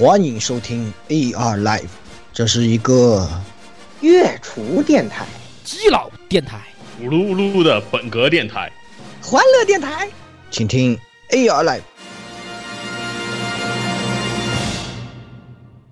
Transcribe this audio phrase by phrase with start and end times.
[0.00, 1.90] 欢迎收听 AR Live，
[2.32, 3.28] 这是一个
[4.00, 5.26] 月厨电台、
[5.62, 6.58] 基佬电台、
[6.98, 8.72] 咕噜咕噜的本格电台、
[9.20, 10.08] 欢乐电台，
[10.50, 10.98] 请听
[11.32, 11.82] AR Live。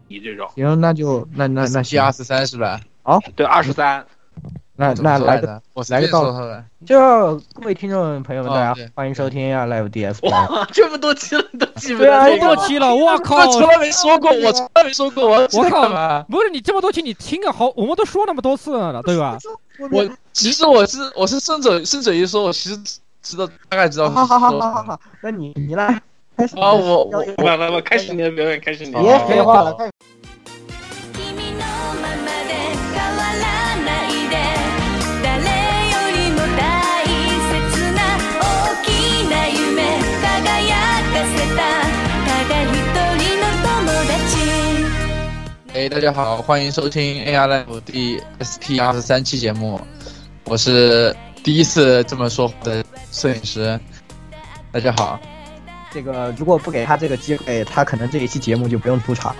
[0.09, 0.51] 你这种。
[0.55, 2.03] 行，那就那那那行。
[2.03, 2.81] 二十三是吧？
[3.37, 4.07] 对二十三，
[4.81, 6.65] 那那来个我来个倒说他的。
[6.87, 6.97] 就
[7.53, 10.25] 各位听众朋友们，哦大家对欢迎收听啊 Live DS。
[10.31, 13.39] 哇，这么多期了都记不对啊得这么多期了， 我靠！
[13.39, 16.23] 我从来没说过，我从来没说过，我我靠？
[16.31, 19.37] 不是你这么多期，你听个好，我们都说那么多次了，对吧？
[19.91, 22.79] 我其实我是我是顺嘴顺嘴一说，我其实
[23.21, 26.01] 知道大概知道好好好好好好，那你你来
[26.37, 29.03] 开始啊，我我来来来，开始你的表演，开始你的。
[29.03, 29.77] 别废话了，
[41.18, 42.70] 輝かせたただ一
[43.18, 44.14] 人の友達
[45.74, 49.82] 哎，大家好，欢迎收听 AR Live 第 ST 二十三期节目，
[50.44, 53.80] 我是第一次这么说话的摄影师。
[54.72, 55.20] 大家好，
[55.92, 59.36] 这个如果不给他这个机会，他可能这一期节目就不用出场。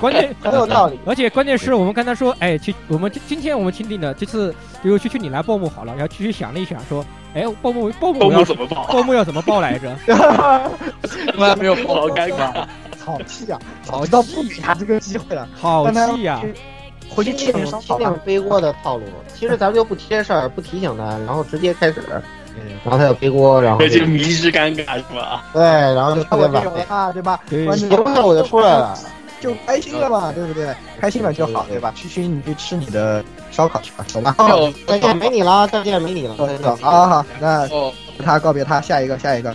[0.00, 0.98] 关键 很有道理。
[1.04, 8.85] 而且关键是我们跟他说，哎，去我们今今天我们钦定的这次，比如去去你来报幕好了，然后继续想了一想，说， 哎，报幕报幕报幕要怎么报？
[8.87, 9.95] 报幕要怎么报来着？
[11.33, 12.65] 从来没有报好尴尬。
[13.03, 13.59] 好气啊！
[13.89, 16.39] 好早知道不给他这个机会了，好气呀！
[17.09, 22.03] 回去贴贴上贴领背锅的套路，其实咱们就不贴事儿，不提醒他，然后直接开始，
[22.85, 25.43] 然后他就背锅，然后就迷之尴尬是吧？
[25.51, 27.39] 对，然后就特别我这种完美，啊，对吧？
[27.49, 28.95] 对关键节目效果就出来了。
[29.41, 30.73] 就开心了嘛，对不对？
[30.99, 31.91] 开心了就好，对吧？
[31.95, 34.35] 区区你去吃你的烧烤去吧，走吧。
[34.37, 36.35] 好，再见没你了，再见没你了。
[36.37, 37.91] 走走，好好好，那哦，
[38.23, 39.53] 他告别他，下一个下一个，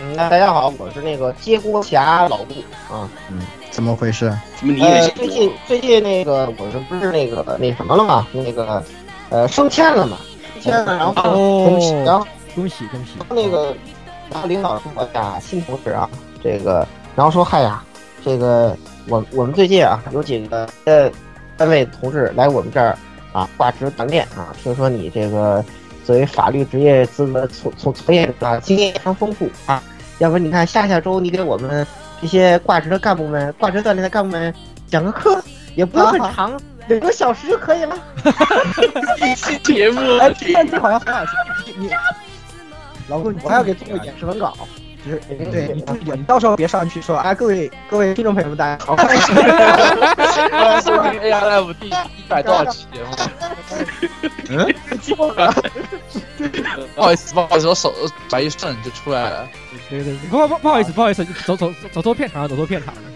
[0.00, 2.54] 嗯，那大家好，我是那个接锅侠老顾
[2.92, 3.08] 啊。
[3.30, 4.36] 嗯怎么回事？
[4.56, 8.82] 怎么你也呃，最近最近那个我这不是那个那什么了嘛，那个
[9.28, 10.16] 呃升迁了嘛，
[10.54, 12.26] 升迁了，然后哦然后
[12.56, 13.12] 恭喜恭喜！
[13.28, 13.72] 那个，
[14.32, 16.10] 然后领导说哎呀，新同事啊，
[16.42, 17.84] 这个，然后说嗨呀，
[18.24, 18.76] 这个
[19.08, 21.10] 我我们最近啊有几个呃
[21.56, 22.96] 单位同事来我们这儿
[23.32, 25.64] 啊挂职锻炼啊，听说你这个
[26.04, 29.82] 作为法律职业资格从从从业者啊经验非常丰富啊，
[30.18, 31.86] 要不你看下下周你给我们
[32.20, 34.54] 这些挂职的干部们挂职锻炼的干部们
[34.88, 35.42] 讲个课，
[35.74, 37.96] 也不用很长，两个小时就可以了。
[39.24, 41.32] 一期节目哎，但这好像很好笑。
[41.66, 41.90] 你你
[43.08, 44.54] 老顾，我还要给做个演示文稿。
[45.08, 45.20] 就是
[45.50, 48.94] 对你注意点，你到时候别上去说啊，各位各位听众朋友们，大家好。
[48.94, 49.20] 欢迎
[50.82, 51.94] 收听 AR Live 第一
[52.28, 53.08] 百多少期节目？
[56.94, 57.94] 不好意思，不好意思，我手
[58.28, 59.48] 把一顺就出来了。
[59.88, 63.00] 对对，对不不不好意思不好意思，走走走走错片场了，走错片场了。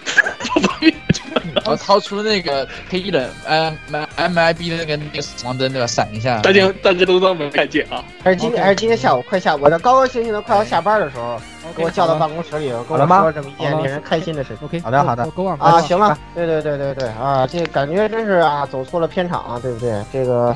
[1.64, 3.74] 我掏出那个黑衣人 M
[4.16, 5.86] M I B 的那个那个死亡灯，对吧？
[5.86, 6.40] 闪一下。
[6.40, 8.02] 大家大家都当没看见啊！
[8.24, 11.40] 还是今天还是今天下午快下，我这高高兴兴的快要下班的时候，
[11.72, 14.66] 给我叫到办公室里，跟我说这么一件令人开心的事情。
[14.66, 15.22] OK，好的好的。
[15.58, 20.02] 啊，行了，对对对对对啊，这感觉真是啊，走错了片场啊，对不对？
[20.12, 20.54] 这个，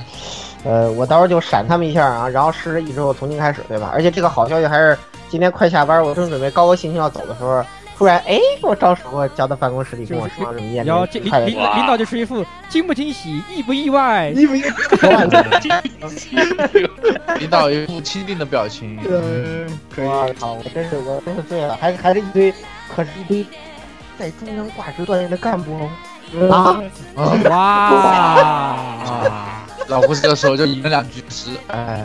[0.64, 3.90] 呃，我到时候就闪他们一下啊，然后失了一之后重新开始，对吧？
[3.92, 4.96] 而且这个好消息还是
[5.28, 7.64] 今天快下班，我正准备高高兴兴要走的时候，
[7.96, 14.28] 突然哎给我招手，给我叫到办公室里跟我说什么然后这领领领导就是一副惊不惊喜、意不意外。
[14.28, 14.68] 意不意外
[17.38, 18.98] 领导一副钦定的表情。
[19.96, 20.52] 我操！
[20.52, 22.52] 我真是我真是醉了，还还是一堆，
[22.94, 23.46] 可是一堆
[24.18, 25.88] 在中央挂职锻炼的干部哦。
[26.50, 26.82] 啊，
[27.48, 28.76] 哇！
[29.88, 32.04] 老胡这个时候就赢了两局诗，哎，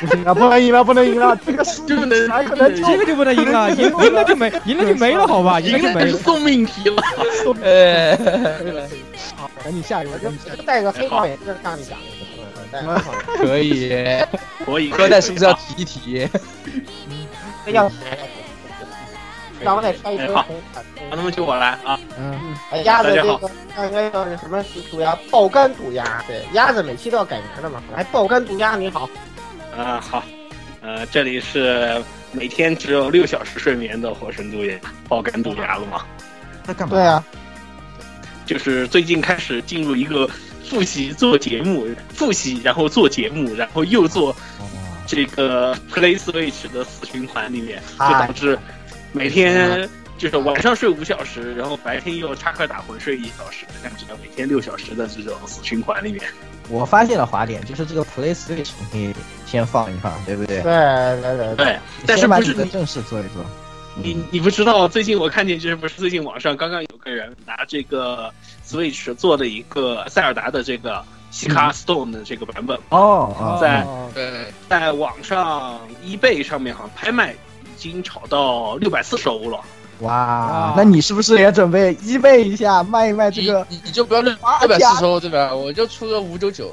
[0.00, 5.60] 不行了，不能赢了，不能赢了，这个输这不能能这个就不能赢了，赢赢了就没，赢了就没了，好吧？
[5.60, 6.18] 赢了就没了。
[6.18, 7.02] 送命题了。
[7.62, 8.16] 哎，
[9.36, 10.92] 好，赶紧下一个，赶紧下一个。
[10.92, 11.98] 黑框眼镜上去讲，
[13.36, 13.90] 可以。
[14.64, 16.28] 可以，哥在是不是要提一提？
[17.66, 17.90] 要
[19.60, 20.80] 让我再拆一堆哎好红卡。
[21.10, 21.98] 那么就我来啊！
[22.18, 23.50] 嗯，哎，鸭子这个
[23.86, 25.16] 应该叫是什么毒鸭？
[25.30, 27.82] 爆肝毒鸭，对，鸭子每期都要改名的嘛。
[27.94, 29.08] 来，爆肝毒鸭你好，
[29.76, 30.22] 啊好，
[30.82, 32.02] 呃，这里是
[32.32, 34.78] 每天只有六小时睡眠的火神毒鸭，
[35.08, 36.02] 爆肝毒鸭了吗？
[36.66, 36.94] 那干嘛？
[36.94, 37.24] 对啊，
[38.44, 40.28] 就是最近开始进入一个
[40.62, 44.36] 复习做节目，复习然后做节目，然后又做
[45.06, 48.58] 这个 Play Switch 的死循环里面，就导致
[49.12, 56.22] 每天就是晚上睡五小时，然后白天又插科打诨睡一小时，这样子每天六小时的这种死循环里面。
[56.68, 59.14] 我发现了滑点，就是这个 Play Switch 你可以
[59.46, 60.60] 先放一放，对不对？
[60.60, 60.72] 对
[61.22, 63.44] 对对对，但是先把不是你正事做一做。
[63.94, 68.32] 你你不知道，最近我看见就是不是最近网上刚刚有个人拿这个
[68.66, 77.36] Switch 做的一个塞尔达的这个西卡 Stone 的这个版本，哦哦，在哦对，在网上 eBay 上面好像拍卖已
[77.78, 79.60] 经炒到六百四十欧了。
[80.00, 83.66] 哇，那你是不是也准备一备一下，卖一卖这个？
[83.68, 85.54] 你你就不要六六百四十欧对吧？
[85.54, 86.70] 我就出个五九九，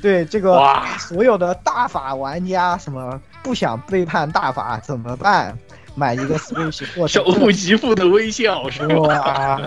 [0.00, 0.60] 对这个
[0.98, 5.56] 所有的大法玩家，什么不想背叛大法怎么办？
[5.94, 8.96] 买一个 Switch 或者手不及腹的微笑是吧？
[8.96, 9.60] 哇啊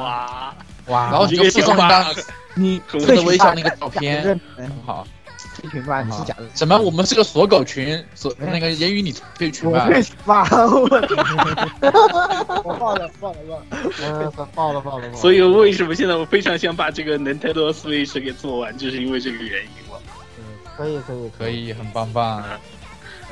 [0.00, 0.54] 哇！
[0.88, 2.04] 哇，然后你就附送一张
[2.54, 5.06] 你很的微笑那个照片认很好。
[5.62, 6.44] 退群吧，你是假的。
[6.54, 6.76] 什么？
[6.76, 9.86] 我们是个锁狗群，锁那个言语你退群吧。
[9.86, 10.82] 我退群吧， 我
[12.64, 13.62] 我爆了爆了爆了！
[14.36, 15.14] 我，爆了爆了爆了。
[15.14, 20.00] 所以为什么现在我非常想把这个 Nintendo Switch 给做完，就是因为这个原因了，
[20.76, 22.42] 可以可以可，以，很棒棒。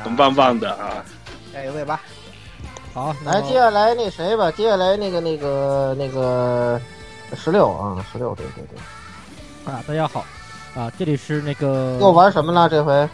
[0.03, 1.05] 很棒棒的啊！
[1.53, 2.01] 下一位吧，
[2.95, 6.81] 好，来，接下来那谁吧，接下来那个那个那个
[7.37, 8.79] 十六啊，十六，对对对。
[9.71, 10.25] 啊，大家好，
[10.75, 12.69] 啊，这里是那个又玩什么了？
[12.69, 13.09] 这回？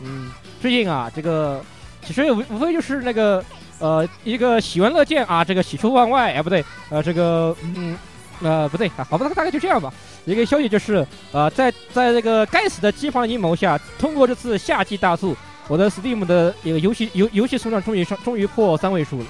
[0.00, 0.30] 嗯，
[0.60, 1.62] 最近啊，这个
[2.04, 3.44] 其实无无非就是那个
[3.78, 7.96] 呃一个喜闻乐见啊，这个喜出望外，哎不对，呃这个嗯
[8.42, 9.92] 呃不对，啊好吧，大概就这样吧。
[10.24, 15.36] 一个消息就是呃在在这个该死的机房阴谋下，通过这次夏季大促，
[15.68, 19.26] 我的 Steam 的一个游戏游游戏数量终于上终于破三位数了。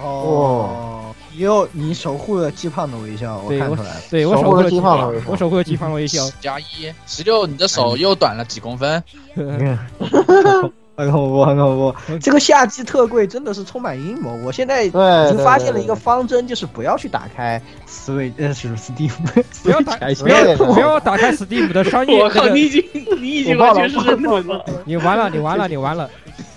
[0.00, 4.00] 哦，也有你守护了鸡胖的微笑，我看出来了。
[4.10, 6.28] 对我守护了鸡胖的微笑我守护了鸡胖的微笑。
[6.40, 6.64] 加一
[7.06, 9.02] 十六，你的手又短了几公分。
[10.96, 11.94] 很恐怖，很恐怖。
[12.18, 14.34] 这个夏季特贵真的是充满阴谋。
[14.44, 19.12] 我现在已，经发现了一个方针，就是不要去打开 Switch，呃，是 Steam，
[19.62, 22.82] 不要打 Switch 不要不要打开 Steam 的商业我靠，你已经
[23.20, 24.64] 你已经完全是认同了。
[24.84, 26.10] 你完了，你完了，你完了。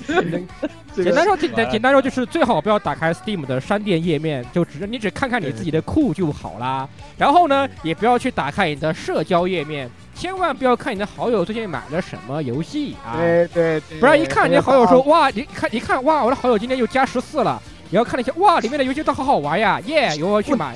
[0.96, 6.88] 简单说，简单简单说就是最好不要打开 Steam 的商店页面，就只你只看看你自己的库就好啦。
[7.18, 20.74] 然后呢，也不要去打开你的社交页面，千万不要看你的好友最近买了什么游戏啊，对对对，不然一看你的好友说哇，你看一看哇，我的好友今天又加十四了，你要看了一下哇，里面的游戏都好好玩呀，耶，有我去买。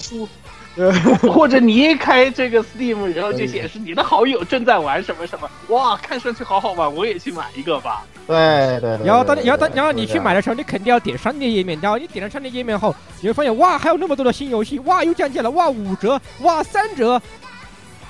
[1.32, 8.04] 或者你一开这个 Steam，然后就显示你的好友正在玩什么什么，哇，看上去好好玩，我也去买一个吧。
[8.28, 9.06] 对对对。
[9.08, 17.22] 然后当对然后当然后你去买，的时候，你肯定要点商店页面，然后你点了商店页面后，你会发现哇，还有那么多的新游戏，哇，又降价了，哇，五折，哇，三折，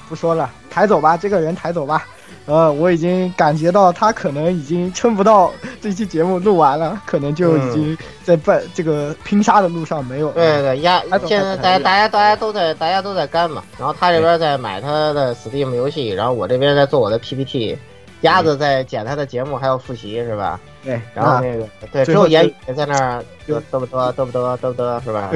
[0.10, 2.08] 不说了，抬走吧，这个人抬走吧。
[2.46, 5.52] 呃，我已经感觉到他可能已经撑不到
[5.82, 10.34] 这期节目录完了，可能就已经在奔这个拼杀的路上没有了。
[10.36, 17.76] 对对压现在大家大家大家都在大家都在干嘛，然后他这边在买他的 Steam 游戏，然后我这边在做我的 PPT，
[18.22, 20.60] 鸭子在剪他的节目，还要复习是吧？
[20.84, 25.32] 对，然后那个对，只有言语在那儿嘚嘚不嘚嘚不嘚嘚不嘚是吧？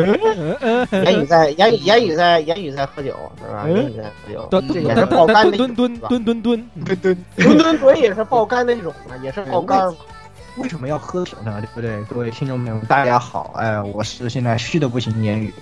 [1.03, 3.63] 言语在言语言语在言语在喝酒是吧？
[3.65, 9.93] 嗯言语在喝酒，这也是爆肝的蹲蹲蹲蹲蹲蹲蹲蹲，对对，吨吨吨也是爆肝的一种嘛，也是爆肝。
[10.57, 11.61] 为什么要喝酒呢？
[11.61, 12.03] 对不对？
[12.03, 15.53] 各位听众朋友们，大家好，哎，我是现在虚的不行言语。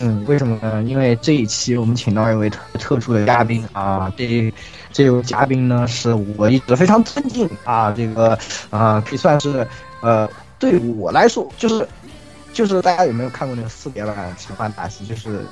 [0.00, 0.82] 嗯，为什么呢？
[0.82, 4.52] 因为这一期我们请到一位特特殊的嘉宾啊，这
[4.94, 8.38] 这位嘉宾呢是我一直非常尊敬啊，这个
[8.70, 9.66] 啊可以算是
[10.00, 10.26] 呃
[10.58, 11.86] 对我来说就是
[12.52, 15.04] 就是大家有没有看过那个四叠版奇幻大戏？
[15.04, 15.44] 就是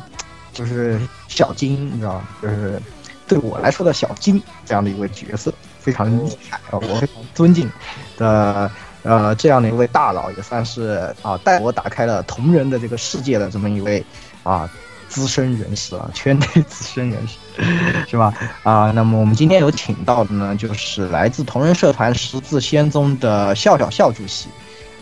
[0.52, 2.28] 就是小金，你知道吗？
[2.40, 2.80] 就是
[3.26, 7.68] 对我来说的小金这样的一位角色，非常厉害啊，我非常尊敬
[8.16, 8.70] 的
[9.02, 14.04] 呃这样的一位大佬，也算是啊带我打开了同人的这个世界的这么一位
[14.44, 14.70] 啊
[15.12, 17.36] 资深人士啊，圈内资深人士
[18.08, 18.32] 是吧？
[18.62, 24.48] 啊，那么我们今天有请到的呢，就是来自同人社团十字仙宗的笑笑笑主席，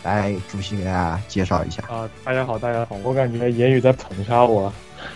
[0.03, 1.83] 来主席给大家介绍一下。
[1.89, 4.73] 啊，大家好，大家好，我感觉言语在捧杀我，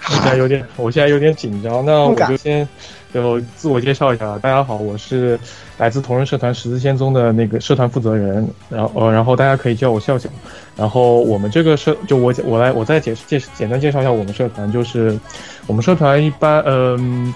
[0.08, 1.84] 我现在有点， 我现在有点紧张。
[1.84, 2.68] 那我就先
[3.12, 5.38] 就自我介绍一下，大家好，我是
[5.78, 10.28] 来自同人社团十字仙宗的那个社团负责人，然后呃，然后大家可以叫我笑笑。
[10.76, 15.18] 然后我们这个社，就我我来我再解释介简单介绍一下我们社团，就是
[15.66, 17.32] 我们社团一般嗯。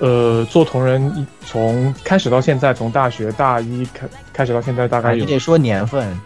[0.00, 6.20] 呃，做同人一从开始到现在，从大学大一开开始到现在，大概有啊你得说年份，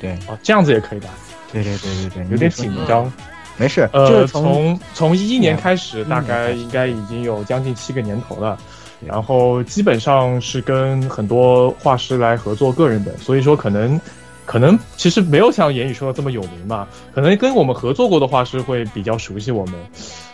[0.00, 1.10] 对哦，这样子也可以吧？
[1.52, 3.10] 对对对对对，有点紧张。
[3.58, 8.58] 没事，就呃，是从从一一年开始，大概应该已经有将近七个年头了。
[9.06, 13.98] 然后基本上是跟很多画师来合作个人本，所以说可能
[14.44, 19.74] 可能其实没有像言语说的这么有名嘛，可能跟我们合作过的画师会比较熟悉我们。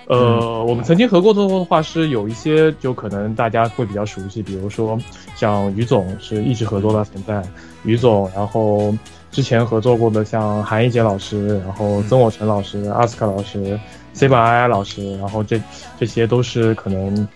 [0.09, 4.99] 呃，我们曾经合作过的画师有一些，就可能大家会比较熟悉，比如说
[5.37, 7.42] 像于总是一直合作到现在，
[7.85, 8.92] 于总，然后
[9.32, 13.80] 之前合作过的像韩一杰老师，然后曾我成老师、阿斯卡老师、
[14.12, 15.60] C 版 I 老师，然后这
[15.98, 17.26] 这些都是可能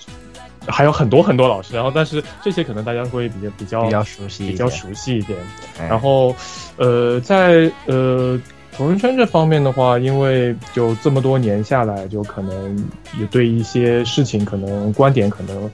[0.69, 5.39] 还有很多很多老师，然后但是这些可能大家会比较比较比较熟悉比较熟悉一点。
[5.81, 6.37] 哎然后，
[6.77, 8.39] 呃，在呃
[8.77, 12.77] 同人圈这方面的话，因为就这么多年下来，就可能
[13.19, 15.71] 也对一些事情可能观点可能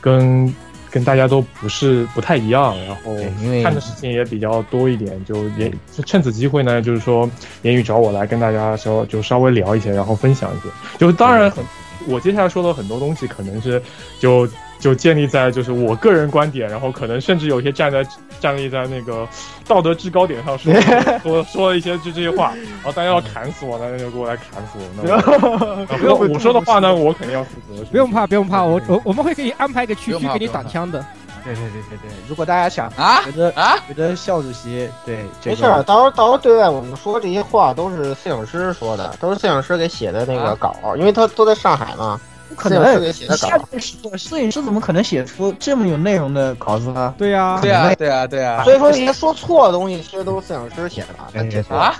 [0.00, 0.46] 跟
[0.90, 3.14] 跟大家都不是不太一样，然后
[3.62, 5.72] 看的事情也比较多一点，就也
[6.06, 7.28] 趁此机会呢，就是说
[7.62, 10.68] 言语找我来跟大家稍就稍微聊一些，然后分享一些，
[10.98, 11.64] 就当然很。
[12.08, 13.80] 我接下来说的很多东西，可能是
[14.18, 14.48] 就
[14.80, 18.04] 就建立在就是我个人观点，然后可能甚至有些站在
[18.40, 19.28] 站立在那个
[19.68, 20.72] 道德制高点上说
[21.22, 24.82] 说说了一些就这些话，然后大家要砍死我，那就给我来砍死我。
[24.96, 27.84] 那我 然后我说的话呢，我肯定要负责。
[27.90, 31.04] 不用怕，不用怕，我我我们会给你安排一个区区给你挡枪的。
[31.42, 42.20] 对对对对对，如果大家想啊觉得啊，觉得校主席对这没事儿，到时候到时候对外我们说这些话都是摄影师说的，都是摄影师给写的那个稿，因为他都在上海嘛。
[42.50, 43.38] 不可摄影师能，
[43.80, 47.14] 摄摄影师怎么可能写出这么有内容的稿子呢？
[47.16, 51.28] 对呀、对啊，对啊，对呀，所以说那些说错的东西其实都是摄影师写的吧？
[51.32, 51.62] 对对。
[51.62, 51.94] 对啊，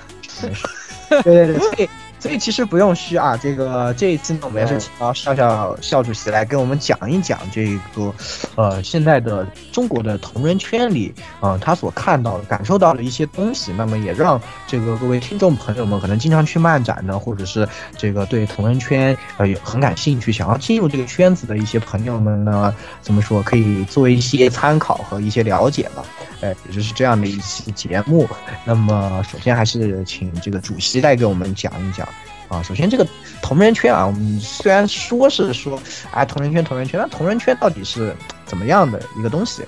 [1.22, 3.36] 对对对，所以其实不用虚啊。
[3.36, 8.14] 这个这一次呢，我们也是请到笑笑笑主席来跟我们讲一讲这个，
[8.54, 13.72] 呃，现在的中国的同人圈里，呃，他所看到的、感受到的一些东西。
[13.76, 26.04] 那么也让这个各位听众朋友们，可能经常去漫展呢，或者是这个对同人圈呃也很感兴趣，想要进入这个圈子的一些朋友们呢，怎么说可以做一些参考和一些了解吧。
[26.40, 28.28] 哎，也就是这样的一期节目。
[28.64, 32.08] 那么首先还是请这个主席来给我们讲一讲
[32.48, 32.62] 啊。
[32.62, 33.06] 首先这个
[33.42, 35.80] 同人圈啊，我们虽然说是说
[36.10, 39.62] 啊同人圈同人圈，那同人圈到底是怎么样的一个东西，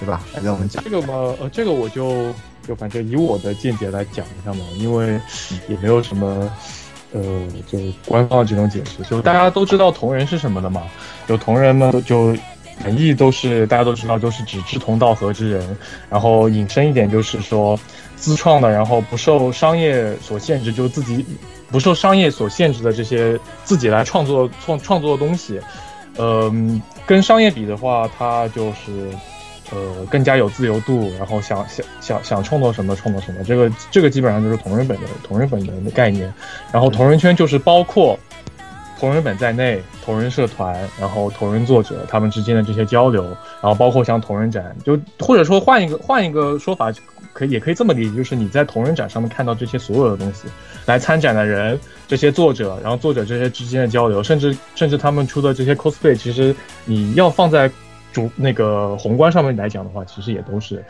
[0.00, 0.22] 对吧？
[0.34, 0.82] 来给我们讲。
[0.82, 2.32] 这个嘛，呃，这个我就
[2.66, 5.20] 就反正以我的见解来讲一下嘛，因为
[5.68, 6.50] 也没有什么。
[7.16, 7.22] 呃，
[7.70, 10.82] 就官方的这种解释，就大家都知道同人是什么的嘛，
[11.28, 12.36] 有同人嘛，就
[12.82, 15.76] 本意都是大家都知道，都是指志同道合之人，
[16.10, 17.78] 然后引申一点就是说
[18.16, 21.24] 自创的，然后不受商业所限制，就自己
[21.70, 25.60] 不受商业所限制的这些自己来创作创创作的东西，
[26.16, 26.52] 呃，
[27.06, 29.10] 跟商业比的话，它就是
[29.70, 36.32] 呃更加有自由度，然后想想想想创作什么创作什么，这个这个基本上就是同人本的同人本的概念，
[36.72, 38.18] 然后同人圈就是包括。
[38.98, 43.22] 同人本在内，同人社团，然后同人作者他们之间的这些交流，
[43.60, 46.92] 然后包括像同人展，就或者说换一个换一个说法，
[47.32, 50.46] 可以也可以这么理解，就是你在同人展上面看到这些所有的东西，
[50.86, 57.70] 来参展的人，这些作者，然后作者这些之间的交流，甚至甚至他们出的这些 cosplay，其实你要放在
[58.12, 60.82] 主那个宏观上面来讲的话，其实也都是，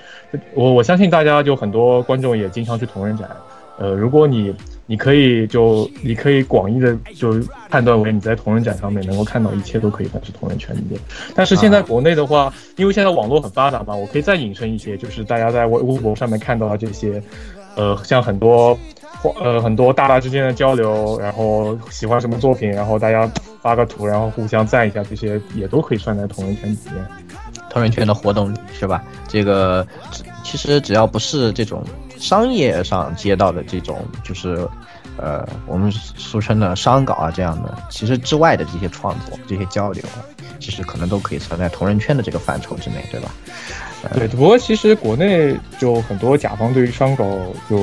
[0.52, 3.30] 我我相信大家就很多观众也经常去同人展，
[3.78, 4.54] 呃，如果你
[4.87, 11.00] 你可以就你可以广义的就判断为你在同人展上面能够看到一切都可以算是同人圈里面，
[11.35, 17.23] 但是现在国内的话，因为现在网络很发达嘛，我可以再引申一些，就是大家在微微博上面看到的这些，
[17.76, 18.79] 呃，像很多
[19.41, 23.31] 呃很多大大之间的交流，然后喜欢什么作品，然后大家
[23.62, 27.07] 发个图，然后互相赞一下，这些也都可以算在同人圈里面。
[27.71, 29.03] 同人圈的活动是吧？
[29.26, 29.85] 这个
[30.45, 31.83] 其实只要不是这种
[32.25, 34.66] 商业上接到的这种，就是
[35.19, 40.02] 呃我们俗称的商稿啊这样的，其实之外的这些创作、这些交流，
[40.59, 43.31] 其实可能都可以存在同人圈的这个范畴之内，对吧？
[44.14, 47.25] 对，不过其实国内就很多甲方对于商稿
[47.69, 47.76] 就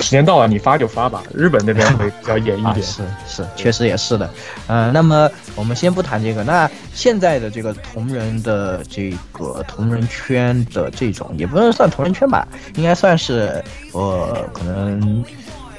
[0.00, 2.86] 时间到了你发就发吧，日本那边会比较严一啊，点。
[2.86, 4.30] 是是，确实也是的。
[4.66, 13.62] 呃，那么我们先不谈这个，那现在的这个同人的这个同人圈的这种，也不能算同人圈吧，应该算是
[13.92, 15.24] 呃，可能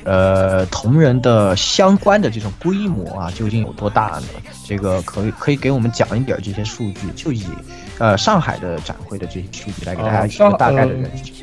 [0.03, 4.27] 呃同人的相关的这种规模啊，究竟有多大呢？
[4.65, 7.45] 这个可以可以给我们讲一点这些数据，就以
[7.97, 11.33] 呃上海的展会的这些数据来给大家一个大概的呃认识。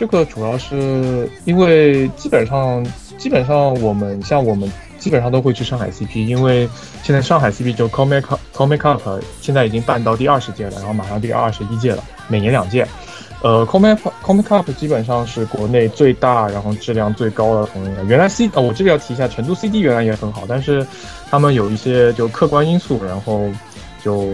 [0.00, 2.82] 这个主要是因为基本上
[3.18, 6.66] 基本上我们像我们基本上都会去上海 CP，因为
[7.02, 9.02] 现在上海 CP 就 Comic Comic Up
[9.42, 12.86] 现在已经办到第二十届了，然后马上第二十一届了，每年两届。
[13.42, 18.08] 呃，Comic Comic Up 基本上是国内最大，然后质量最高的同人。
[18.08, 20.86] 原来 C 呃，我这里要提一下，成都 CD 原来也很好，但是
[21.30, 23.50] 他们有一些就客观因素，然后
[24.02, 24.30] 就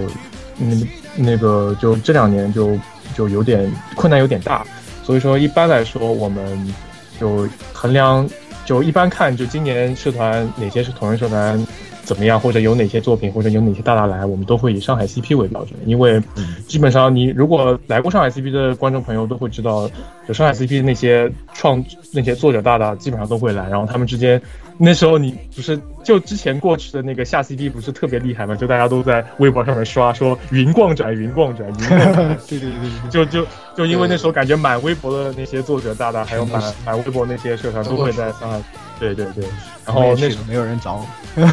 [0.61, 2.79] 嗯那个就这两年就
[3.17, 4.65] 就有点困难有点大，
[5.07, 6.75] 所以说一般来说我们
[7.21, 8.29] 就衡量
[8.65, 11.65] 就一般看就今年社团哪些是同人社团
[12.07, 16.23] 怎么样，或者有哪些作品，或者有哪些大大来，我们都会以上海 CP 为标准，因为
[16.69, 19.91] 基本上你如果来过上海 CP 的观众朋友都会知道，
[20.27, 24.41] 就上海 CP 那些创那些作者大大基本上都会来，然后他们之间
[24.79, 33.47] 那时候你不是就之前过去的那个下 CP 不是特别厉害嘛，就大家都在微博上面刷说云逛展云逛展云逛展， 对对对对就就
[33.77, 38.63] 就因为那时候感觉满微博的那些作者大大，还有满满微博那些社团都会在上海，
[38.99, 39.45] 对对对，
[39.85, 41.47] 然后那时候没有人找我，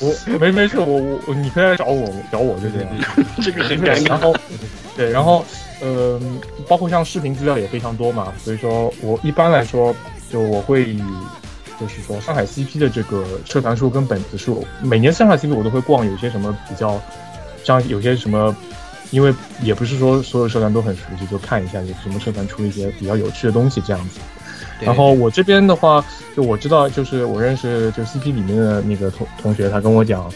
[0.00, 2.88] 我没没事，我我我你可以来找我找我就这样。
[3.42, 4.08] 这个很尴尬。
[4.08, 4.34] 然后，
[4.96, 5.44] 对，然后，
[5.80, 6.18] 呃，
[6.66, 9.94] 包括像视频资料也非常多嘛，所以说我一般来说，
[10.30, 11.02] 就我会以，
[11.78, 16.98] 就是说上海 CP 的这个社团数跟本子数，每年上海 CP 我都会逛，有些什么比较，
[17.62, 18.56] 像有些什么，
[19.10, 24.18] 因为也不是说所有社团都很熟悉，就看一下有什么社团出一些比较有趣的东西这样子。
[24.84, 26.04] 然后我这边的话，
[26.36, 30.30] 就我知道，就是我认识就 CP 里面的那个同同学，他跟我讲，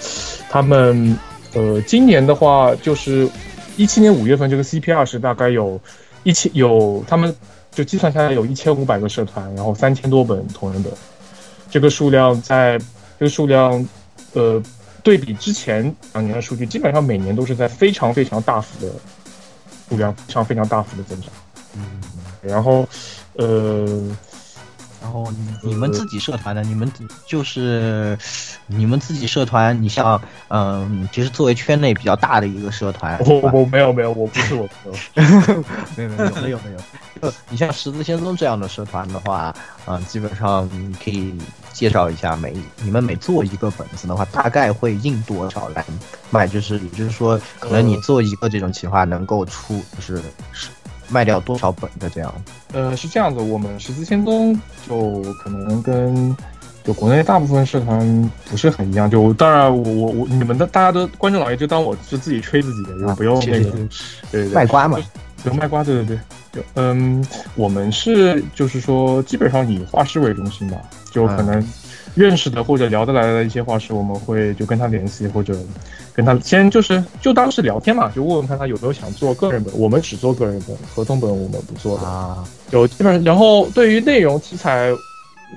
[0.48, 1.18] 他们
[1.52, 3.28] 呃今年的话，就是
[3.76, 5.80] 一七年五月份这个 CP 二是大概有
[6.22, 7.34] 一千有他们
[7.72, 10.92] 就计算下来有一千五百个社团，然后三千多本同人本，
[11.70, 12.78] 这个数量在
[13.18, 13.86] 这个数量
[14.32, 14.62] 呃
[15.02, 18.92] 对比之前两年的数据，基本上每年都是在非常非常大幅的
[19.88, 21.30] 数量非常非常大幅的增长。
[21.74, 21.82] 嗯，
[22.42, 22.88] 然后
[23.34, 24.02] 呃。
[25.06, 25.32] 然后
[25.62, 26.90] 你们自己社团的，你们
[27.26, 28.18] 就是
[28.66, 35.62] 你们自己社团，你像嗯，其实作为圈内比较大的一个社团，我我没有没有，我不是我朋友，
[35.96, 36.72] 没有没有没有没
[37.22, 37.32] 有。
[37.48, 39.54] 你像十字仙踪这样的社团的话，
[39.86, 41.32] 嗯，基本上你可以
[41.72, 45.84] 介绍一下每你们每做一个本子的话，大概会印多少来
[46.30, 46.48] 卖？
[46.48, 50.20] 就是也就是说，可能你做一个这种企划能够出就是
[50.52, 50.66] 是。
[51.08, 52.34] 卖掉多少本的这样？
[52.72, 54.58] 呃，是这样子，我们十字仙踪
[54.88, 56.36] 就可能跟
[56.84, 59.10] 就国内大部分社团不是很一样。
[59.10, 63.70] 就当然，我我我你们的大家都观众老爷就当我是自己吹自己的，就不用那个，
[64.30, 64.98] 对对卖瓜嘛，
[65.44, 66.18] 就卖瓜，对对对。
[66.52, 67.22] 就嗯，
[67.54, 70.78] 我们是就是说基本上以画师为中心吧，
[71.10, 71.62] 就可能
[72.16, 75.56] 认识的或者聊得来的一些画师，我们会就跟他联系或者。
[76.16, 82.42] 跟他先就是就当是聊天嘛，就问问看他有没有想做个人本，我们只做个人本，合同本我们不做的啊。
[82.70, 84.90] 有基本上，然后对于内容题材，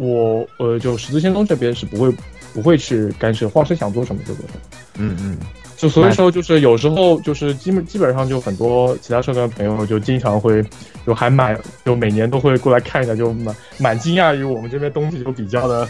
[0.02, 2.14] 我呃就十字先锋这边是不会
[2.54, 4.60] 不会去干涉画师想做什么就做什么。
[4.96, 5.38] 嗯嗯。
[5.80, 10.62] 就所以说，就是有时候就是基本基本上就很多其他社团朋友就经常会
[11.08, 15.88] 就还蛮就每年都会过来看一下，就蛮蛮惊讶于我们这边东西就比较的，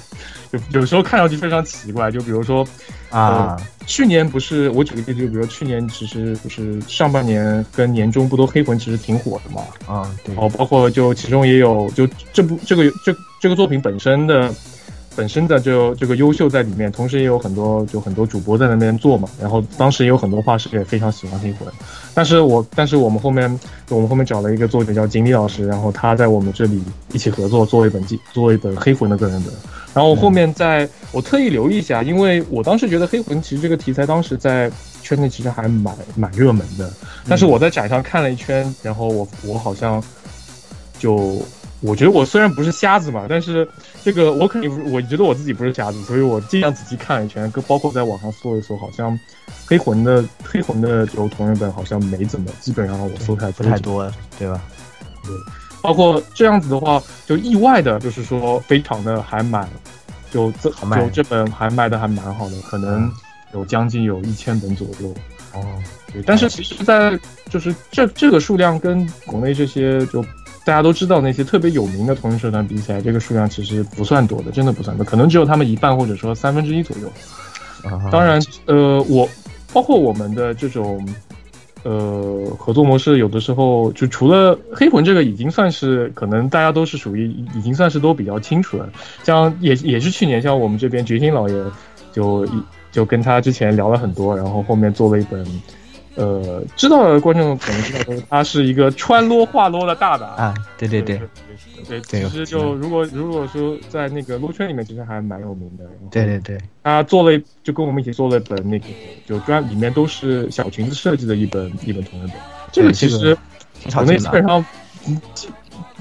[0.51, 2.11] 就有时候看上去非常奇怪。
[2.11, 2.63] 就比如说
[3.09, 14.53] 啊，去年不是我举个例子，就比如去年其实不是上半年跟年中不都黑魂其实挺火的嘛啊，对，哦，包括就其中也有就这部这个这这个作品本身的。
[15.19, 21.67] 本身的就这个优秀在里面，同时也有很多就很多主播在那边做嘛，然后当时也有很多画师也非常喜欢黑魂，
[22.13, 29.53] 但是我但是我们后面我们后面找了一个作者叫锦鲤老师，然后他在我们这里一起合作做一本记做一本黑魂的个人本，
[29.93, 34.71] 然后后面在我特意留意一下，因为我当时觉得黑魂其实这个题材当时在
[35.03, 36.89] 圈内其实还蛮蛮热门的，
[37.27, 40.01] 但是我在展上看了一圈，然后我我好像
[40.97, 41.41] 就。
[41.81, 43.65] 我觉得我虽然不是瞎子嘛，但是
[44.09, 49.17] 这个我肯定，我觉得我自己不是瞎子，所以我尽量仔细看了一圈，跟包括在网上搜一搜，好像
[49.67, 54.59] 黑魂的黑魂的就同人本好像没怎么，基本上我搜出来不太多，对吧？
[55.23, 55.31] 对，
[55.83, 59.69] 包括这样子的话，就意外的就是说非常的还蛮，
[60.31, 63.11] 就这就这本还卖的还蛮好的，可能
[63.53, 65.13] 有将近有一千本左右。
[65.53, 65.63] 哦，
[66.11, 70.25] 对，但是其实，在就是这这个数量跟国内这些就。
[70.65, 77.11] 大家都知道那些特别有名的同人社团比起来，这个数量其实不算多的，真的不算多，可能只有他们一半或者说三分之一左右。
[78.11, 79.27] 当然，呃，我
[79.73, 81.03] 包括我们的这种
[81.83, 88.87] 呃合作模式，有的时候就除了黑魂这个已经算是可能大家都是属于已经算是都比较清楚了。
[89.23, 91.55] 像也也是去年，像我们这边决心老爷
[92.11, 92.47] 就
[92.91, 95.43] 就跟他之前聊了很多，然后后面做了一本。
[96.15, 101.21] 呃，知道的观众可能知道，他是一个穿啰话啰的大大啊，对对对，
[101.87, 105.85] 对，其实就如果如果说在那个撸圈里面，其实还蛮有名的。
[106.11, 108.85] 对对对，他做了就跟我们一起做了一本那个，
[109.25, 112.37] 就专里面都是小裙子设计的一本一本同人本。
[112.71, 113.37] 这个其实
[113.93, 114.65] 国内基本上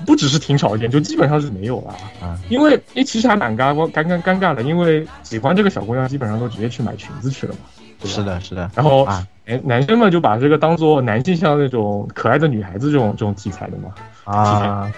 [0.05, 2.37] 不只是挺少见，就基本上是没有了啊。
[2.49, 7.61] 因为诶，其实还蛮尴尴尴尴尬的，因为喜欢这个小姑娘，基本上都直接去买裙子去了嘛。
[8.05, 8.68] 是的，是的。
[8.75, 9.25] 然后啊。
[9.48, 14.92] 哎，男生们就把这个当做男性像那种可爱的女孩子这种这种题材的嘛啊，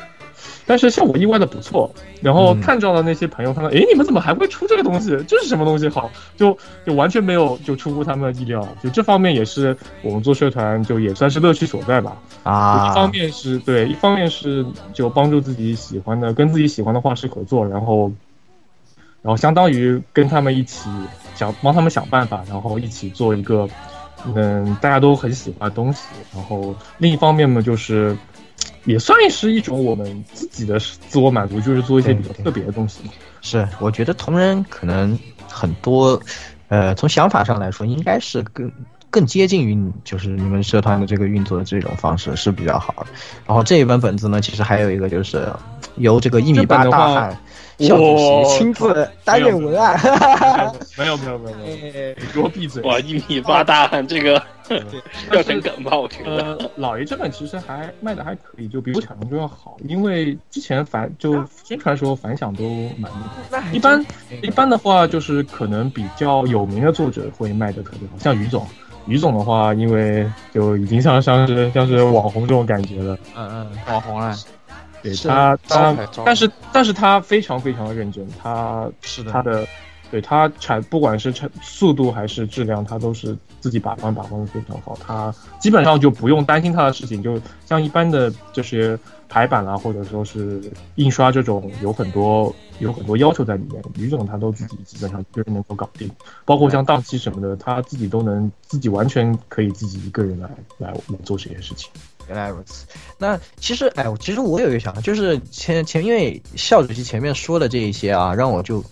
[0.67, 1.89] 但是效果意外的不错。
[2.21, 5.11] 然后嗯看到了那些朋友，他们诶，你们怎么还会出这个东西？
[5.29, 5.89] 这是什么东西？
[5.89, 8.67] 好，就就完全没有就出乎他们的意料。
[8.83, 12.17] 就这方面也是我们做社团就也算是乐趣所在吧。
[12.43, 18.11] 啊，一方面是对，一方面是就帮助自己喜欢的跟自己喜欢的画师合作，然后
[19.23, 20.91] 然后相当于跟他们一起
[21.37, 23.69] 想帮他们想办法，然后一起做一个
[24.35, 26.01] 嗯大家都很喜欢的东西。
[26.35, 28.17] 然后另一方面呢，就是
[28.85, 33.11] 也算是一种我们自己的自我满足，就是做一些比较特别的东西嘛。
[33.41, 36.21] 是，我觉得同人可能很多，
[36.69, 38.71] 呃，从想法上来说，应该是更
[39.09, 43.07] 更接近于就是你们社团的这个运作的这种方式是比较好的。
[43.47, 45.49] 然后这一本本子呢，其实还有一个就是
[45.97, 47.39] 由这个一米八的大汉
[47.87, 49.99] 校主席亲自担任文案，
[50.99, 52.83] 没有没有没有没有，你给我闭嘴！
[52.83, 54.43] 哇，一米八大汉，这个
[55.33, 55.99] 要成梗吧？
[55.99, 56.37] 我觉得。
[56.37, 62.65] 呃，老爷这本其实还卖的还可以，就比我想象中要好，因为之前反就宣传时候反响都
[62.99, 63.11] 蛮。
[63.73, 64.05] 一般
[64.43, 68.67] 一般的话，就是可能比较有名的作者会卖的特别好，像于总。
[69.07, 74.37] 于总的话，因为就已经像像是像是网红这种感觉了，嗯嗯，网红了，
[75.03, 79.67] 对他他但是但是他非常非常的认真，他是的他的
[80.11, 84.99] 对他产不管是产速度还是质量，他都是自己把关把关的非常好。
[85.01, 90.61] 他基本上就不用担心他的事情，就像一般的这些排版啦，或者说是
[90.97, 96.11] 印刷这种有很多有很多要求在里面，于总他都自己基本上就是能够搞定，
[96.45, 101.89] 包括像档期什么的，他自己都能自己完全可以自己一个人来来来做这些事情。
[102.31, 102.87] 原来如此。
[103.19, 108.83] 那其实，哎，其实我有一个想法，就是前前因为校主席前面说的这一些啊，让我就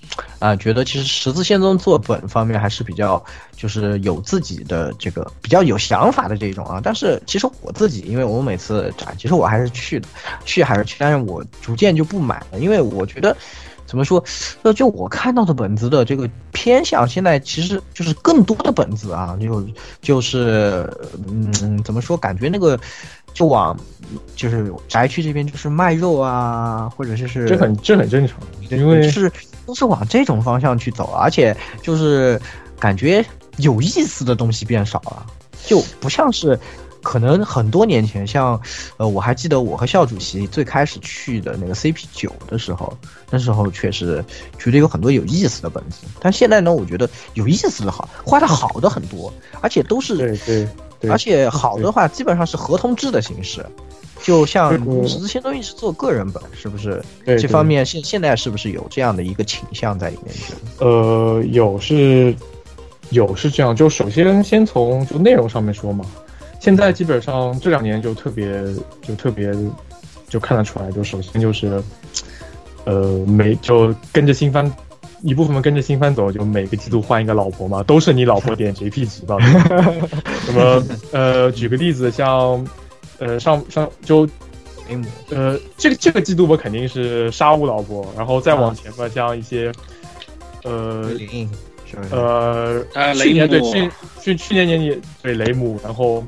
[0.41, 3.25] 啊、觉得其实十字仙宗做本方面还是比较
[3.57, 6.81] 就是有自己的这个比较有想法的这种啊。
[6.83, 10.09] 但是其实我自己，因为我每次展，其实我还是去的，
[10.45, 13.37] 去还是去，但是我逐渐就不买了，因为我觉得。
[13.87, 14.23] 怎么说？
[14.61, 19.67] 呃，就我看到的本子的这个偏向，现在其实就是更多的本子啊，就
[20.03, 20.87] 就是
[21.27, 22.15] 嗯，怎么说？
[22.15, 22.79] 感觉那个
[23.35, 23.79] 就往
[24.35, 28.39] 就是宅区这边就是卖肉啊，或者是这很这很正常，
[28.71, 29.31] 因为就是
[29.67, 32.41] 都是往这种方向去走，而且就是
[32.79, 33.25] 感觉
[33.59, 35.27] 有意思的东西变少了，
[35.65, 36.59] 就不像是。
[37.01, 38.61] 可能很多年前，像，
[38.97, 42.93] 呃，我还记得我和校主席最开始去的那个 CP 九的时候，
[43.31, 44.23] 那时候确实
[44.59, 45.99] 觉得有很多有意思的本子。
[46.21, 50.69] 但现在呢，我觉得有意思的好，画的好的很多，而且都是对对对，
[51.09, 53.65] 而且好的话，基本上是合同制的形式，
[54.23, 57.01] 就像嗯十字仙宗一直做个人本，是不是？
[57.25, 60.35] 对这方面现现在是不是有这样的一个倾向在里面？
[60.79, 62.35] 呃，有是
[63.11, 66.05] 有是这样，就首先先从就内容上面说嘛，
[66.59, 68.65] 现在基本上这两年就特别
[69.03, 69.55] 就特别
[70.29, 71.81] 就看得出来，就首先就是
[72.85, 74.71] 呃没就跟着新番。
[75.23, 79.37] 一部分跟着新番走，就每个季度换一个老婆嘛，都是你老婆点 JP 级吧。
[80.45, 82.67] 什么呃，举个例子，像
[83.19, 84.25] 呃上上就
[84.89, 89.73] 雷姆呃，这个这个季度我，肯定是沙悟老婆，然后再往前吧，像一些，
[90.65, 91.11] 呃？
[92.11, 96.23] 呃，啊去年对去去去年年底对雷姆，然后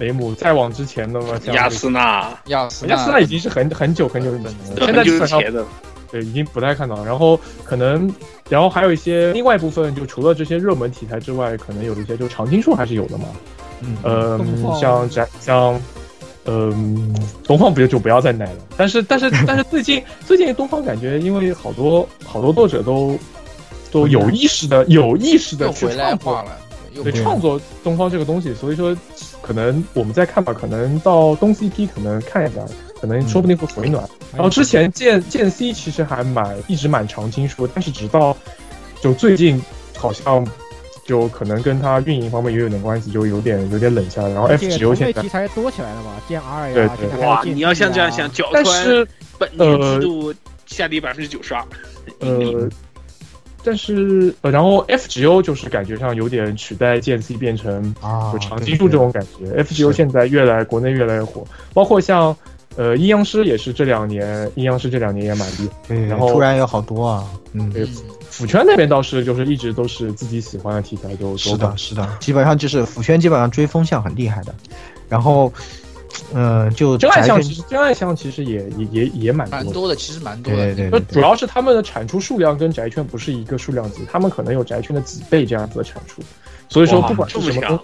[0.00, 5.64] 雷姆再往之前的嘛，像亚斯纳，亚斯亚斯纳已经是很很久很久以前了，现在很久基本上之前的，
[6.10, 8.12] 对已经不太看到，然后可能
[8.48, 13.24] 然后还有一些另外一部分，就除了这些热门题材之外，可能有一些就常青树还是有的嘛，
[13.80, 14.40] 嗯呃
[14.80, 15.80] 像宅像，
[16.44, 17.14] 嗯、
[17.44, 18.58] 东方不就就不要再奶了。
[18.76, 23.18] 但是但是 但是最近最近东方感觉，因为好多好多作者都
[23.90, 26.58] 都有意识的有意识的去创作，了，
[27.02, 28.96] 对创作东方这个东西，所以说
[29.42, 32.60] 可能我们再看吧，可能到东 CP 可能看一下，
[33.00, 34.08] 可能说不定会回暖。
[34.34, 38.36] 然后之前剑剑 C 其实还蛮一直蛮常青树，但是直到
[39.00, 39.62] 就最近
[39.96, 40.46] 好像
[41.06, 44.30] 就可能跟它运营方面也有点关系，就有点有点冷下来。
[44.30, 49.06] 然后 F 且 G O 现在题，材多起来了嘛，剑 R 呀，对对哇，你要像这样想，角但川是
[49.38, 50.34] 本年呃季度
[50.66, 51.64] 下跌百分之九十二，
[52.18, 52.68] 呃，
[53.62, 59.48] 但是呃，然后 F G O 就是感觉上有点取代剑 C 变成啊就长青树这种感觉。
[59.56, 62.36] F G O 现在越来国内越来越火，包括像
[62.76, 65.74] 呃阴阳师也是这两年，阴阳师这两年也蛮厉害。
[65.88, 67.86] 对，然后突然有好多啊，嗯，对
[68.30, 74.54] 府圈那边倒是就是一直都是自己喜欢的题材就都是的，是的，基本上就是府圈基本上追风向很厉害的，
[75.08, 75.50] 然后，
[76.34, 79.64] 嗯、就真爱宅圈向其实真爱向其实也也也也蛮多的。
[79.64, 80.74] 蛮多的，其实蛮多的。
[80.74, 86.20] 对对主要是他们的产出数量跟宅圈不是一个数量级，他们可能有宅圈的几倍这样子的产出，
[86.68, 87.80] 所以说不管是什么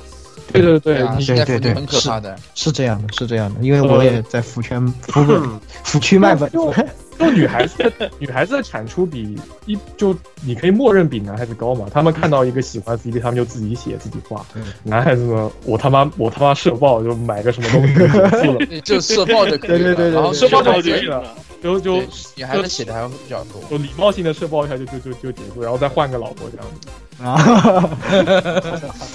[0.52, 2.36] 对对对对对对福利很可怕的。
[2.54, 6.72] 是这样的，是这样的，因为我也在福圈福本福区卖本就
[7.18, 11.86] 就女孩子女孩子的产出比一就你可以默认比男孩子高嘛。
[11.92, 14.44] 他们看到一个喜欢 CP，他们就自己写自己画。
[14.82, 21.22] 男孩子呢，我他妈我他妈社爆就买个什么东西就结束了， 就社爆就可以了，对对对对然后社爆就可以了，
[21.62, 22.02] 就就
[22.34, 23.62] 女孩子写的还会比较多。
[23.70, 26.88] 就礼貌性的社爆一下就就就就结束，然后再换个老婆这样子。
[27.22, 27.88] 啊，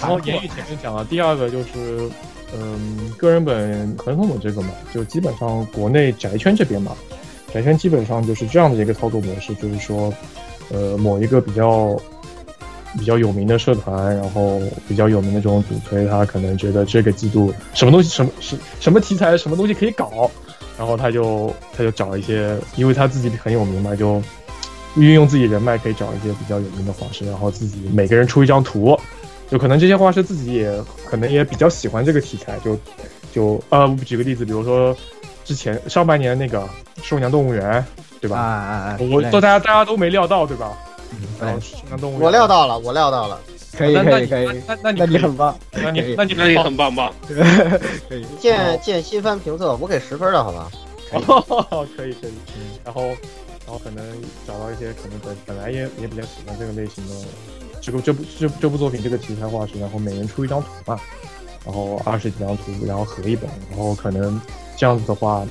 [0.00, 2.08] 然后言语前面讲了，第二个就是，
[2.56, 6.96] 嗯，个人本合同本这个嘛，就基本上国内宅圈这边嘛，
[7.52, 10.12] 宅圈基本上就是这样的一个操作模式，就是说，
[10.70, 11.94] 呃，某一个比较
[12.98, 20.30] 比较有名的社团，然后比较有名的这种主推，他可能觉得这个季度什么东西什么是什么题材什么东西可以搞，
[20.78, 24.22] 然后他就他就找一些，因为他自己很有名嘛，就
[24.96, 28.98] 运用自己人脉可以找一些比较有名的画师，然后自己每个人出一张图，
[29.50, 30.72] 就可能这些画师自己也
[31.04, 32.78] 可能也比较喜欢这个题材，就
[33.32, 34.96] 就呃，我举个例子，比如说
[35.44, 36.60] 之前上半年那个
[37.02, 37.62] 《兽娘动物园》，
[38.20, 38.38] 对啊吧？
[38.40, 38.98] 啊啊！
[39.12, 40.76] 我都大家大家都没料到，对吧？
[41.40, 43.38] 然后哎《兽娘动物园》，我料到了，我料到了。
[43.76, 47.12] 可以那那你可以可以，那那你那你很棒，那你那你那你很棒棒。
[48.08, 48.24] 可以。
[48.40, 50.70] 见见新番评测，我给十分了，好吧？
[51.70, 52.32] 哦， 可以可以，
[52.84, 53.10] 然后
[53.68, 54.02] 然后可能
[54.46, 57.14] 找到一些可能本本来也也比较喜欢这个类型的
[57.82, 60.98] 这个这部这这部作品这个题材画师，然后每人出一张图嘛，
[61.66, 64.40] 然后二十几张图，然后合一本，然后可能
[64.74, 65.46] 这样子的话，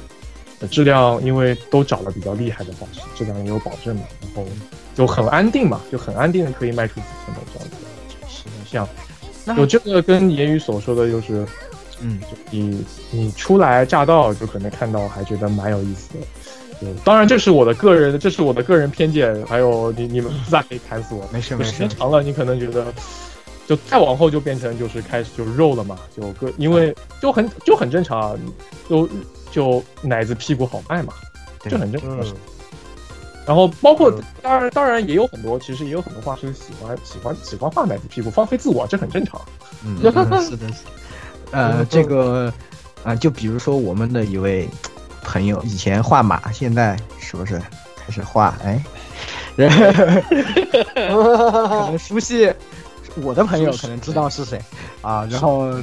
[0.62, 4.52] 呃质量因为都找了比较厉害的画师，质量也有保证嘛，然后
[4.96, 7.76] 就很安定嘛，就很安定的可以卖出几千本这样子。
[8.28, 11.48] 形象有这个跟言语所说的就是。
[12.00, 16.20] 嗯，就你你初来乍到就可能看到还觉得蛮有意思的，
[16.80, 22.94] 对，当然这是我的个人，这是我的个人偏见，还有你你们私下可以砍死我，没事没事，时间长了，你可能觉得，
[23.68, 28.36] 就再往后就变成就是开始就肉了嘛，就个因为就很就很正常啊，
[28.90, 29.10] 就
[29.52, 31.14] 就奶子屁股好卖嘛，
[31.64, 31.72] 对。
[31.72, 32.18] 这很正常
[33.46, 39.42] 然后包括当然当然也有很多，其实也有很多画师喜欢喜欢喜欢画奶子屁股，放飞自我，这很正常。
[39.86, 40.68] 嗯， 是的，是的。
[41.52, 42.54] 呃，这个
[43.06, 44.68] 啊，就比如说我们的一位
[45.28, 47.62] 朋友，以前画马，现在是不是
[47.98, 48.58] 开始画？
[48.64, 48.82] 哎，
[49.58, 49.68] 可
[51.92, 52.50] 能熟悉
[53.16, 54.58] 我的朋友可能知道是谁
[55.02, 55.28] 啊。
[55.30, 55.74] 然后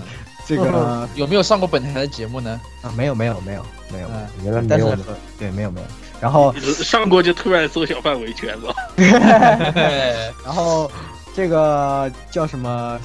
[0.46, 2.58] 这个 有没有上过本台的节目呢？
[2.80, 5.04] 啊，没有没有没有没有，嗯，原来没有呢。
[5.38, 5.86] 对没有没有。
[6.20, 8.74] 然后上过就突然缩小范围圈了。
[10.42, 10.90] 然后
[11.36, 12.98] 这个叫什么？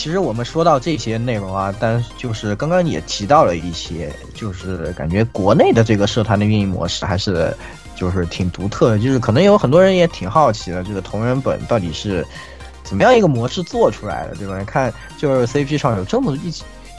[0.00, 7.54] 其实我们说到这些内容啊，但就是刚刚也提到了一些，就是感觉国内的这个社团的运营模式还是
[7.94, 12.26] 就是挺独特的，就是可能有很多人也挺好奇的，这个同人本到底是
[12.82, 14.58] 怎么样一个模式做出来的，对吧？
[14.58, 16.48] 你看，就是 CP 上有这么一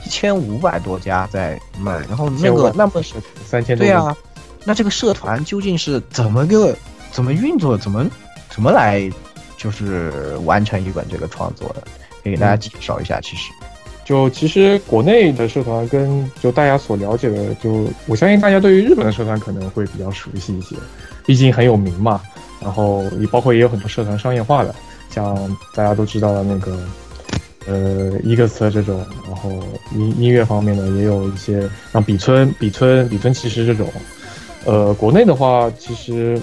[0.06, 4.16] 一千五百多家在卖，然后那个那么是三千多对啊，
[4.64, 6.78] 那这个社团究竟是怎么个
[7.12, 8.08] 怎么运作，怎么
[8.48, 9.12] 怎么来
[9.58, 11.82] 就是完成一本这个创作的？
[12.24, 13.20] 可以给大家介绍一下。
[13.22, 13.52] 其实，
[14.06, 20.76] 就其实国内的社团跟就大家所了解的，就我相信大家对于日本的社团可能会比较熟悉一些，
[21.26, 22.22] 毕竟很有名嘛。
[22.62, 24.76] 然后也包括也有很多社团商业化的，
[25.10, 25.36] 像
[25.74, 26.78] 大家都知道的那个
[27.66, 29.50] 呃伊克斯这种，然后
[29.96, 33.92] 音音乐方面的也有一些像比村、比村、比村其实这种。
[34.64, 36.40] 呃，国内的话，其实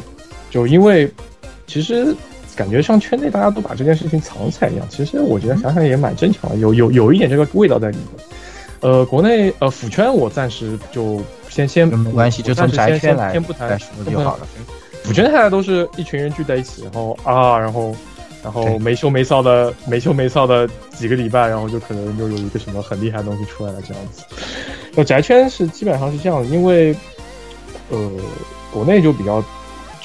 [0.51, 1.09] 就因为
[1.69, 2.13] 其实
[2.59, 8.07] 感觉像圈内大家都把这件事情藏起来一样，其实我觉得想想也蛮正常的，有有有一点这个味道在里面。
[8.81, 14.47] 呃，国内呃腐圈我暂时就先先没关系，就从宅圈来先不谈来说就好了。
[15.05, 17.95] 腐圈大家都是一群人聚在一起，然后啊，然后
[18.43, 24.23] 然后没羞没臊的没羞没臊的几个礼拜，然后就可能就有一个什么很厉害的东西出来了这样子。
[24.95, 26.95] 那宅圈是基本上是这样的，因为
[27.91, 28.11] 呃
[28.73, 29.43] 国内就比较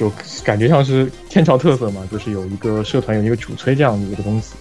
[0.04, 0.12] 就
[0.44, 4.54] 感觉像是天朝特色嘛，就是有一个社团有一个主催这样的一个东西，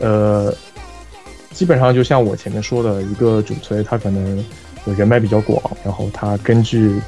[0.00, 0.52] 呃，
[1.52, 4.44] 基本上就像我前面说的一个主催，他可能
[4.86, 7.00] 有人脉比较广，然后他根据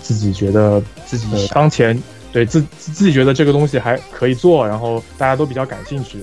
[0.00, 2.00] 自己觉得呃自己的当前
[2.32, 6.18] 对自自自己觉得这个东西还可以做，然后大家都比较感兴趣，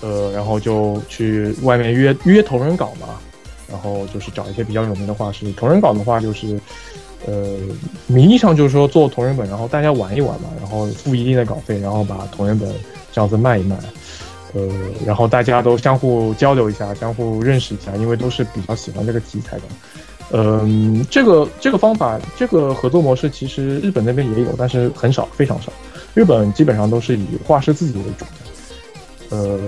[0.00, 3.20] 呃，然后就去外面约约同人稿嘛，
[3.68, 5.52] 然后就是找一些比较有名的画师。
[5.52, 6.58] 同人稿的话就是。
[7.26, 7.58] 呃，
[8.06, 12.68] 名义上就是说做同人本，然后大家玩一玩嘛，然后付一定的稿费，然后把同人本
[13.12, 13.76] 这样子卖一卖，
[14.54, 14.68] 呃，
[15.04, 19.62] 然后大家都相互交流一下，相互认识一下，因为都是比较喜欢这个题材的。
[20.32, 25.72] 嗯，这个这个方法，这个合作模式，其实日本那边也有，但是很少，非常少。
[26.14, 28.24] 日本基本上都是以画师自己为主，
[29.30, 29.58] 呃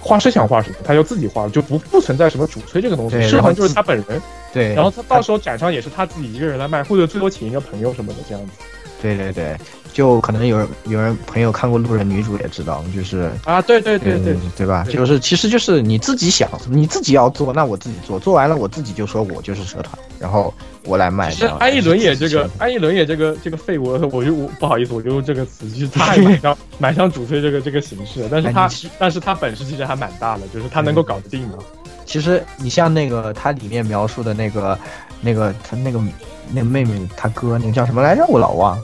[0.00, 8.52] 画师想画什么，他就自己画，就不不存在什么主催这个东西，对然后社团就是他本人，对，然后他到时候展上也是他自己一个人来卖，或者最多请一个朋友什么的这样子。
[9.00, 9.56] 对对对，
[9.92, 14.84] 就可能有人有人朋友看过《路人女主》也知道，就是啊，对对对对嗯，对吧？
[14.88, 20.52] 就是其实就是你自己想，你自己要做，那我自己做，做完了我自己就说我就是社团，然后
[20.84, 21.30] 我来卖。
[21.30, 31.58] 其实这样安逸伦也这个，安逸伦也这个这个废物，我就我不好意思，我就用这个词，其实他也蛮像蛮像主推这个这个形式，但是他哎但是他本事其实还蛮大的，就是他能够搞得定嘛。
[32.06, 34.78] 其实你像那个他里面描述的那个
[35.20, 36.00] 那个他那个
[36.52, 38.24] 那个妹妹他哥那个叫什么来着？
[38.26, 38.76] 我老忘，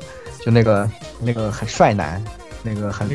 [0.47, 0.89] 就那个
[1.21, 2.23] 那个很帅男，
[2.63, 3.09] 那个很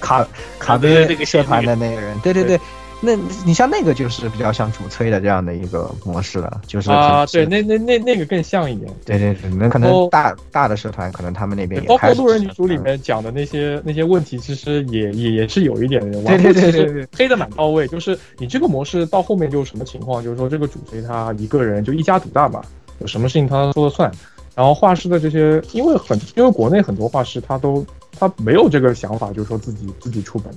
[0.00, 0.26] 卡
[0.58, 2.58] 卡对对贝那个社团的那个人，对对对。
[3.00, 3.14] 那
[3.46, 8.92] 你像那个就是比较像主催的这样的一个模式了，就是啊，对，那那那那个更像一点。
[9.04, 16.20] 对对对，那可能大大的社团可能他们那边也包括路人女主里面讲的那些那些问题，其实也也也是有一点的。
[16.24, 17.86] 对对对对对，黑的蛮到位。
[17.86, 20.20] 就是你这个模式到后面就是什么情况？
[20.20, 22.60] 就是说这个主推他一个人就一家独大嘛，
[22.98, 24.10] 有什么事情他说了算。
[24.58, 27.86] 然后画师的这些，因为很因为国内很多画师他都
[28.18, 30.52] 他没有这个想法，就是说自己自己出本。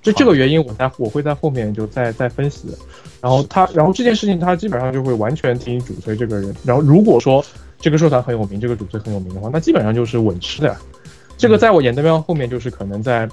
[0.00, 2.68] 就这个原因，我在我会在后面就再再分析。
[3.20, 6.54] 然后他，然后这件事情他基本上就会完全听主推这个人。
[6.64, 7.44] 然后如果说
[7.80, 10.80] 这个社团很有名，这个主推很有名的话，那基本上就是稳吃的呀。
[11.36, 13.28] 这个在我眼灯标后面就是可能在，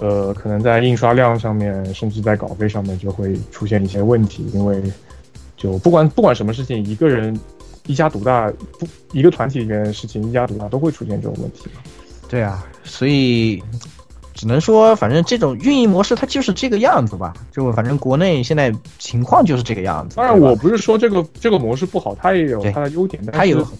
[0.00, 4.82] 呃，可能在印刷量上面，甚至在稿费上面就会出现一些问题，因为
[5.56, 7.38] 就不管不管什么事情，一个人
[7.90, 11.64] 一家独大，不一个团体里面的事情一家独大都会出现这种问题。
[12.28, 13.60] 对啊，所以
[14.32, 17.34] 只能说，反正这种运营模式它就是这个样子吧。
[17.50, 20.16] 就反正国内现在情况就是这个样子。
[20.16, 23.70] 当然，我不是说这个这个模式不好，它也有它的优点，但它有是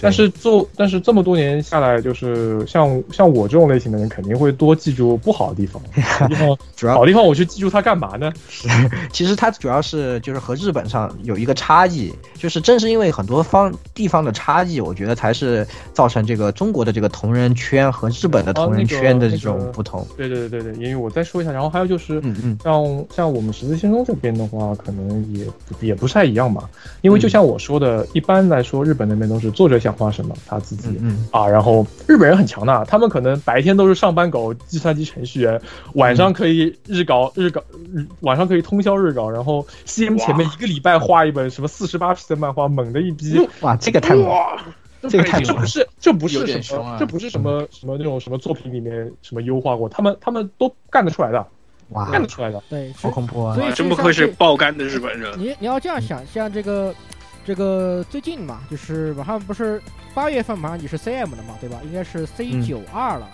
[0.00, 5.80] 但是做，但是这么多年下来，就是像像我这种类型的人，肯定会多记住不好的地方。
[6.18, 8.32] 好地方，主要好地方我去记住它干嘛呢？
[9.12, 20.06] 其实它主要是就是和日本上有一个差异，就是正是因为很多方地方的差异，我觉得才是造成这个中国的这个同人圈和日本的同人圈的这种不同。
[20.16, 25.46] 对对对对，因为我再说一下，然后还有就是，嗯嗯，像像我们十字先锋这边的话，可能也
[25.80, 26.68] 也不太一样嘛。
[27.02, 35.60] 因为就像我说的，一般来说，日本那边都是作者想画什么，他自己嗯嗯啊，然后日本人很强大，他们可能白天都是上班狗、计算机程序员，
[35.94, 43.48] 晚上可以日搞、日搞、日晚上可以通宵日搞，然后 CM 前面一个礼拜画一本什么四十八 P 的漫画，猛的一逼。
[43.60, 44.62] 哇，这个太猛了，
[45.08, 45.54] 这个太猛了。
[45.54, 51.46] 这不是这不是什么啊这不是什么什么那种什么作品里面什么优化过，他们他们都干得出来的，
[51.90, 52.62] 哇，干得出来的。
[52.68, 53.54] 对，好恐怖啊！
[53.54, 55.32] 所以哇真不愧是爆肝的日本人。
[55.38, 56.94] 你你要这样想，像这个
[57.50, 59.82] 这个最近嘛，就是马上不是
[60.14, 61.80] 八月份马上也是 CM 的嘛，对吧？
[61.84, 63.28] 应该是 C 九二了。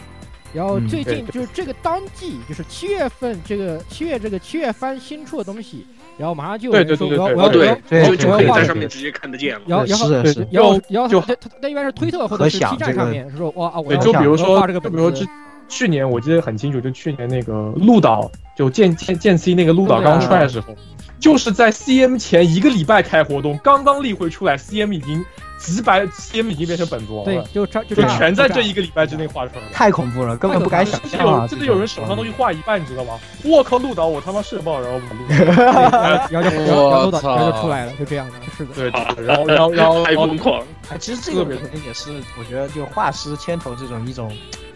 [0.55, 9.61] 然后嗯最近就是这个当季，就是七月份这个七月这个七月番新出的东西，然后马上就有对人说我要对对对我要我要对就就可以在上面直接看得见了。
[9.67, 10.25] 然后然后然
[10.65, 15.27] 后就就然后他他他一般是推特或者是可想 B 站上面说哇啊我就比如说，比如说之
[15.69, 20.75] 去年我记得很清楚，就去年那个鹿岛就剑剑剑 C 那个鹿岛刚出来的时候，
[21.19, 25.25] 就是在 CM 前一个礼拜开活动，刚刚例会出来，CM 已经
[25.59, 29.69] 几百 CM 已经变成本子王对，就这就就全在这一个礼拜之内画出来了。
[29.73, 31.43] 太恐怖了，根本不敢想真的象啊！
[31.43, 33.19] 有真的有人手上东西画一半，你知道吗？
[33.43, 35.63] 我靠，鹿岛我他妈是爆，然后把鹿岛。
[35.63, 38.75] 然后然后就然后然后就我然后就出来了，就这样的，是的。
[38.75, 44.31] 对对对，然后然后然后 太疯狂，哎，其实这个可能也是我觉得就画师牵头这种一种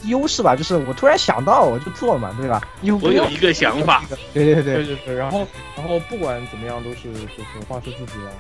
[0.05, 2.61] 优势吧，就是我突然想到我就做嘛，对吧？
[2.83, 8.33] 又我有一个想法，对对对对，对对，然后然后不管怎么样都是就是画师自己来。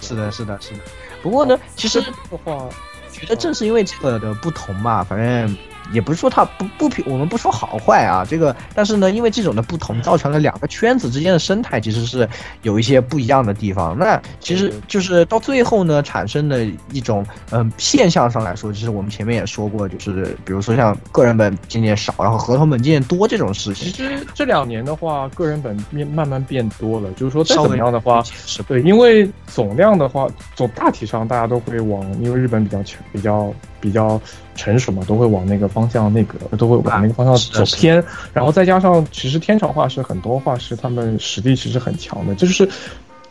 [0.00, 0.80] 是的，是的，是的。
[1.24, 2.12] 不过呢，其实的
[2.44, 2.68] 话，
[3.10, 5.56] 觉得正是因为这个的不同吧，反正
[5.92, 12.28] 也不是说它不不评，我们不说好坏啊，这个，但是呢，因为这种的不同，造成了两个圈子之间的生态其实是
[12.62, 13.96] 有一些不一样的地方。
[13.98, 23.92] 那其实就是到最后呢，产生的一种嗯、现象上来说，就是我们前面也说过，就是比如说像个人本渐渐少，然后合同本渐渐多这种事情。
[23.92, 34.20] 其，实这两年的话，个人本变慢慢变多了，就是说再怎么样的话，是对，因为总量的话，总大体上大家都会往，因为日本比较强，比较比较
[34.54, 38.02] 成熟嘛，都会往那个方向那个都会往那个方向走偏。
[38.32, 42.68] 然后再加上，其实天朝画师很多画师他们实力其实很强的，就是。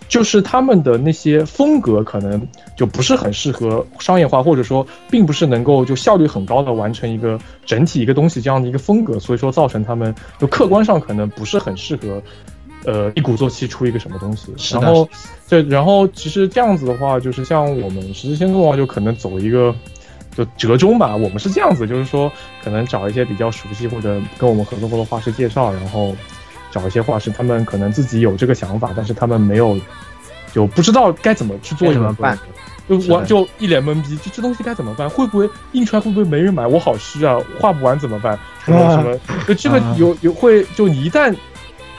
[0.10, 2.40] 就是他们的那些风格可能
[2.76, 12.22] 就不是很适合商业化，或者说并不是能够就效率很高的完成一个整体一个东西这样的一个风格，所以说造成他们就客观上可能不是很适合，
[12.86, 14.54] 呃一鼓作气出一个什么东西。
[14.78, 15.08] 然后
[15.50, 19.74] 对，然后其实这样子的话，就是像我们十字先锋的话，就可能走一个
[20.36, 21.16] 就折中吧。
[21.16, 22.32] 我们是这样子，就是说
[22.64, 26.16] 可能找一些比较熟悉或者跟我们合作过的画师介绍，然后
[26.72, 29.80] 找一些画师，他们可能自己有这个想法，但是他们没有
[30.54, 32.38] 就不知道该怎么去做该怎么办
[32.90, 35.10] 就我就一脸懵逼，就这东西该怎么办？
[35.10, 36.68] 会不会印出来会不会没人买？
[36.68, 38.38] 我好虚啊，画不完怎么办？
[38.66, 39.18] 什么什么？
[39.48, 41.34] 就这个啊有有会，就你一旦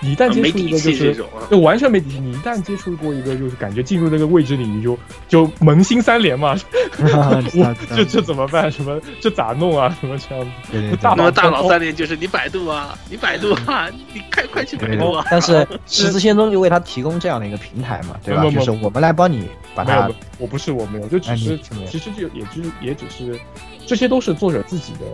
[0.04, 1.48] 你一旦接没底触一个就是气这种啊。
[1.50, 4.98] 就完全没底气，你一旦接触过一个就是感觉进入这个未知领域就
[5.28, 6.54] 就萌新三连嘛，
[7.00, 8.70] 我这这怎么办？
[8.70, 9.96] 什么这咋弄啊？
[10.00, 10.96] 什么这样子？
[11.00, 15.24] 大那么大脑脑三连就是你百度啊，你百度啊，你快快去百度啊！
[15.30, 18.50] 但是 十字仙踪就为他提供这样的一个平台嘛，对吧？
[18.50, 23.38] 就是我们来帮你把它没有，我不是我没有，就只哎是其实就也只也只是
[23.86, 25.06] 这些都是作者自己的，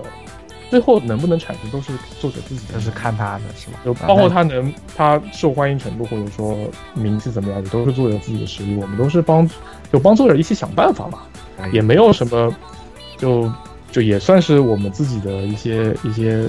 [0.70, 3.80] 最后能不能产生都是作者自己的，就是看他的是吧？
[3.84, 6.56] 就包括他能他受欢迎程度或者说
[6.94, 8.76] 名气怎么样，也都是作者自己的实力。
[8.76, 9.48] 我们都是帮
[9.92, 11.18] 就帮作者一起想办法嘛，
[11.72, 12.54] 也没有什么
[13.18, 13.52] 就
[13.90, 16.46] 就也算是我们自己的一些一些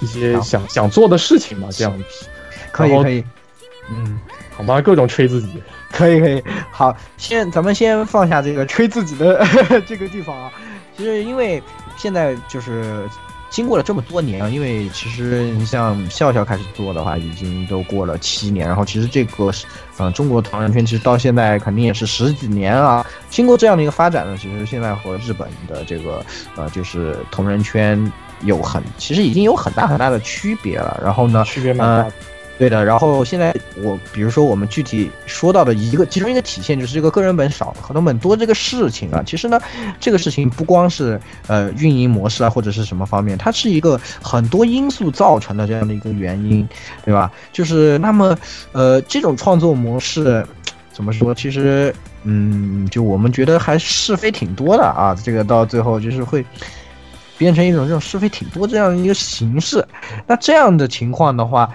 [0.00, 2.04] 一些想想做的事情嘛，这样子
[2.70, 3.24] 可以可以，
[3.90, 4.20] 嗯。
[4.54, 5.62] 好吧，各种吹自己。
[5.90, 9.42] 可以可以，好，先咱们先放下这个吹自己的
[9.88, 10.52] 这个地方啊。
[10.94, 11.60] 其实因为
[11.96, 13.08] 现在就是
[13.52, 19.66] 经过了这么多年啊，因为其实你像笑笑开始做的话，已经都过了七年，然后其实这个是，
[19.98, 23.06] 嗯、中国同人圈其实到现在肯定也是十几年啊。
[23.28, 26.24] 经过这样的一个发展呢，其实现在和日本的这个
[26.56, 30.98] 呃就是同人圈有很，其实已经有很大很大的区别了。
[31.04, 32.12] 然后呢，区别蛮大的。
[32.62, 33.52] 对的，然后现在
[33.82, 39.60] 我比如说我们具体说到的一个其中一个体现就是这个个人本少，合同本多这个事情啊，其实呢，
[39.98, 46.64] 这个事情不光是呃运营模式啊或者是什么方面，它是一个很多因素造成的这样的一个原因，
[47.04, 47.32] 对吧？
[47.52, 48.38] 就是那么
[48.70, 50.46] 呃这种创作模式
[50.92, 51.34] 怎么说？
[51.34, 51.92] 其实
[52.22, 56.46] 嗯，就我们觉得还是非挺多的啊，这个到最后就是会。
[57.42, 59.84] 变成一种这种是非挺多这样一个形式，
[60.28, 61.68] 那这样的情况的话，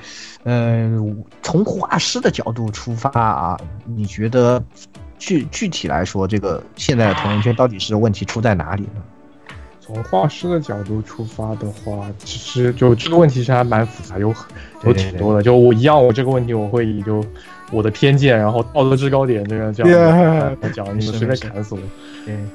[0.44, 4.64] 嗯，从画师的角度出发啊，你觉得
[5.20, 9.04] 具具体来说，这个现在的同人圈到底是问题出在哪里呢？
[9.82, 14.34] 从画师的角度出发的话，其实就这个问题其实还蛮复杂，有
[14.84, 15.44] 有挺多的。
[15.44, 17.22] 就我一样，我这个问题我会以就
[17.72, 21.82] 我的偏见，然后道德制高点这样 Yeah 讲，你们随便砍死我。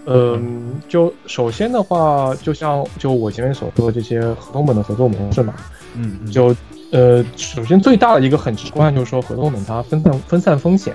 [0.07, 5.55] 嗯，就首先的话，就像就我前面所说的这些合同本的合作模式嘛，
[5.95, 6.31] 嗯，嗯。
[6.31, 6.55] 就
[6.91, 10.95] 呃，首先最大的一个很直观就是说合同本它分散分散风险，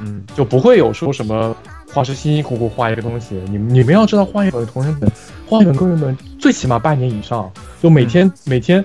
[0.00, 0.22] 嗯。
[0.36, 1.54] 就不会有说什么
[1.92, 5.10] 画师辛辛苦苦画一个东西，你你们要知道画一本同人本，
[5.48, 7.50] 画一本个人本最起码半年以上，
[7.82, 8.84] 就每天、每天，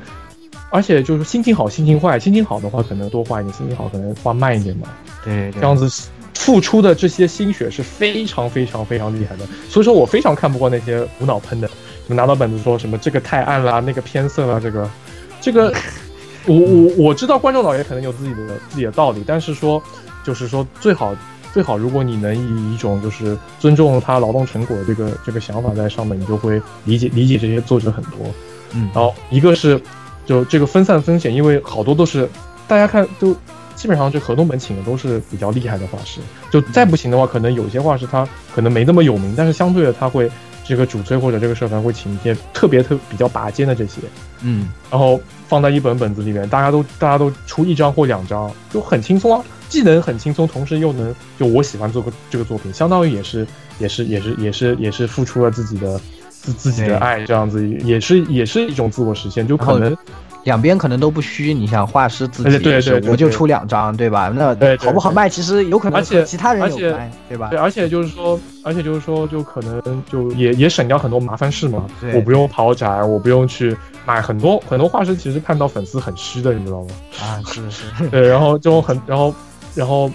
[0.72, 4.88] 而且就是心情好心情坏，心情好的话可能多画一点，心情好可能画慢一点嘛，
[5.24, 5.62] 对对。
[5.62, 11.76] 这样子付出的这些心血是非常非常非常厉害的，所以说我非常看不惯那些无脑喷的，什
[12.08, 14.90] 么拿到本子说什么这个太暗啦，那个偏色啦，这个
[15.40, 15.72] 这个，
[16.48, 19.82] 我我我知道观众老爷可能有自己的自己的道理，但是说
[20.24, 21.16] 就是说最好
[21.54, 28.20] 最好，如果你能以一种就是尊重他劳动成果的这个这个想法在上面，你就会理解理解这些作者很多。
[28.74, 29.80] 嗯，然后一个是
[30.32, 32.26] 就这个分散风险，因为好多都是
[32.66, 33.36] 大家看都
[33.76, 38.26] 基本上这合同本请的都是比较厉害的画师，就再不行的话，可能有些画师他
[38.56, 40.32] 可能没那么有名，但是相对的他会
[40.64, 44.00] 这个主催或者这个社团会请一些特别特比较拔尖的这些，
[44.42, 44.70] 嗯。
[44.90, 45.20] 然后
[45.50, 53.46] 放在一本本子里面，大家都大家都出一张或两张，就很轻松啊，既能很轻松，同时又能就我喜欢做个这个作品，相当于也是
[53.80, 56.00] 也是也是也是也是付出了自己的
[56.42, 59.96] 自自己的爱，这样子也是也是一种自我实现，就可能
[60.44, 64.34] 两边可能都不虚，你想画师自己我就出两张，对吧？
[64.36, 67.60] 那好不好卖，其实有可能而且其他人而且有卖，对吧对，？
[67.60, 71.86] 而且就是说，而且就是说，就可能就也也省掉很多麻烦事嘛。
[72.00, 76.88] 对我不用跑展，我不用去买很多很多画师，其实看到粉丝很虚的，你知道吗？
[77.22, 79.32] 啊，是是， 对，然后就很，然后
[79.76, 80.10] 然后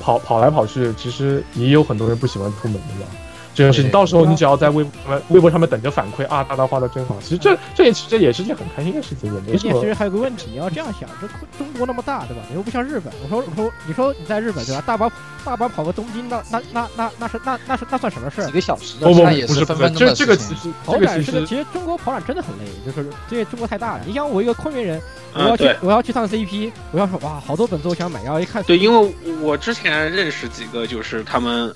[0.00, 3.06] 跑跑来跑去，其实也有很多人不喜欢出门的嘛。
[3.54, 7.16] 这件事情，到时候你只要在微博上面微博上面等着反馈啊，大大画的真好。
[7.20, 9.86] 其实这这也这也是件很开心的事情，也没什么其。
[9.86, 11.26] 实还有个问题，你要这样想，这
[11.58, 12.42] 中国那么大，对吧？
[12.48, 13.12] 你又不像日本。
[13.22, 14.82] 我说我说你说你在日本对吧？
[14.86, 15.10] 大巴
[15.44, 18.52] 大巴跑个东京，那那那那那是那那是那算什么事儿几？
[18.52, 20.56] 个小时不不的差也不是不是，分分钟的这这个事情。
[20.56, 24.00] 其实跑这个其实展是个其实中国跑展真的很累，就是因为中国太大了。
[24.06, 25.00] 你想我一个昆明人，
[25.34, 31.72] 我啊要去我要去趟 CP，我要说哇好多本子我想买，然后一看对，因为我之前认识几个，就是他们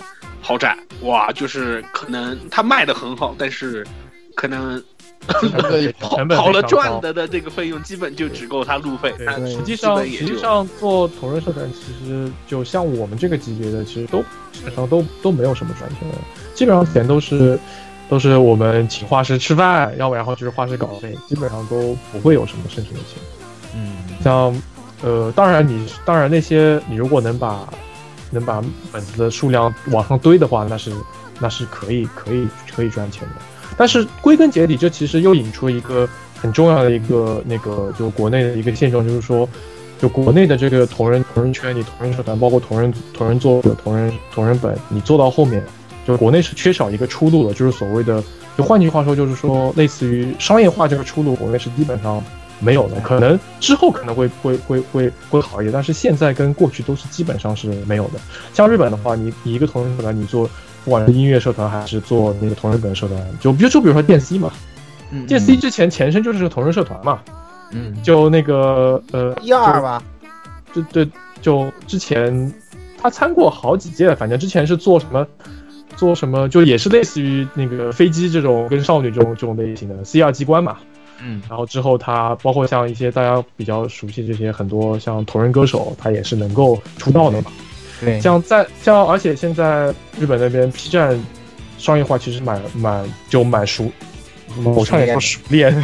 [0.47, 3.85] 跑展，哇，就是可能他卖的很好，但是
[4.37, 4.81] 可能
[5.99, 9.13] 跑跑了赚的的这个费用基本就只够他路费，
[9.45, 14.21] 实际上，实际上做同人社团，其实就像我们这个级别的，其实都
[14.53, 16.15] 基本上都都没有什么赚钱的，
[16.55, 17.59] 基本上钱都是
[18.09, 23.21] 都是我们请画师吃饭，要不然后就是画师稿费，基本上都不会有什么剩余的钱。
[23.75, 24.63] 嗯，像
[25.03, 27.69] 呃，当然你当然那些你如果能把
[28.37, 28.63] 能把
[28.93, 30.93] 本子的数量往上堆的话，那是
[31.41, 33.35] 那是可以可以可以赚钱的。
[33.77, 36.09] 但是归根结底，这其实又引出一个
[36.41, 39.47] 很重要的一个那个就国内的一个现状，就是说，
[39.99, 45.63] 就国内的这个同人同人圈，你同人社团，包括同人同人作者、同人同人本，你做到后面，
[46.07, 48.23] 就国内是缺少一个出路的，就是所谓的，
[48.57, 52.23] 就换句话说，就是说类似于商业化这个出路，国内是基本上
[52.61, 53.01] 没有了。
[53.01, 58.21] 可能之后可能会会会会会好一点，但是现在跟过去都是基本上是没有的。
[58.53, 60.49] 像日本的话，你你一个同人社团，你做
[60.85, 64.51] 不管是音乐社团还是做那个同人本社团，就比如就比如说电 C 嘛，
[65.11, 67.21] 嗯电 C 之前前身就是个同人社团嘛，
[67.73, 70.03] 嗯，就那个呃一二吧，
[70.73, 71.09] 就对，
[71.41, 72.53] 就之前
[73.01, 75.27] 他参过好几届，反正之前是做什么。
[75.97, 80.77] 做什么就也是类似于那个飞机这种跟少女这种这种类型的 C 二机关嘛，
[81.21, 87.53] 嗯，然后之后他包括像一些大家比较熟悉这些很多像同人歌手，他也是能够出道的嘛。
[88.01, 91.19] 对，像在像而且现在日本那边 P 站
[91.79, 93.91] 商业化其实蛮蛮就蛮熟，
[94.65, 95.75] 我差点说熟练，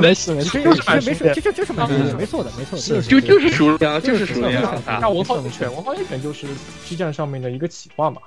[0.00, 4.98] 没事没事，这这没事，这这这是没错的，没错的，没错的，是就就是熟练，就是熟练啊！
[5.00, 6.46] 那文化源泉，文化源泉就是
[6.84, 8.20] P 站上面的一个企划嘛。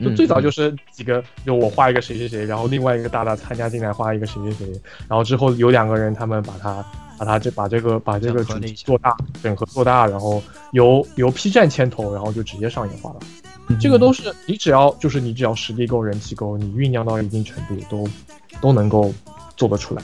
[0.00, 6.84] 就嗯最早就是几个，就我画一个谁谁谁，然后另外一个大大参加进来画一个谁谁谁，然后之后有两个人他们把他
[7.18, 10.42] 把他这把这个把这个主题做大，整合做大，然后
[10.72, 13.16] 由由 P 站牵头，然后就直接商业化了。
[13.68, 18.08] 嗯这个都是你只要就是你只要实力够，人气够，你酝酿到一定程度，都
[18.62, 19.12] 都能够
[19.56, 20.02] 做得出来。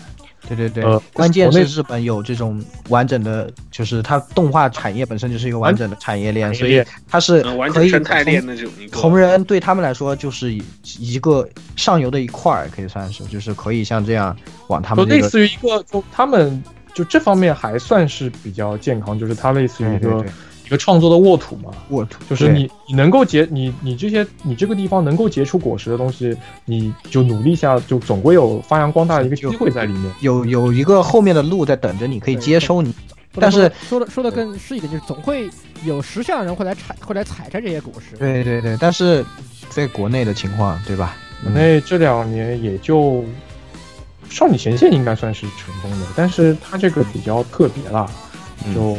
[0.49, 10.63] 对对对，呃关键是日本有这种完整的，就是它动画产业本身就是一个完整的产业链，所以它是嗯完可以成生态链的这种一个同人对他们来说就是一
[10.99, 14.37] 一个上游的一块儿，可以算是，就是可以像这样
[14.69, 16.63] 往他就类们这个似于一个，就他们
[16.95, 20.33] 就这方面还算是比较健康，就是它类似于一个对对对
[20.65, 21.71] 一个创作的沃土嘛。
[21.89, 30.13] 沃土，就是你你能够结你你这些你这个地方能够结出果实的东西，你就努力一下，就总归有发扬光大的一个机会在里面。
[30.21, 32.95] 有有一个后面的路在等着你，可以接收你。
[33.37, 35.51] 但是说的说的更是一点，就是总会
[35.85, 38.17] 有识相的人会来采会来采摘这些果实。
[38.17, 39.25] 对对对，但是
[39.69, 41.17] 在国内的情况，对吧？
[41.43, 43.25] 国内这两年也就
[44.31, 48.09] 少女前线应该算是成功的，但是它这个比较特别啦，
[48.73, 48.97] 就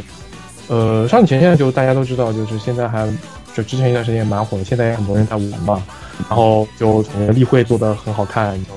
[0.68, 3.08] 呃少女前线就大家都知道，就是现在还
[3.54, 5.82] 就之前一段时间也蛮火的，现在也很多人在玩嘛，
[6.28, 8.70] 然后就整个例会做的很好看，就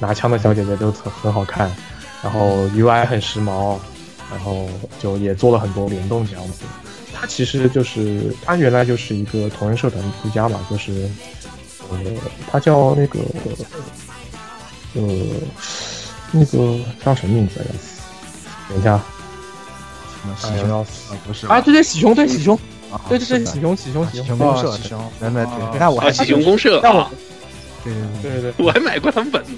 [0.00, 1.70] 拿枪的小姐姐都很很好看，
[2.22, 3.76] 然后 UI 很时髦，
[4.30, 4.68] 然后
[5.00, 6.64] 就也做了很多联动这样子。
[7.14, 11.08] 他其实就是他原来就是一个同人社团出家嘛，就是
[11.90, 11.98] 呃，
[12.50, 13.20] 他叫那个
[14.94, 15.02] 呃
[16.32, 17.72] 那个叫什么名字来着？
[18.68, 19.00] 等一下，
[20.26, 20.68] 什么喜哎熊？
[20.68, 20.86] 要啊？
[21.26, 22.54] 不是啊，对对，喜熊，对喜熊，
[22.90, 27.10] 啊对对对，喜熊，喜熊，喜喜熊公社，喜熊，对对啊对，那我还啊，喜熊公社让我啊，
[27.84, 29.52] 对对对，对对对， 我还买过他们本子。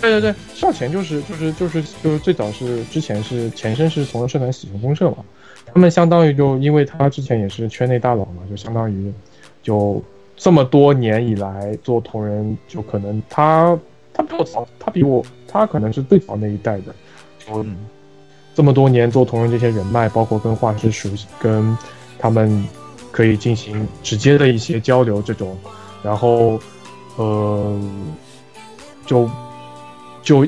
[0.00, 5.16] 对对对，少前就是就是就是就是最早是之前是前身是同人社团喜熊公社嘛，
[5.66, 9.12] 他们相当于就因为他之前也是圈内大佬嘛，就相当于
[9.60, 10.00] 就
[10.36, 13.76] 这么多年以来做同人，就可能他
[14.14, 16.94] 他比我早，他比我他可能是最早那一代的，
[17.44, 17.76] 就嗯
[18.58, 21.78] 这么多年做同人这些人脉，包括跟画师熟悉，跟
[22.18, 22.66] 他们
[23.12, 25.56] 可以进行直接的一些交流这种，
[26.02, 26.58] 然后
[27.14, 27.80] 呃
[29.06, 29.30] 就
[30.24, 30.44] 就，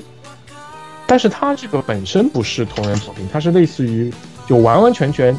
[1.06, 4.12] 但是他这个本身不是同人作品，它是类似于
[4.44, 5.32] 就完完全全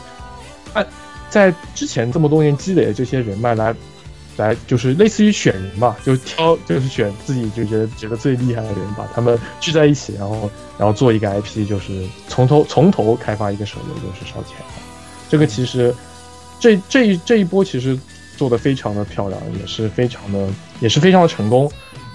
[0.71, 0.87] 按
[1.29, 3.75] 在之前这么多年积累的这些人脉来
[4.37, 14.57] 来，就是类似于选人嘛，就挑就是选自己就觉得觉得最厉害的人，把他们聚在一起，然后然后做一个 IP，就是从头从头开发一个手游，就是烧钱。
[15.29, 15.93] 这个其实
[16.59, 17.97] 这这一这一波其实
[18.37, 20.47] 做的非常的漂亮，也是非常的
[20.79, 21.71] 也是非常的成功。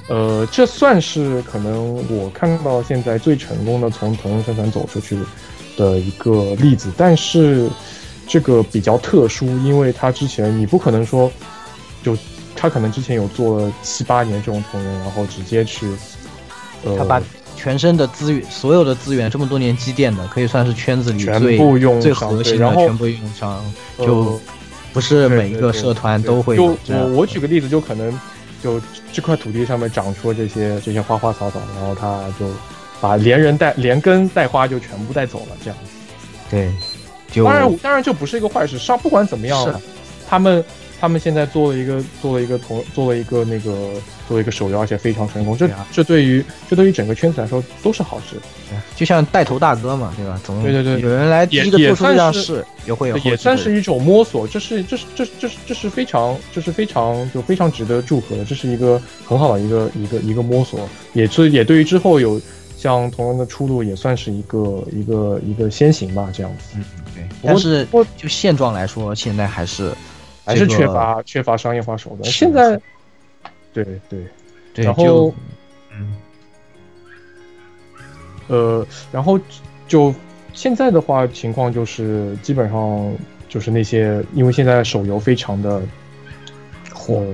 [0.09, 5.19] 呃，这算是可能我看到现在最成功的从同人社团走出去
[5.77, 7.69] 的一个例子，但是
[8.29, 11.31] 这个比较特殊，因为他之前你不可能说，
[12.07, 12.17] 就
[12.55, 15.85] 他可能之前有做了七八年这种同人，然后直接去，
[16.85, 17.21] 呃，他把
[17.57, 23.61] 全身的资源，所有的资源，这么多年积淀的，可以算是圈子里全最部用最上核心的，对然后全部用上，
[23.97, 24.41] 呃就
[24.93, 28.17] 不是每一个社团都会就有这样我我举个例子，就可能
[28.63, 28.81] 就
[29.13, 32.49] 这块土地上面长出了这些这些花花草草，然后他就
[33.01, 35.91] 把连人带连根带花就全部带走了，这样子。
[36.49, 36.73] 对，
[37.33, 39.83] 就当然当然就不是一个坏事，上不管怎么样，
[40.29, 40.65] 他们
[41.01, 43.93] 他们现在做了一个做了一个同做了一个那个
[44.27, 45.57] 做了一个手游，而且非常成功。
[45.57, 48.37] 这这对于这对于整个圈子来说都是好事。
[48.97, 50.41] 就像带头大哥嘛，对吧？
[50.45, 52.35] 总对对对有人来第一个也做出这样
[52.85, 62.41] 也会有也算是一种摸索，这是这是这是这是这是非常这是非常就非常值得祝贺的，这是一个很好的一个一个一个摸索，也是也对于之后有
[62.77, 66.77] 像同样的出路也算是一个一个一个先行吧，这样子。
[66.77, 66.85] 嗯
[67.15, 67.25] 对。
[67.43, 67.87] 但是
[68.17, 69.93] 就现状来说，现在还是
[70.47, 72.25] 还是这个缺乏缺乏商业化手段。
[72.25, 72.81] 现在，
[73.73, 74.25] 对对，
[74.73, 75.35] 对，然后
[75.93, 76.15] 嗯，
[78.47, 79.39] 呃，然后
[79.89, 80.15] 就
[80.55, 83.13] 现在的话，情况就是基本上
[83.49, 85.83] 就是那些，因为现在手游非常的
[86.95, 87.25] 火，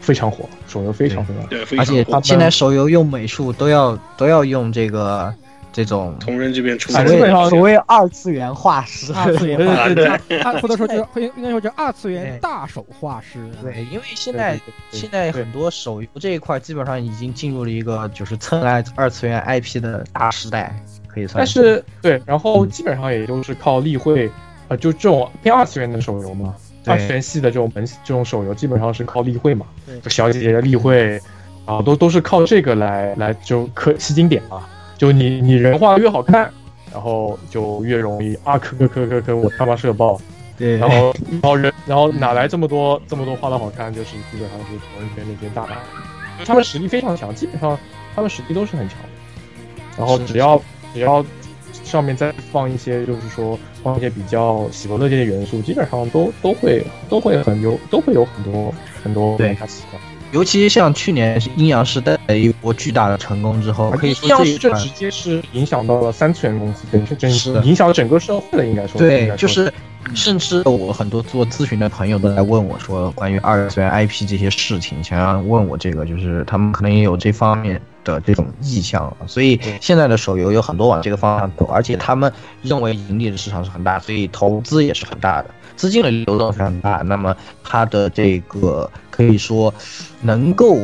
[0.00, 1.48] 非常火，手游非常非常火。
[1.48, 2.12] 对，非而且常火。
[2.18, 5.34] 们现在手游用美术都要都要用这个
[5.72, 10.40] 这种同人这边出所基本上谓所谓二次元画师，二次元对画对师，对。
[10.40, 13.48] 二或者说就应应该说叫二次元大手画师。
[13.62, 14.58] 对，因为现在
[14.90, 20.74] 现在很多手游这一块基本上已经进入了一个就是蹭爱二次元 IP 的大时代，
[21.06, 24.30] 可以算但是对，然后基本上也就是靠例会，
[24.68, 26.54] 呃，就这种偏二次元的手游嘛，
[26.86, 29.66] 二次元系的这种本这种手游，基本上是靠例会嘛。
[29.86, 31.20] 对，小姐姐的例会，
[31.66, 34.66] 啊都都是靠这个来来就可吸金点嘛，
[34.98, 36.52] 就你你人画的越好看，
[36.92, 40.20] 然后就越容易啊磕磕磕磕磕，我他妈社爆，
[40.58, 45.76] 对，然后然后人然后哪来这么多这么多画的好看，就是基本上是同人圈那些大佬，
[46.44, 47.78] 他们实力非常强，基本上
[48.14, 49.08] 他们实力都是很强的。
[49.96, 50.60] 然后只要
[50.92, 51.24] 只要
[51.84, 59.46] 上面再放一些，就是说放一些比较喜闻乐见的元素，基本上都都会都会很有都会有很多很多对。
[59.48, 60.00] 玩家喜欢。
[60.32, 67.62] 尤其像去年是阴阳师带来一波巨大的成功之后，可以说这这直接是影响到了三次元公司，整整是的。
[67.64, 68.98] 影响了整个社会的，应该说。
[68.98, 69.72] 对，就是
[70.14, 89.72] 甚至我很多做咨询的朋友都来问我说，关于二次元 IP 这些事情，想要问我这个，就是他们可能也有这方面的这种意向，所以现在的手游有很多往这个方向走，而且他们认为盈利的市场是很大，所以投资也是很大的，资金的流动非常大，那么它的这个可以说
[90.20, 90.80] 能够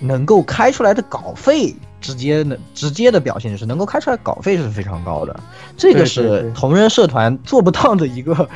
[0.00, 1.74] 能够开出来的稿费。
[1.98, 5.34] 直接的直接的表现就是能够开出来稿费是非常高的，
[5.76, 8.48] 这个是同人社团做不到的一个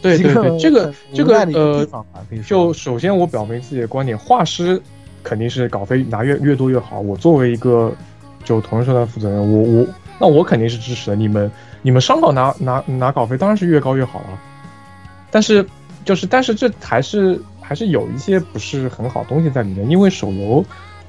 [0.00, 1.84] 对对对，这个这个呃
[2.46, 4.80] 就首先我表明自己的观点，画师
[5.24, 7.00] 肯定是稿费拿越越多越好。
[7.00, 7.92] 我作为一个
[8.44, 9.86] 就同人社团负责人，我我
[10.20, 11.16] 那我肯定是支持的。
[11.16, 11.50] 你们
[11.80, 14.38] 你们商稿拿拿拿稿费当然是越高越好了，
[15.32, 15.66] 但是
[16.04, 20.64] 就是但是这还是还是有一些不是很好东西在里面，因为手游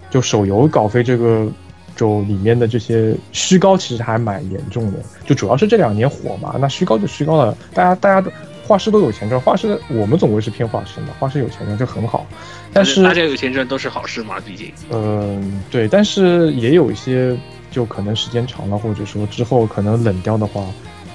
[0.10, 1.48] 就手游稿费这个。
[1.96, 4.98] 就里面的这些虚高其实还蛮严重的，
[5.28, 8.32] 就主要是这两年火嘛，那虚高就虚高了，大家大家都
[8.66, 12.26] 画师都有钱赚，画师我们总归是偏画师嘛，画师有钱赚就很好，
[12.74, 14.72] 但是大家有钱赚都是好事嘛，毕竟。
[14.90, 17.38] 嗯，对，但是也有一些
[17.70, 20.66] 就可能时间长了，或者说之后可能冷掉的话，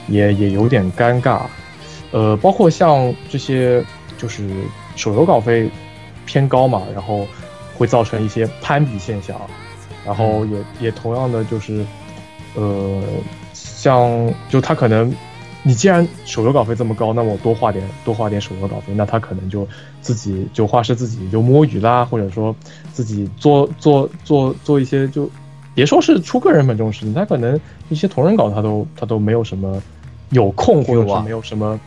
[0.07, 1.41] 也也有点尴尬。
[2.11, 3.85] 呃，包括像这些
[4.17, 4.49] 就是
[4.97, 5.71] 手游稿费
[6.27, 7.27] 偏高嘛，然后
[7.77, 9.37] 会造成一些攀比现象，
[10.05, 11.85] 然后也也同样的就是，
[12.55, 13.03] 呃，
[13.53, 15.15] 像就他可能。
[15.65, 19.67] 你既然手游稿费这么高，那我多花点多花点手游稿费，那他可能就
[20.01, 22.55] 自己就画师自己就摸鱼啦，或者说
[22.93, 25.29] 自己做做做做一些就，
[25.75, 29.83] 别说是出个人本这种事情，他可能一些同人稿他都他都没有什么
[30.31, 31.79] 有空或者是没有什么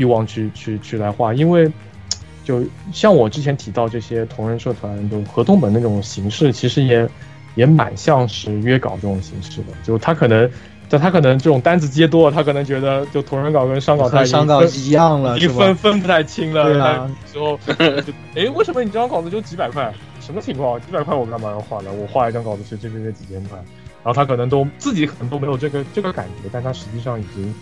[0.00, 1.70] 欲望去去去来画，因为
[2.42, 7.08] 就像我之前提到这些同人社团就合同本那种形式，其实也
[7.54, 10.50] 也蛮像是约稿这种形式的，就他可能。
[10.90, 16.64] 就他可能这种单子接多了，他可能觉得就同人稿跟商稿他商稿一样了，已经分分不太清了。
[16.64, 19.94] 对啊，之后就哎，为什么你这张稿子就几百块？
[20.20, 20.80] 什么情况？
[20.80, 21.92] 几百块我干嘛要画呢？
[21.92, 23.56] 我画一张稿子是这这这几千块，
[24.02, 27.54] 然后他可能都自己可能都没有这个这个感觉，但他实际上已经。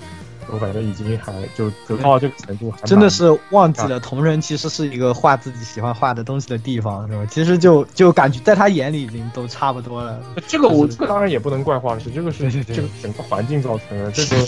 [0.50, 7.26] 我感觉已经还就得到这个程度，真的是忘记了同人其实是一个画自己喜欢画的东西的地方，是吧？
[7.30, 10.20] 其实就就感觉在他眼里已经都差不多了。
[10.46, 14.10] 这个我这个当然也不能怪画师，这个是 这个整个环境造成的。
[14.10, 14.46] 这个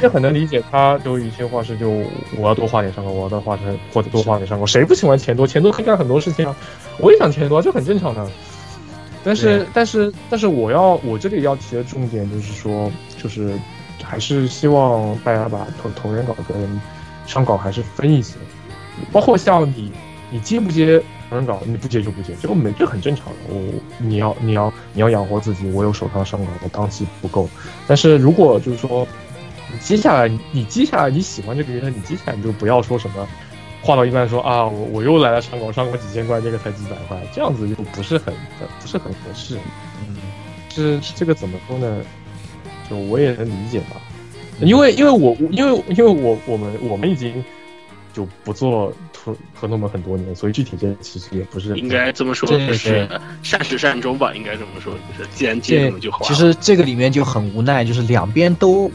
[0.00, 1.90] 也很能理解，他就一些画师就
[2.38, 5.46] 我要多画点上稿，我要多画成或者多画点上稿，谁不喜欢钱多？
[5.46, 6.54] 钱多可以干很多事情啊！
[6.98, 8.26] 我也想钱多，这很正常的。
[9.24, 12.90] 但是但是但是我要我这里要提的重点就是说，
[13.20, 13.58] 就是。
[14.02, 16.80] 还是希望大家把同同人稿跟
[17.26, 18.34] 商稿还是分一些，
[19.10, 19.92] 包括像你，
[20.30, 23.34] 你接不接同人稿，你不接就不接，这个没这很正常的。
[23.48, 23.60] 我
[23.98, 27.48] 你要你要你要养活自己，我有手上商稿，我档期不够。
[27.86, 29.06] 但是如果就是说，
[29.72, 33.26] 你接下来你接下来你喜欢这个人，你接下来你就不要说什么，
[33.82, 38.34] 画到一半说啊，我我又来了上稿，上稿几千块，这个才几百块，这样子就不是很
[38.80, 39.56] 不是很合适。
[40.06, 40.16] 嗯，
[40.68, 42.02] 是这个怎么说呢？
[42.92, 43.96] 就我也能理解吧，
[44.60, 47.42] 因为因为我因为因为我我们我们已经
[48.12, 53.08] 就不做合合同们很多年，所以具体这其实也不是应该这么说，对就是
[53.42, 56.18] 善始善终吧，应该这么说，就是既然接这了就好。
[56.24, 58.90] 其实这个里面就很无奈，就是两边都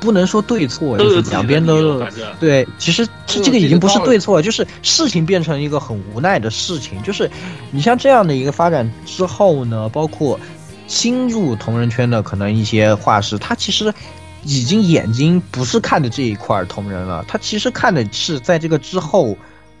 [0.00, 2.02] 不能说对错，就是两边都
[2.40, 2.66] 对。
[2.78, 7.02] 其实这这个已经不是对错，就是事情变成一个很无奈的事情。
[7.02, 7.30] 就是
[7.70, 10.40] 你像这样的一个发展之后呢，包括
[10.86, 13.92] 新入同人圈的可能一些画师，他其实。
[14.46, 19.34] 已经眼睛不是看的这一块同人了，他其实看的是在这个之后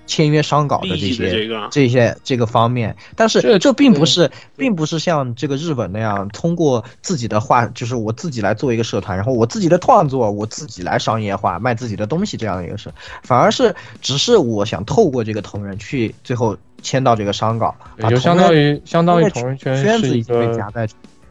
[0.06, 12.90] 签约商稿的这些这个这些这个方面，但是这这并不是，并不是像这个日本那样通过自己的画，就是我自己来做一个社团，然后我自己的创作，我自己来商业化卖自己的东西这样的一个事，
[13.22, 17.74] 反而是只是我想透过这个同人去最后签到这个商稿，
[18.08, 20.86] 就相当于相当于同人圈是一个夹在，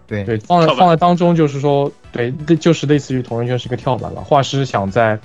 [0.06, 4.22] 对对，放在放在当中，就是说，对，就是类似于同人圈是一个跳板了。
[4.22, 5.18] 画师想在，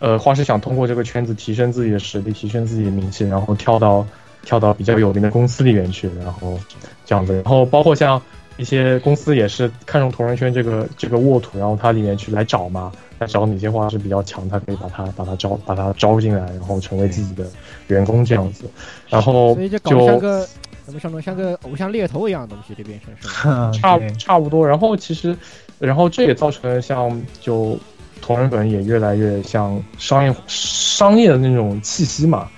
[0.00, 4.04] 呃，画师想通过这个圈子提升自己的实力，提升自己的名气，然后跳到
[4.42, 6.58] 跳到比较有名的公司里面去，然后
[7.04, 7.34] 这样子。
[7.34, 8.20] 然后包括像
[8.60, 17.44] 一些公司也是看中同人圈这个这个沃土，然后它里面去来找嘛，来找哪些画师比较强，他可以把他把他招把他招进来，然后成为自己的
[17.88, 18.64] 员工这样子。
[19.08, 20.46] 然后所以就搞像个
[20.84, 23.26] 怎么说呢，像个偶像猎头一样的东西，这变成是？
[23.80, 24.66] 差差不多。
[24.66, 25.34] 然后其实，
[25.78, 27.78] 然后这也造成了像就
[28.20, 32.48] 同人本也越来越像商业商业的那种气息嘛。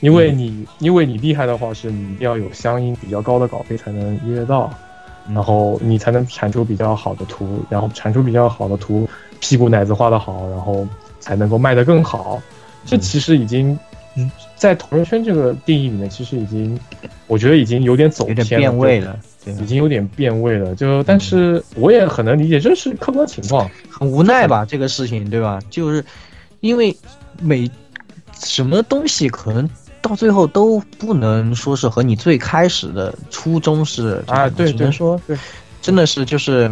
[0.00, 4.78] 因为你、因为你厉害的话，是你一定要有相应比较高的稿费才能约到，嗯
[5.34, 9.08] 然后你才能产出比较好的图，然后产出比较好的图，
[9.40, 10.86] 屁股奶子画的好，然后
[11.18, 12.40] 才能够卖得更好。
[12.84, 13.78] 这嗯其实已经，
[14.16, 16.78] 嗯在同人圈这个定义里面，其实已经，
[17.26, 20.74] 我觉得已经有点走有点偏变味了，已经有点变味了。
[20.74, 23.70] 就但是我也很能理解，这是客观情况。
[23.90, 25.58] 很无奈吧，这个事情对吧？
[25.70, 26.04] 就是
[26.60, 26.94] 因为
[27.40, 27.70] 每
[28.34, 29.68] 什么东西可能
[30.02, 35.36] 到最后都不能说是和你最开始的初衷是啊，对对只能说对，
[35.82, 36.70] 真的是就是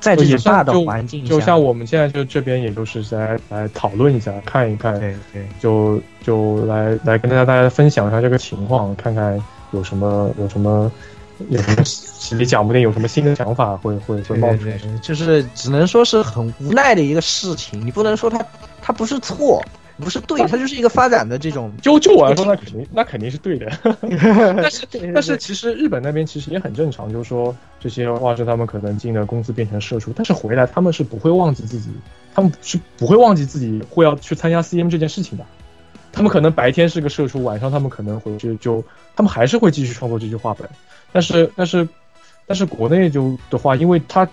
[0.00, 9.42] 在这种大的环境下，就像我们现在就这边，也就是来来讨论一下，看一看，对对就就来来跟大家大家分享一下这个情况，看看
[9.72, 10.90] 有什么有什么
[11.48, 11.82] 有什么，
[12.38, 14.78] 你 讲不定有什么新的想法会会会冒出来。
[15.02, 18.44] 就是只能说是很无奈的一个事情，你不能说他
[18.82, 19.64] 他不是错，
[19.96, 21.72] 不是对，它就是一个发展的这种。
[21.80, 23.70] 就就我来说，那肯定那肯定是对的。
[24.56, 31.90] 但是但是其实日本那边其实也很正常，就是说这些画师他们可能进了公司变成社畜，但是回来他们是不会忘记自己，
[32.34, 35.46] 他们是不会忘记自己会要去参加 CM 这件事情的。
[36.12, 38.82] 他们可能白天是个社畜，晚上他们可能回去就
[39.16, 40.68] 他们还是会继续创作这些画本，
[41.12, 41.88] 但是但是
[42.46, 44.28] 但是国内就的话，因为他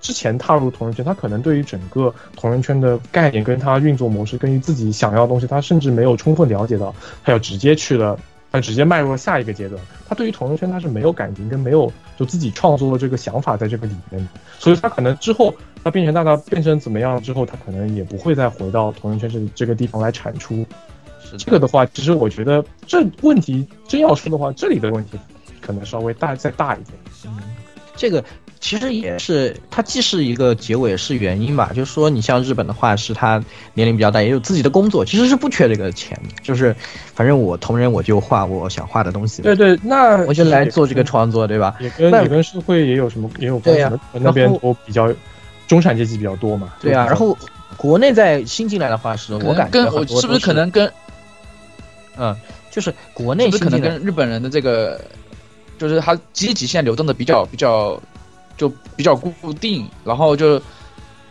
[0.00, 8.18] 之前踏入同人圈，他可能对于整个同人圈的概念跟他运作模式，跟于自己想要的东西，他甚至没有充分了解到，他要直接去了，
[8.50, 9.80] 他直接迈入了下一个阶段。
[10.08, 20.66] 他对于同人圈他是没有感情跟没有就自己创作的这个想法在这个里面的，所以他可能之后他变成大大变成怎么样之后，他可能也不会再回到同人圈这这个地方来产出。
[21.38, 25.18] 这个的话，其实我觉得这问题真要说的话，这里的问题
[25.60, 26.98] 可能稍微大再大一点。
[27.26, 27.38] 嗯
[27.96, 28.24] 这个
[28.60, 31.72] 其实也是，它既是一个结尾，是原因吧。
[31.74, 33.42] 就是说，你像日本的画师，他
[33.72, 36.34] 年龄比较大，也有自己的工作，其实是不缺这个钱的。
[36.42, 36.76] 就是，
[37.14, 41.74] 反正我同人我就画我想画的东西，对对，那我就来做这个创作，对吧？
[41.80, 43.82] 也跟那也跟社会也有什么也有关系。
[44.12, 45.10] 那边然后都比较
[45.66, 46.74] 中产阶级比较多嘛。
[46.82, 47.36] 对啊，然后
[47.78, 50.92] 国内在新进来的画师，我感觉跟我是不是可能跟
[52.18, 52.36] 嗯，
[52.70, 55.00] 就是国内是不是可能跟日本人的这个，
[55.78, 57.98] 就是他阶级现在流动的比较比较
[58.60, 60.60] 就比较固定，然后就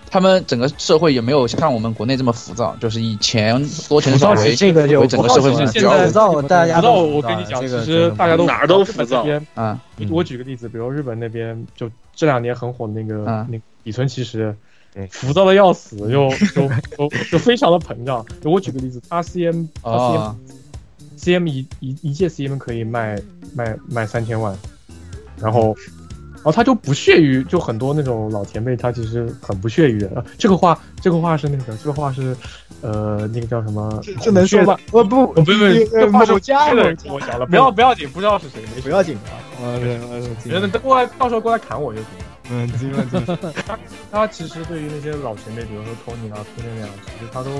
[0.09, 9.23] 他们整个社会也没有像我们国内这么浮躁，就是以前多钱少为这个就为整个社会浮躁是现在浮躁，大家浮躁，都我跟你讲，其实大家都哪儿都浮躁
[9.53, 14.55] 啊，嗯我举个例子，比如日本那边就这两年很火的那个、嗯那个底村骑士
[14.91, 16.67] 对，浮躁的要死，就就
[16.97, 18.25] 就就非常的膨胀。
[18.41, 20.35] 就我举个例子，他 CM 他 CM、啊
[21.15, 23.21] CM 一一一届 CM 可以卖
[23.53, 24.57] 卖卖三千万，
[25.39, 25.75] 然后。
[26.39, 30.09] 然后他就不屑于，就很多那种老前辈，他其实很不屑于的。
[30.15, 32.35] 呃这个话，这个话是那个，这个话是，
[32.81, 34.01] 呃，那个叫什么？
[34.21, 34.79] 这能说吧？
[34.91, 38.87] 我不，哦，不不，这话是某家这个人跟我讲了，不要不要紧，不知道是谁，没事。
[38.87, 39.35] 不要紧啊，
[40.43, 42.25] 觉得等过来，到时候过来砍我就行了。
[42.51, 43.53] 嗯，基本基本
[44.11, 47.51] 他其实对于那些老前辈，比如说托尼啊、托尼那样，其实他都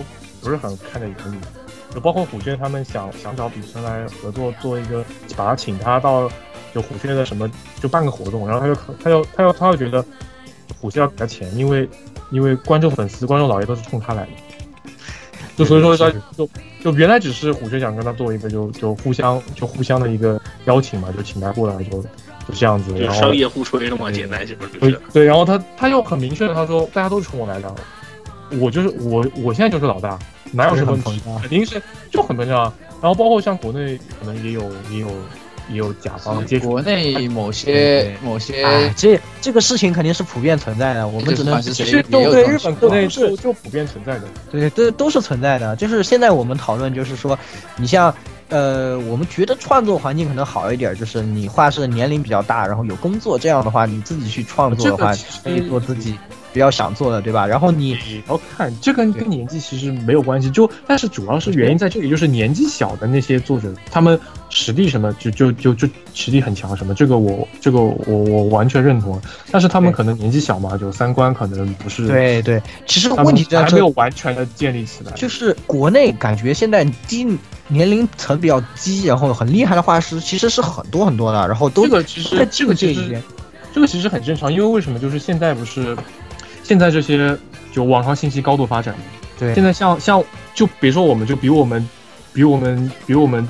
[0.42, 1.38] 不是很看在眼里。
[1.94, 5.04] 就包括虎圈他们想想找比生来合作做一个，
[5.36, 6.30] 把他请他到
[6.74, 7.50] 就虎穴的什么
[7.82, 10.04] 就办个活动，然后他就他就他就他就觉得
[10.80, 11.88] 虎穴要给他钱，因为
[12.32, 14.30] 因为观众粉丝观众老爷都是冲他来的。
[15.56, 16.50] 就所以说他就
[16.82, 24.98] 就原来只是虎穴想跟他做一个就就互相就互相的一个邀请嘛，就请他过来就就这样子，然后就商业互吹那么简单，是不是？
[25.12, 27.76] 对，然后他他又很明确的他说大家都是冲我来的，
[28.58, 30.18] 我就是我我现在就是老大，
[30.54, 31.22] 哪有什么问题？
[31.42, 32.72] 肯定是就很膨胀。
[33.02, 35.08] 然后包括像国内可能也有也有
[35.70, 44.24] 也有甲方接触国内某些某些哎，这这个事情肯定是普遍存在的，我们只能是其实都对日本国内是就就普遍存在的。
[44.52, 45.76] 对，这都是存在的。
[45.76, 47.38] 就是现在我们讨论，就是说，
[47.78, 48.14] 你像，
[48.50, 55.14] 呃，我们觉得创作环境可能好一点，就是你画室年龄比较大，然后有工作，这样的话，你自己去创作的话，
[55.44, 56.18] 可以做自己
[56.52, 57.46] 比较想做的，对吧？
[57.46, 64.20] 然后你你要看这跟跟年纪其实没有关系，就但是主要是原因在这里，就是年纪小的那些作者，他们
[64.50, 69.22] 实力什么就就就就实力很强什么，这个我这个我我完全认同，
[69.52, 77.26] 但是他们可能年纪小嘛，就三观可能不是，对对，其实问题在这还没有完全的建立起来，就是国内感觉现在低
[77.68, 83.22] 年龄层比较低，然后很厉害的画师其实是很多很多的，然后都这个其实这个其实这个。
[83.72, 84.98] 这个其实很正常，因为为什么？
[84.98, 85.96] 就是现在不是
[86.70, 87.36] 现在这些
[87.72, 88.94] 就网上信息高度发展，
[89.40, 91.90] 对现在像像就比如说我们就比我们
[92.32, 93.48] 比我们比我们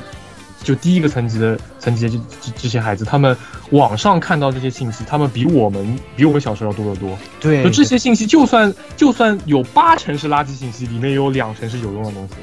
[0.64, 3.36] 就低一个层级的层级的这这这些孩子，他们
[3.72, 7.18] 网上看到这些信息，他们比我们比我们小时候要多得多。
[7.42, 12.36] 对，就这些信息，就算就算有八成是垃圾信息，里面有两成是有用的东西。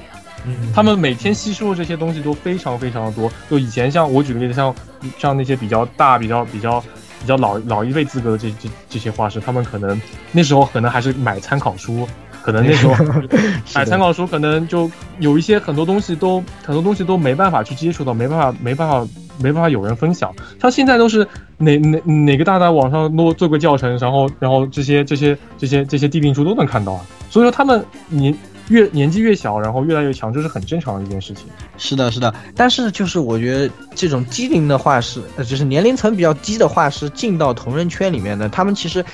[0.45, 3.33] 嗯他们每天吸收的这些东西都非常非常的多。
[3.51, 4.75] 就以前像我举个例子，像
[5.19, 6.85] 像那些比较大、比较比较
[7.21, 10.01] 比较老老一辈资格的这这这些画师，他们可能
[10.33, 12.07] 那时候可能还是买参考书，
[12.43, 12.95] 可能那时候
[13.75, 19.07] 买参考书，可能就有一些很多东西都很多东西都没办法去接触到，没办法没办法
[19.39, 20.33] 没办法有人分享。
[20.61, 21.27] 像现在都是
[21.59, 27.01] 哪哪哪个大大网上弄做个教程，然后然后这些这些这些这些地定书都能看到啊。
[27.29, 28.35] 所以说他们年
[28.69, 31.47] 越年纪越小，然后越来越强，这是很正常的一件事情。
[31.79, 39.05] 是的，是的，但是就是我觉得这种低龄的画师，呃，就是年龄层比较低的画师进到同人圈里面的，他们其实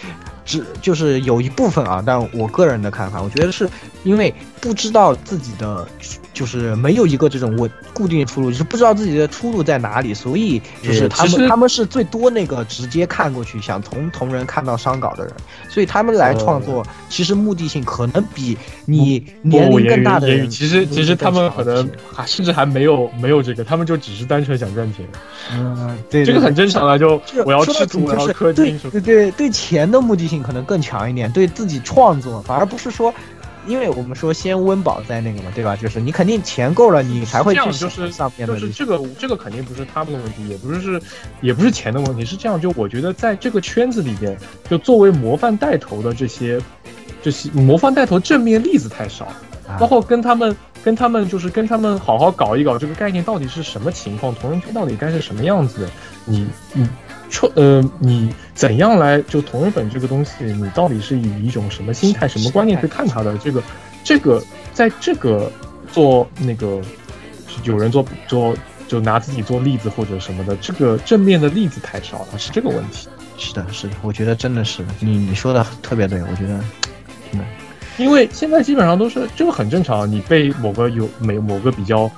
[0.45, 3.69] 只就是有一部分啊，但我个人的看法，我觉得是
[4.05, 5.87] 因为不知道自己的，
[6.33, 15.33] 就是没有一个这种我固定的出路，就是不知道自己的出路在哪里，所以就是他们他们是最多那个直接看过去想从同人看到商稿的人，
[15.69, 25.07] 所以他们来创作，其实目的性可能比你年龄更大的人，其实其实他们可能还甚至还没有没有这个，他们就只是单纯想赚钱，
[25.53, 26.97] 嗯，对，这个很正常啊。
[26.97, 33.13] 就就是我要说吃土，我要氪金对对对对钱的目的性可能更强一点，对自己创作反而不是说，
[33.67, 35.77] 因为我们说先温饱再那个嘛，对吧？
[35.77, 41.01] 就是你肯定钱够了，你才会去就是想上面的就是这个这个肯定不是他们的问题，也不是是
[41.41, 42.61] 也不是钱的问题，是这样。
[42.61, 44.37] 就我觉得在这个圈子里边，
[44.69, 46.61] 就作为模范带头的这些
[47.23, 49.27] 这些模范带头正面例子太少，
[49.67, 55.89] 啊包括跟他们跟他们就是跟他们好好搞一搞这个概念到底是什么情况，同人圈到底该是什么样子，
[56.25, 56.89] 你你。
[57.33, 63.37] 创呃，你怎样来就同人粉这个东西，你到底是以一种什么心态、什么观念去看它的？
[63.39, 63.63] 这个，
[64.05, 64.41] 这个，
[64.73, 65.51] 在这个
[65.91, 66.81] 做那个
[67.65, 68.55] 有人做做
[68.87, 73.09] 就拿自己做例子或者什么的，这个正面的例子太少了，是这个问题。
[73.39, 76.61] 是的，是的，我觉得真的是你你说的特别对，我觉得
[77.31, 77.45] 真的
[77.99, 82.11] 因为现在基本上都是这个很正常，你被某个有某某个比较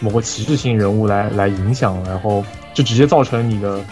[0.00, 2.44] 某个歧视性人物来来影响，然后
[2.74, 3.82] 就直接造成你的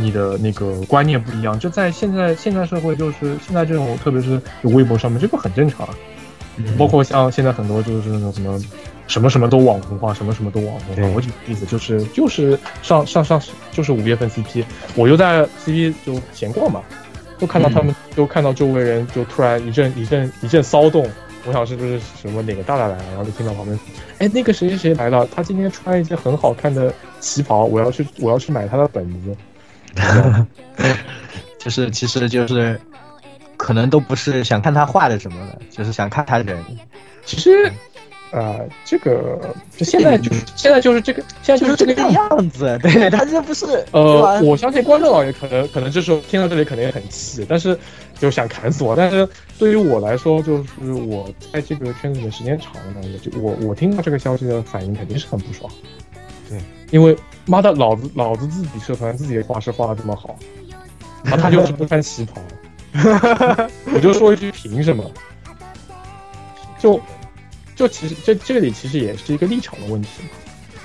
[0.00, 1.58] 你的那个观念不一样。
[1.58, 5.88] 就在现在现在社会就是现在这种，特别是有微博上面，这个很正常。
[6.76, 8.60] 包括像现在很多就是那种什么
[9.06, 11.08] 什么什么都网红化，什么什么都网红化。
[11.14, 13.40] 我举个例子，就是就是上上上
[13.72, 16.82] 就是五月份 CP，我就在 CP 就闲逛嘛，
[17.38, 21.08] 就看到他们，就看到周围人就突然一阵一阵一阵骚动。
[21.46, 23.78] 我想是不是什么哪个大大来了，然后就听到旁边，
[24.18, 29.34] 哎，那个谁谁谁来了，他今天穿一件很好看的旗袍，我要去我要去买他的本子。
[31.58, 32.80] 就是其实就是
[33.56, 36.64] 可能都不是想看他画的什么的，就是想看他人。
[37.26, 37.70] 其实，
[38.32, 42.78] 啊、这个就现在就是现在就是这个现在就是这个样子。
[42.82, 47.78] 对他这不是呃，我相信观众老爷可能可能这时候听到这里肯定也很气，但是
[48.18, 48.96] 就想砍死我。
[48.96, 49.28] 但是
[49.58, 55.70] 对于我来说，就是我在这个圈子里面时间长了，我就我我听到这个消息的反应肯定是很不爽。
[56.50, 60.36] 对，因为妈的，老子老子自己社团自己的画师画的这么好，
[61.22, 62.42] 然后他就是不穿旗袍，
[63.94, 65.08] 我就说一句凭什么？
[66.80, 67.00] 就
[67.76, 70.30] 就其实这这里其实也是一个立场的问题嘛。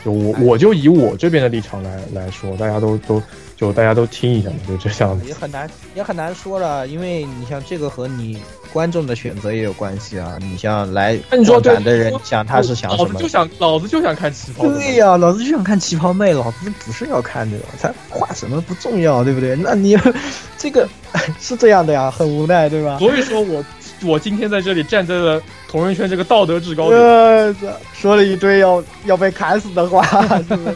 [0.06, 3.20] 就我我就以我这边的立场来来说，大家都都
[3.58, 5.34] 就大家都听一下嘛，就这样子也。
[5.34, 8.38] 很难，也很难说了，因为你像这个和你
[8.72, 10.38] 观众的选择也有关系啊。
[10.40, 13.28] 你像来观展的人，想他是想什么老子就？
[13.28, 14.76] 想老子就想看旗袍的。
[14.76, 19.56] 对呀、老子就想看旗袍妹，老子不是要看这个，他画什么不重要，对不对？
[19.56, 19.98] 那你
[20.56, 20.88] 这个
[21.42, 23.00] 是这样的呀，很无奈，对吧？
[23.00, 23.64] 所以说我
[24.04, 27.56] 我今天在这里站在了同人圈这个道德制高点。
[27.94, 30.04] 说了一堆要要被砍死的话，
[30.48, 30.76] 是不是？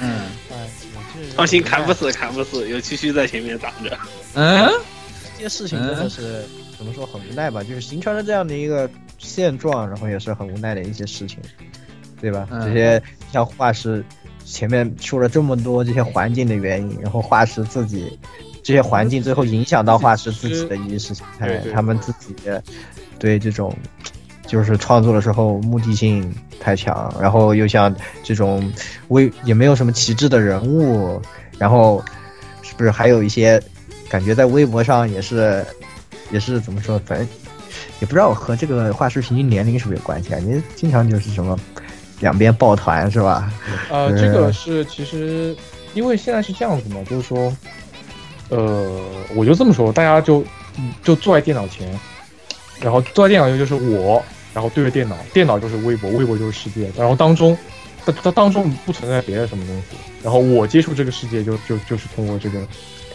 [0.00, 0.20] 嗯
[0.50, 0.68] 哎，
[1.36, 3.96] 放心，砍不死，砍不死，有区区在前面挡着。
[4.34, 4.68] 嗯，
[5.36, 6.44] 这些事情真的是
[6.76, 7.62] 怎么说很无奈吧？
[7.62, 11.38] 就是形成了这样的一个现状，然后也是很无奈的一些事情，
[12.20, 12.46] 对吧？
[12.50, 13.02] 嗯这些
[13.32, 14.04] 像画师
[14.44, 18.18] 前面说了这么多这些环境的原因，然后画师自己
[18.62, 22.34] 这些环境最后影响到画师自己的意识形态他们自己
[23.18, 23.74] 对这种。
[24.44, 26.30] 就是创作的时候目的性
[26.60, 28.70] 太强，然后又像这种
[29.08, 31.18] 微也没有什么旗帜的人物，
[31.56, 32.04] 然后
[32.60, 33.62] 是不是还有一些
[34.10, 35.64] 感觉在微博上也是
[36.30, 37.26] 也是怎么说，反正
[38.00, 40.38] 也不知道和这个画师平均年龄是不是有关系啊？
[40.40, 41.58] 你经常就是什么
[42.22, 43.52] 两边抱团是吧？
[43.90, 45.54] 呃，这个是其实
[45.92, 47.54] 因为现在是这样子嘛，就是说，
[48.48, 49.04] 呃，
[49.34, 50.42] 我就这么说，大家就
[51.04, 51.86] 就坐在电脑前，
[52.80, 57.54] 然后坐在电脑前就是我，然后对着电脑，电脑就是微博，微博就是世界，然后当中
[58.06, 62.58] 它它当中不存在别的什么东西，然后我接触这个世界就就就是通过这个。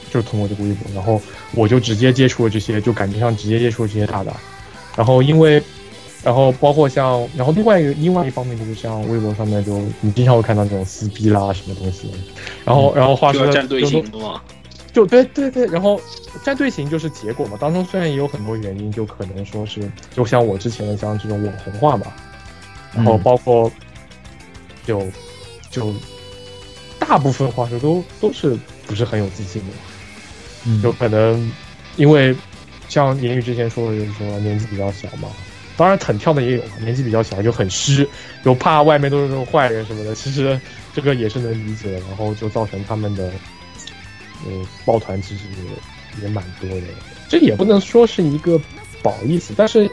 [0.09, 4.31] 就是通过这个微博，然后我就直接接触了这些，就感觉上直接接触了这些大大，
[4.95, 5.61] 然后因为
[6.27, 12.11] 然后包括像，然后另外一个另外一方面就是像微博上面就你经常会看到这种撕逼啦什么东西，
[12.65, 14.41] 然后然后画师就要站队就说形的嘛。
[14.91, 16.01] 就对对对，然后
[16.43, 22.07] 战队型就是结果嘛，当中虽然也有很多原因，就可能说是就像我之前的像这种网红化嘛，
[22.93, 23.23] 然后嗯。
[23.23, 23.71] 包括
[24.85, 25.01] 就
[25.71, 25.93] 就
[26.99, 29.73] 大部分话说都都是不是很有自信的，
[30.65, 30.81] 嗯。
[30.81, 31.49] 有可能
[31.95, 32.35] 因为
[32.89, 35.29] 像言语之前说的，就是说年纪比较小嘛，
[35.77, 38.07] 当然挺跳的也有，年纪比较小就很虚，
[38.43, 40.59] 就怕外面都是那种坏人什么的，其实
[40.93, 43.31] 这个也是能理解的，然后就造成他们的
[44.45, 44.51] 呃
[44.83, 45.43] 抱团其实
[46.17, 46.87] 也也蛮多的，
[47.29, 48.59] 这也不能说是一个
[49.01, 49.89] 褒义词，但是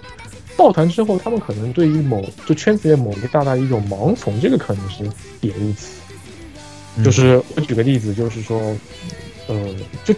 [0.56, 5.04] 抱团之后，他们可能对于某就圈子里某一个大大的一种盲从，这个可能是
[5.40, 6.00] 贬义词。
[7.04, 8.72] 就是我举个例子，就是说，
[9.48, 9.74] 呃，
[10.04, 10.14] 就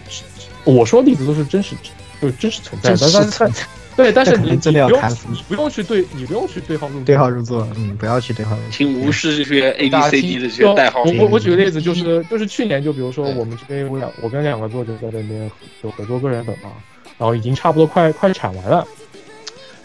[0.63, 1.75] 我说的例子都是真实，
[2.21, 3.63] 就是真实存在的，真实存在
[3.97, 8.71] 对，但是你这可能真的要你不用砍死你不用去对，你不用去对号入座对号入座，嗯，不要去对号入座。
[8.71, 16.69] 请无视这些 A B C D 的这些代号我我我举个例子，就是就是去年，就比如说我们这边有两，我跟两个作者在那边有合作个人本嘛，
[17.17, 18.87] 然后已经差不多快快产完了，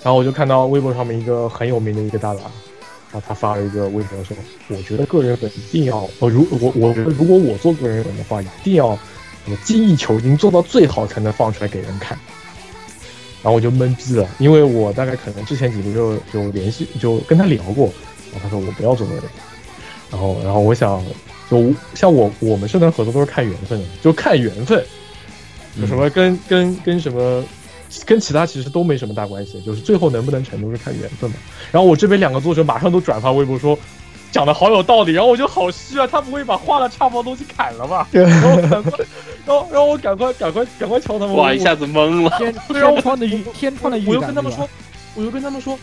[0.03, 2.41] 然后我就看到微博上面一个很有名的一个大佬，
[3.11, 4.37] 然后他发了一个微博说，
[4.69, 8.95] 我觉得个人本一定要，我，如我我觉得如果我做个人本的话，一定要
[9.47, 12.19] 什么精益求精，做到最好才能放出来给人看。
[13.43, 17.93] 然后我就懵逼了，因为我大概可能之前几个就就联系就跟他聊过，
[18.33, 19.25] 然后他说我不要做个人，
[20.11, 21.05] 然后然后我想
[21.51, 24.83] 就像我我们社团合作都是看缘分的，就看缘分，
[25.81, 27.45] 有什么跟跟跟什么。
[28.07, 31.37] 跟其他其实都没什么大关系，就是最后能不能成都是看缘分嘛。
[31.71, 33.79] 然后我这边两个作者马上都转发微博说，
[34.33, 38.09] 讲的好有道理，然后我就好虚啊，他不会把画的差不多东西砍了吧？
[38.11, 39.05] 然后赶快，
[39.47, 42.31] 然后然后我赶快赶快赶快敲他们，哇，一下子懵了。
[42.39, 44.69] 天对啊我天窗的预天窗的预我又跟他们说，
[45.15, 45.79] 我又跟他们说，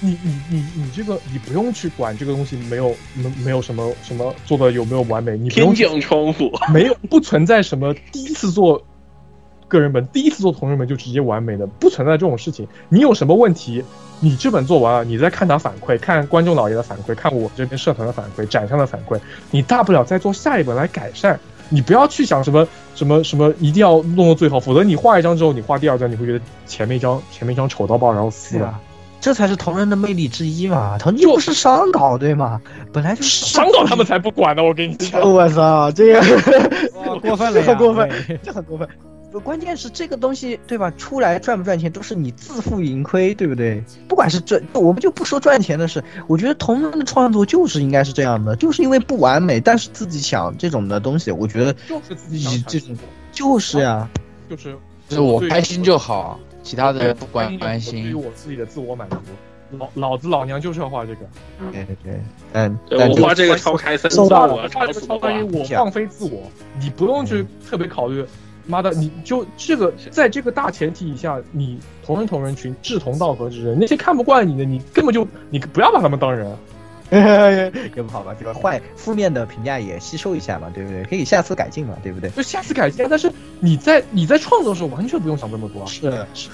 [0.00, 8.82] 你你你你这个你不用去管这个东西没有没没有什么什么做的有没有完美，你不天用去降窗户，没有不存在什么第一次做
[9.70, 12.68] 个人本，第一次做同人本就直接完美的，不存在这种事情。
[12.90, 13.82] 你有什么问题，
[14.20, 19.18] 你这本做完了，你再看他反馈，看观众老爷的反馈，看我这边社团的反馈，展上的反馈，
[19.50, 21.40] 你大不了再做下一本来改善。
[21.72, 22.66] 你不要去想什么
[22.96, 28.66] 什么什么，一定要弄到最好，否则你画一张之后，你画第二张，你会觉得前面一张前面一张丑到爆，然后撕了。
[28.66, 28.80] 啊，
[29.20, 30.98] 这才是同人的魅力之一嘛。
[30.98, 32.60] 同人就不是商稿对吗？
[32.92, 35.20] 本来就是伤到他们才不管呢，我跟你讲。
[35.22, 36.20] 我操，这 个
[37.20, 38.10] 过分了过分
[38.42, 38.88] 这很过分。
[39.38, 40.90] 关键是这个东西，对吧？
[40.98, 43.80] 出来赚不赚钱都是你自负盈亏，对不对？
[44.08, 46.02] 不管是赚，我们就不说赚钱的事。
[46.26, 52.96] 我觉得同人的创作就是应该是这样的，就是因为不完美，但是自己想这种的东西，我觉得就是自己想这种
[53.30, 54.08] 就是呀，
[54.48, 54.76] 就是
[55.08, 58.16] 就是我开心就好，其他的人不关关对于心。
[58.16, 59.16] 我自己的自我满足。
[59.78, 61.20] 老老子老娘就是要画这个，
[61.70, 62.20] 对对对，
[62.54, 66.42] 嗯，我画这个超开心，收到了我要画这个吵死的话相当于，我放飞自我，
[66.80, 68.26] 你不用去特别考虑
[68.70, 76.50] 妈的，你就这个在这个大前提下，你同人同人群志同道合之人，那些看不惯你的，你根本就你不要把他们当人。
[77.10, 81.02] 也不好吧，这个坏负面的评价也吸收一下嘛，对不对？
[81.02, 82.30] 可以下次改进嘛，对不对？
[82.30, 85.84] 就下次改进，但是你在你在创作的时候完全不用想这么多。
[85.86, 86.02] 是
[86.34, 86.48] 是，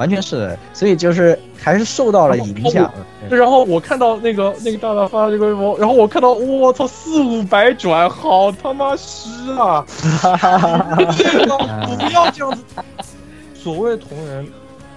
[0.00, 2.90] 完全是，所以就是还是受到了影响。
[3.28, 9.84] 然后我看到那个那个大大发这个，微博然后我看到我操四五百转，好他妈湿啊！
[10.96, 12.64] 不要这样子。
[13.52, 14.48] 所谓同人，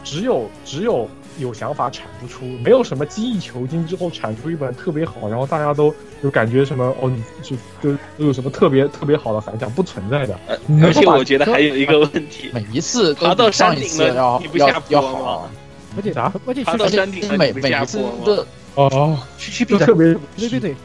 [0.06, 1.06] 只有只有。
[1.38, 10.40] 有想法产不出，没有什么精益求精之后产出一本特别好，然后大家都就感觉什么哦，你就就都有什么特别特别好的反响，不存在的。
[10.84, 15.50] 而且我觉得还有一个问题，每一次爬到山顶了，你不下坡吗？
[15.96, 16.34] 而且啥？
[16.46, 20.76] 而且爬到山顶了，每每一次的哦，区别特别对对对。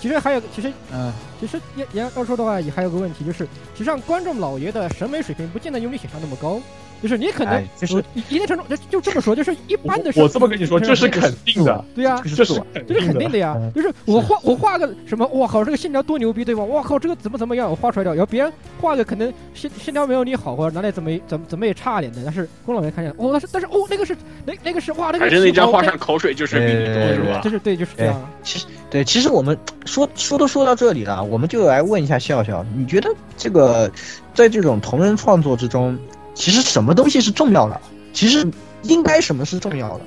[0.00, 6.60] 其实还有，其实嗯，其实要要要说的话，也还有个问题，就是实际上观众老爷的审美水平不见得有你想象那么高。
[7.02, 10.12] 就是你可能就是一定程度就就这么说，就是一般的。
[10.14, 11.84] 我这么跟你说，这是肯定的。
[11.94, 13.56] 对呀，这是这是肯定的呀。
[13.74, 16.62] 就是我画我画个什么，我靠，这个线条多牛逼，对吧？
[16.62, 18.10] 我靠，这个怎么怎么样，我画出来的。
[18.12, 25.18] 然后别人画个可能线线条没有你好，或者哪里怎么怎么怎么也差点的，但是宫老爷看见，哦，但是但是哦，那个是那那个是哇，那个。
[25.18, 27.40] 反正那张画上口水就是比你多，是吧？
[27.42, 28.30] 就是对，就是这样。
[28.44, 33.90] 其实对，其实我们说说都说到这里了，我们就来问一下笑笑，你觉得这个
[34.34, 35.98] 在这种同人创作之中？
[36.34, 37.80] 其实什么东西是重要的？
[38.12, 38.46] 其实
[38.82, 40.04] 应该什么是重要的？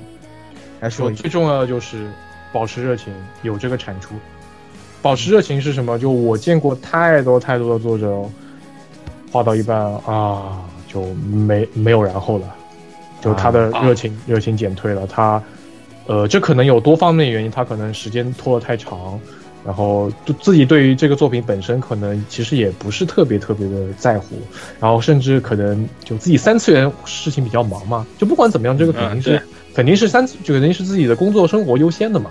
[0.80, 2.10] 来说，最重要的就是
[2.52, 3.12] 保持热情，
[3.42, 4.14] 有这个产出。
[5.02, 5.98] 保持热情是什么？
[5.98, 8.22] 就我见过太多太多的作者，
[9.30, 12.54] 画到一半啊，就没没有然后了，
[13.20, 15.06] 就他的热情热情减退了。
[15.06, 15.42] 他，
[16.06, 19.18] 呃，这可能有多方面原因，他可能时间拖得太长。
[19.66, 24.36] 然后就自己对于这个作品本身可能其实也不是特别特别的在乎，
[24.78, 29.42] 然后甚至可能就自己三次元事情比较忙嘛，就不管怎么样，这个肯定是
[29.74, 32.30] 肯定是三次就肯定是自己的工作生活优先的嘛。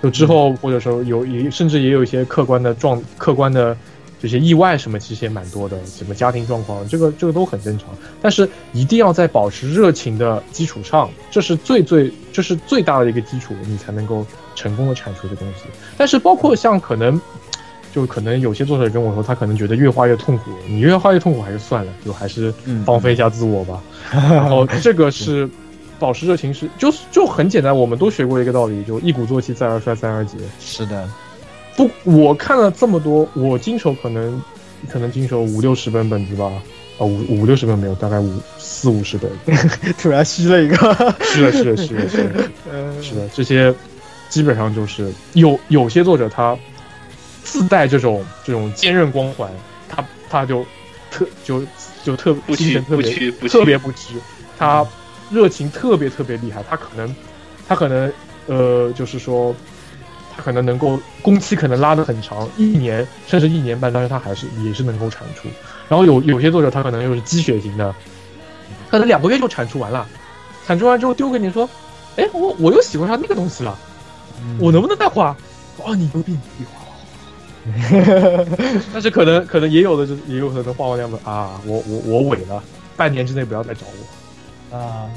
[0.00, 3.76] 就之后或者说有也甚至也有一些客观的状客观的
[4.22, 7.88] 这些意外什么其实也蛮多的，什么家庭状况，这个这个都很正常。
[8.22, 14.24] 但是一定要在保持热情的基础上，这是最最这是最大的一个基础，你才能够。
[14.60, 15.64] 成功的产出的东西，
[15.96, 17.18] 但是包括像可能，
[17.94, 22.52] 就可能有些作者跟我说，他可能觉得越画越痛苦，你越画越痛苦还是算了，就还是
[22.84, 23.82] 放飞一下自我吧。
[24.12, 25.48] 然后这个是
[25.98, 30.36] 保持热情是，就就很简单，我们都学过一个道理，就一鼓作气，再而衰，三而竭。
[30.60, 31.08] 是的，
[31.76, 34.42] 不，我看了这么多，我经手可能
[34.88, 36.52] 可能经手五六十本本子吧，
[36.98, 39.30] 啊五五六十本没有，大概五四五十本。
[39.98, 40.76] 突然吸了一个，
[41.20, 43.74] 是的，是的，是的，是的， 是的，这些。
[44.30, 46.56] 基本上就是有有些作者他
[47.42, 49.50] 自带这种这种坚韧光环，
[49.88, 50.64] 他他就
[51.10, 51.62] 特就
[52.04, 54.14] 就特精神特别特别不屈，
[54.56, 54.86] 他
[55.30, 57.14] 热情特别特别厉害，他可能
[57.68, 58.12] 他可能
[58.46, 59.54] 呃就是说
[60.34, 65.48] 他可能能够工期可能拉得很长，一年甚至一年半，但是他还是也是能够产出。
[65.88, 67.92] 然后有有些作者他可能又是鸡血型的，
[68.88, 70.06] 可能两个月就产出完了，
[70.66, 71.68] 产出完之后丢给你说，
[72.16, 73.76] 哎我我又喜欢上那个东西了。
[74.58, 75.36] 我能不能再画？
[75.84, 76.80] 哦，你牛逼，你画。
[78.92, 82.62] 但是可能可能也有的就也有可能画完两本啊，我我我萎了，
[82.96, 83.82] 半年之内不要再找
[84.70, 85.10] 我啊。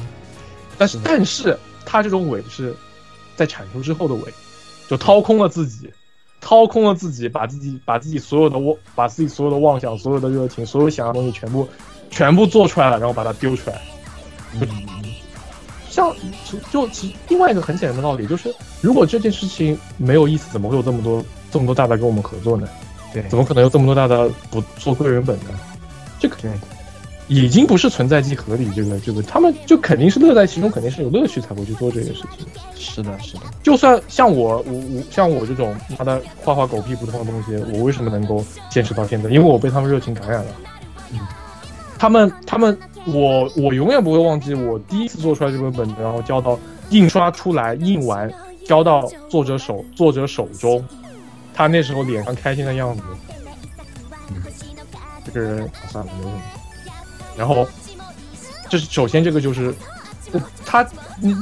[0.78, 2.76] 但是但是他这种萎是
[3.36, 4.28] 在产出之后的萎，
[4.90, 5.90] 就掏空了自己，
[6.42, 11.68] 掏空了自己，把自己把自己所有的妄，把自己所有的妄想、所有的热情、所有想要的东西全部
[12.10, 13.82] 全部做出来了，然后把它丢出来。
[14.60, 14.68] 嗯。
[15.94, 16.12] 像
[16.72, 22.68] 就其另外一个很简单的道理就是，如果这件事情没有意思，怎么会有这么多这么多大大跟我们合作呢？
[23.14, 25.52] 对，怎么可能有这么多大大不做个人本呢？
[26.20, 26.36] 这个
[27.28, 32.46] 已经不是存在即合理，这个这个他们就肯定是乐在其中，肯定是有乐趣才会去做这件事情。
[32.76, 33.42] 是的，是的。
[33.62, 39.30] 就算像我我我像我这种他的画画狗屁不通的东西，我为什么能够坚持到现在？
[39.30, 40.52] 因为我被他们热情感染了。
[41.12, 41.20] 嗯，
[42.04, 42.78] 他们他们。
[43.06, 46.58] 我我永远不会忘记我第一次做出来这本本子，然后交到
[46.90, 48.32] 印刷出来印完，
[48.66, 50.82] 交到作者手作者手中，
[51.54, 53.04] 他那时候脸上开心的样子。
[55.26, 56.42] 这个人算了，没问题。
[57.38, 57.68] 然后，
[58.70, 59.76] 这是首先这个就是，
[60.66, 60.88] 他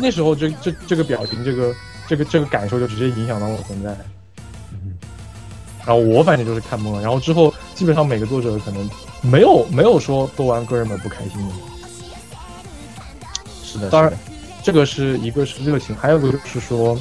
[0.02, 1.76] 那时候这这这个表情，这个
[2.08, 3.96] 这个这个感受就直接影响到我现在。
[5.86, 8.88] 然后我反正就是看懵了，然后之后基本上每个作者可能。
[9.24, 11.54] 没有没有说做完个人本不开心的，
[13.64, 13.90] 是的。
[13.90, 14.14] 当然，
[14.62, 16.96] 这个是一个是热情，还有一个就是说，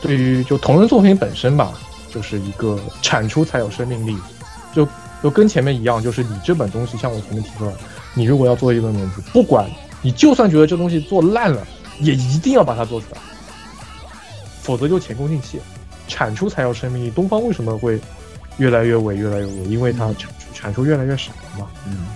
[0.00, 1.72] 对于就同人作品本身吧，
[2.10, 4.16] 就是一个产出才有生命力。
[4.74, 4.88] 就
[5.22, 7.72] 就跟前面一样，就是你这本东西，像我前面提出来，
[8.14, 9.68] 你如果要做一本名字，不管
[10.00, 11.66] 你就算觉得这东西做烂了，
[12.00, 13.20] 也一定要把它做出来，
[14.62, 15.60] 否则就前功尽弃，
[16.06, 17.10] 产出才有生命力。
[17.10, 17.98] 东方为什么会
[18.58, 19.64] 越来越萎，越来越萎？
[19.64, 21.66] 因为它产出产出越来越少了嘛。
[21.86, 22.06] 嗯，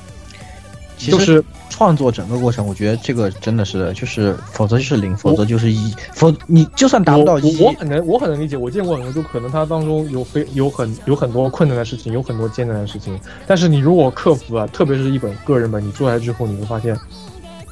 [0.96, 16.98] 其实就是创作整个过程，我觉得这个真的是就是，否则就是零，否则就是一，否你就算达不到我一，我我很能我很能理解，我见过很多，就可能它当中有非有很有很多困难的事情，有很多艰难的事情，但是你如果克服了，特别是一本个人本，你做下来之后，你会发现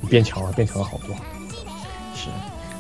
[0.01, 1.17] 你变强了，变强了好多。
[2.15, 2.29] 是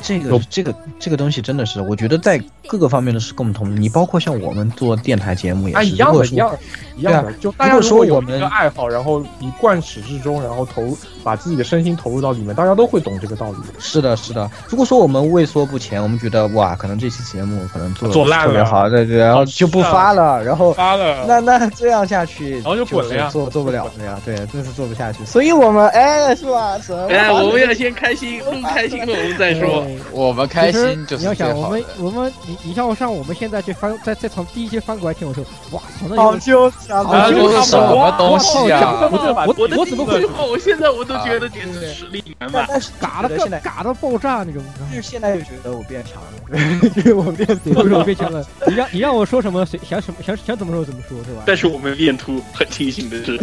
[0.02, 3.76] 这个这个这个东西真的是，我觉得在各个方面都是共同的。
[3.76, 6.58] 你包括像我们做电台节目也啊，是，一样的，如果说一样的，
[6.96, 7.32] 一样的。
[7.34, 13.58] 就大家如果说我们个爱好，然后一贯始至终，然后投把自己的身心投入到里面，大家都会懂这个道理。
[13.78, 14.50] 是的，是的。
[14.68, 25.24] 如果说我们畏缩不前，我们觉得哇，可能这期节目可能做得做烂了特别好，对对，然后就不发了，然后发了，那那这样下去，然后就滚了呀做做不了 了呀，对，真是做不下去。
[25.24, 26.78] 所以我们哎，是吧？
[27.08, 29.86] 哎，我们要先开心，不开心了我们再说。
[30.12, 32.04] 我们开心就是你要想，我们最好的。
[32.04, 39.08] 我们你你像像我们现在去翻再再从第一期翻过来听，我说哇操，那好有纠缠好啊，纠什么东西啊？
[39.10, 42.64] 我我我我怎么会我现在我都觉得简直实力满满。
[42.68, 44.62] 但是嘎的觉得现在，嘎的爆炸那种？
[44.90, 46.58] 就是现在又觉得我变强了，
[46.96, 48.44] 因为我变对，为什么变强了？
[48.66, 51.42] 你让你让我说什么，谁想什么想想怎么说怎么说，是吧？
[51.46, 53.38] 但是我们练图很庆幸的是，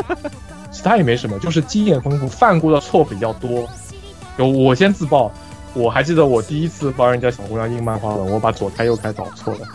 [0.70, 3.68] 其他也没什么，就是经验丰富，犯过的错比较多。
[4.38, 5.30] 有我先自爆，
[5.74, 9.66] 我还记得我第一次帮人家小姑娘印漫画本，我把左开右开搞错了，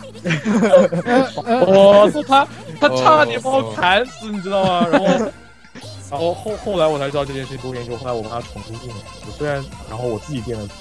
[1.66, 2.48] 我操他
[2.80, 4.86] 他差点把我砍死，你知道吗？
[4.90, 5.06] 然后
[6.10, 8.96] 然后后后来我才知道这件事情多严重，后来我帮他重新印了。
[9.26, 10.76] 我虽然然后我自己垫了钱，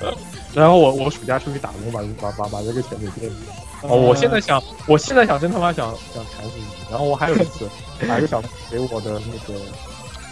[0.54, 3.36] 然后我我暑假出去打工把把把把这个钱给垫了。
[3.82, 6.64] 哦，我现在想，我现在想真他妈想想砍死你。
[6.90, 7.68] 然后我还有一次，
[8.06, 9.58] 还有想给我的那个，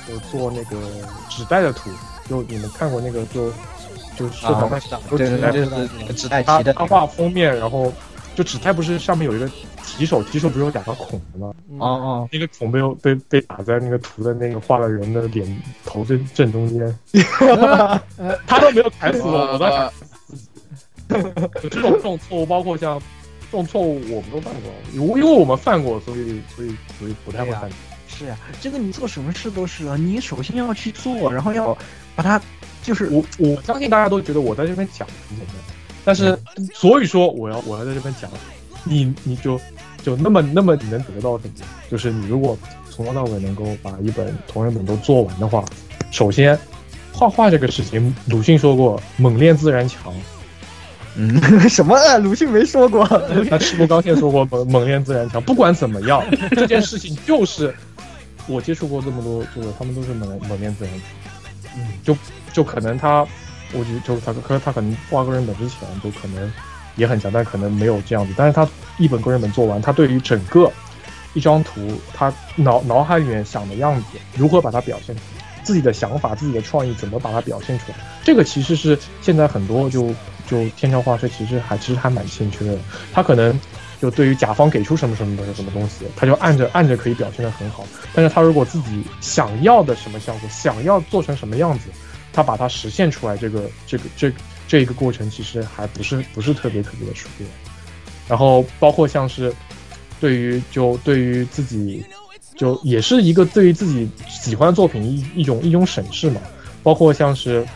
[0.07, 0.77] 就做那个
[1.31, 1.91] 纸袋的图，
[2.29, 3.51] 就你们看过那个就
[4.19, 7.93] 就社团上就对对纸袋对，他提的他画封面，然后
[8.35, 9.49] 就纸袋不是上面有一个
[9.85, 11.53] 提手，提手不是有两个孔的吗？
[11.71, 16.99] 嗯哦哦，那个孔被被被打在那个图的那个画的人的脸头正正中间，
[18.47, 19.67] 他都没有砍死我，我在
[21.09, 21.21] 呃
[21.63, 23.01] 有这种这种错误，包括像
[23.51, 27.71] 这种错误我们都犯过，因为因为我们犯过，所以所以所以不太会犯。
[28.07, 31.77] 是呀，这个你做什么事都是啊，你首先要去做，然后要
[32.17, 32.41] 把它
[32.89, 35.57] 就是我我相信大家都觉得我在这边讲很简单，
[36.07, 36.39] 但是
[36.73, 38.31] 所以说我要我要在这边讲，
[38.83, 39.61] 你你就
[40.03, 41.67] 就那么那么你能得到什么？
[41.91, 42.57] 就是你如果
[42.91, 45.63] 从头到尾能够把一本同人本都做完的话，
[46.11, 46.59] 首先
[47.13, 50.15] 画画这个事情，鲁迅说过“猛练自然强
[51.15, 51.95] 嗯什么？
[51.95, 53.07] 啊鲁迅没说过，
[53.51, 55.43] ”，那赤木刚宪说过“猛猛练自然强”。
[55.45, 57.75] 不管怎么样，这件事情就是
[58.47, 61.03] 我接触过这么多作者，他们都是猛猛练自然强。
[61.77, 62.17] 嗯，就
[62.59, 63.25] 就可能他，
[63.73, 66.53] 我觉得就他可他可能画个人本之前就可能
[66.97, 68.35] 也很强，但可能没有这样子。
[68.37, 70.69] 但是他一本个人本做完，他对于整个
[71.35, 71.81] 一张图，
[72.13, 80.13] 他脑脑海里面想的样子，如何把它表现出来，自己的想法、自己的创意怎么把它表现出来，这个其实是现在很多就
[80.49, 82.77] 就天桥画师其实还其实还蛮欠缺的。
[83.13, 83.57] 他可能
[84.01, 87.87] 就对于甲方给出什么什么的什么东西，他就按着按着可以表现得很好。
[88.13, 91.91] 但是他如果自己想要的什么效果，想要做成什么样子，
[92.33, 94.33] 他把它实现出来，这个这个这
[94.67, 97.51] 这一个过程其实还不是不是特别特别的熟练。
[98.29, 99.53] 然后包括像是
[100.21, 102.05] 对于就对于自己
[102.57, 106.41] 就也是一个对于自己喜欢的作品一一种一种审视嘛，
[106.83, 107.67] 包括像是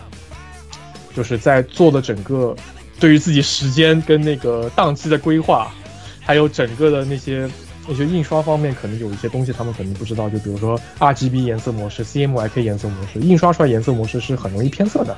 [1.14, 2.54] 就是在做的整个
[3.00, 5.72] 对于自己时间跟那个档期的规划，
[6.20, 7.48] 还有整个的那些
[7.88, 15.16] 那些印刷方面，可能有一些东西他们可能不知道，就比如说 RGB 颜色模式、CMYK 颜色模式，印刷出来颜色模式是很容易偏色的。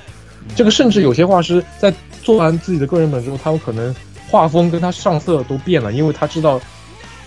[0.54, 1.92] 这个甚至有些画师在
[2.22, 3.94] 做完自己的个人本之后，他们可能
[4.28, 6.60] 画风跟他上色都变了，因为他知道，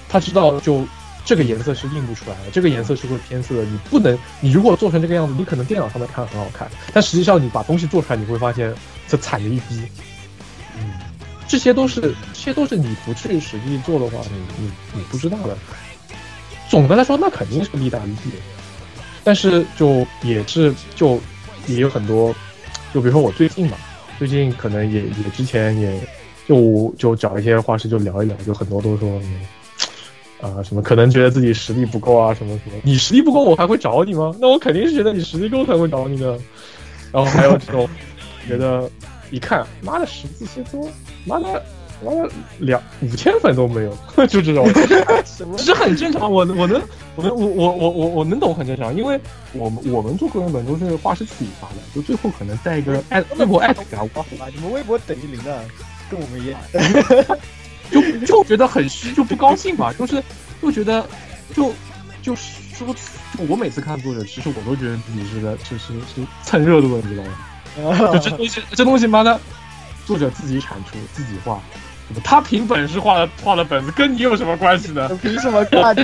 [0.07, 0.85] 他知道就
[1.25, 3.63] 这个颜色是印不出来的，这个颜色是会偏色的。
[3.63, 8.73] 你不能，你如果做成这个样子，你可能电脑上面看很好看，但实际上你把东西做出来，你会发现
[9.07, 9.81] 这惨的一逼。
[11.47, 15.57] 这些都是这些都是你不去实际做的话，你你你不知道的。
[16.69, 18.37] 总的来说，那肯定是利大于弊的，
[19.23, 21.19] 但是就也是就
[21.67, 22.35] 也有很多，
[22.93, 23.77] 就比如说我最近嘛，
[24.19, 25.99] 最近可能也也之前也
[26.47, 29.21] 就就找一些画师就聊一聊，就很多都说。
[30.39, 32.79] 啊，什么可能觉得自己实力不够啊，什么什么？
[32.83, 34.31] 你实力不够，我还会找你吗？
[34.39, 36.37] 那我肯定是觉得你实力够才会找你的。
[37.11, 37.89] 然后还有这种
[38.47, 38.87] 觉得，
[39.31, 40.87] 一看，妈的十字切磋，
[41.25, 41.63] 妈的
[42.03, 42.29] 妈的
[42.59, 43.97] 两五千粉都没有，
[44.27, 44.67] 就这种，
[45.55, 46.31] 其实很正常。
[46.31, 46.81] 我我能
[47.15, 49.19] 我能我我我我我能懂，很正常，因为
[49.53, 55.61] 我们我们做个人本都是画师自己发的，就最后可能带一个艾微博艾特给他好吧，你们微博等于零的，
[56.09, 56.59] 跟我们一样。
[57.89, 60.21] 就就觉得很虚，就不高兴嘛，就是
[60.61, 61.07] 就觉得
[61.55, 61.71] 就
[62.21, 67.29] 就说，就我每次看作者，其实我都觉得自己是在就是是蹭热度的，你知道吗？
[67.77, 69.39] 就这东西，这东西妈的，
[70.05, 71.61] 作者自己产出，自己画，
[72.23, 75.09] 他凭本事画的画的本子，跟你有什么关系呢？
[75.21, 75.95] 凭什么看？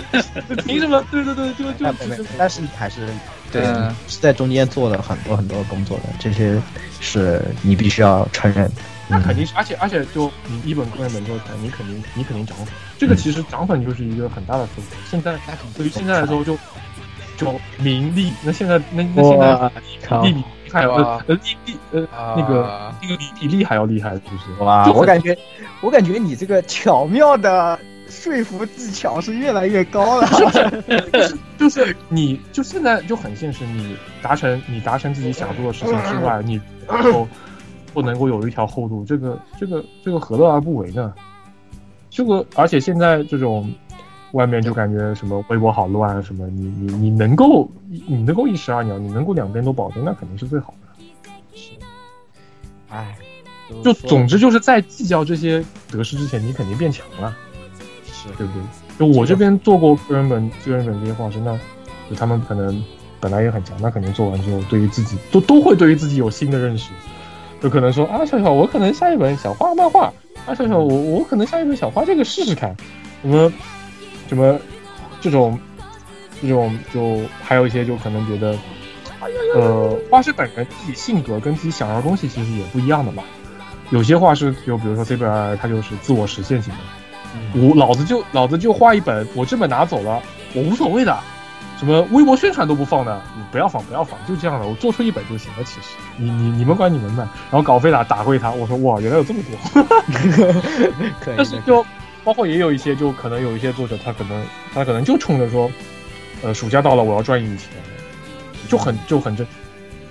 [0.65, 1.03] 凭什么？
[1.09, 1.85] 对对对，就就
[2.37, 3.07] 但是你还是
[3.51, 3.63] 对
[4.07, 6.61] 是在中间做了很多很多工作的，这些
[6.99, 8.71] 是你必须要承认。
[9.05, 12.67] 那肯定是，而且而且，就你一本个人本做出来，你肯定你肯定涨粉。
[12.97, 14.95] 这个其实涨粉就是一个很大的特色。
[15.11, 15.37] 现在
[15.75, 16.57] 对于现在来说，就
[17.37, 18.31] 就名利。
[18.43, 19.69] 那现在那那现在
[20.21, 20.41] 利比
[20.73, 24.91] 害呃呃利利呃那个那个比比利还要厉害，是不是哇！
[24.91, 25.37] 我感觉
[25.81, 27.79] 我感觉你这个巧妙的
[28.09, 30.27] 说服技巧是越来越高了。
[31.07, 37.27] 就是就是你就现在就很现实，你达成你达成自己想做的事情之外，你后。
[37.93, 41.13] 不能够有一条后路，这个这个这个何乐而不为呢？
[42.09, 43.71] 这个而且现在这种
[44.33, 51.03] 外面就感觉什么微博好乱，什么你你你能够你能够一石二鸟，你能够两边都保证，那肯定是最好的。
[51.55, 51.69] 是，
[52.89, 53.15] 哎，
[53.83, 57.35] 就总之就是在计较这些得失之前，你肯定变强了，
[58.05, 58.61] 是对不对？
[58.97, 61.57] 就我这边做过个人本个人本这些画师，那
[62.09, 62.83] 就他们可能
[63.19, 66.91] 本来也很强，那肯定做完之后，对于自己都都会对于自己有新的认识。
[67.61, 70.11] 就可能说啊，笑笑，我可能下一本想画漫画。
[70.45, 72.75] 啊，笑笑，我我可能下一本想画这个试试看。
[73.21, 73.49] 什么
[74.27, 74.59] 什么
[75.21, 75.59] 这种
[76.41, 78.57] 这种就还有一些就可能觉得，
[79.55, 83.23] 呃，画师本人自己性格跟自己想要的东西其实也不一样的嘛。
[83.89, 86.79] 有些画师就比如说 C 本，他就是自我实现型的。
[87.59, 90.21] 我老子就老子就画一本，我这本拿走了，
[90.53, 91.17] 我无所谓的。
[91.79, 95.63] 什么微博宣传都不放的，你不要放，不要放，就这样的，我做出一本就行了。
[95.63, 95.87] 其实，
[96.17, 99.83] 你你你们管你们的，然后稿费打打回他，我说哇，原来有这么多。
[101.35, 101.85] 但 是就
[102.23, 105.71] 包括也有一些，就可能有一些作者，他可能他可能就冲着说，
[106.41, 107.67] 呃，暑假到了，我要赚一笔钱，
[108.69, 109.45] 就很就很正。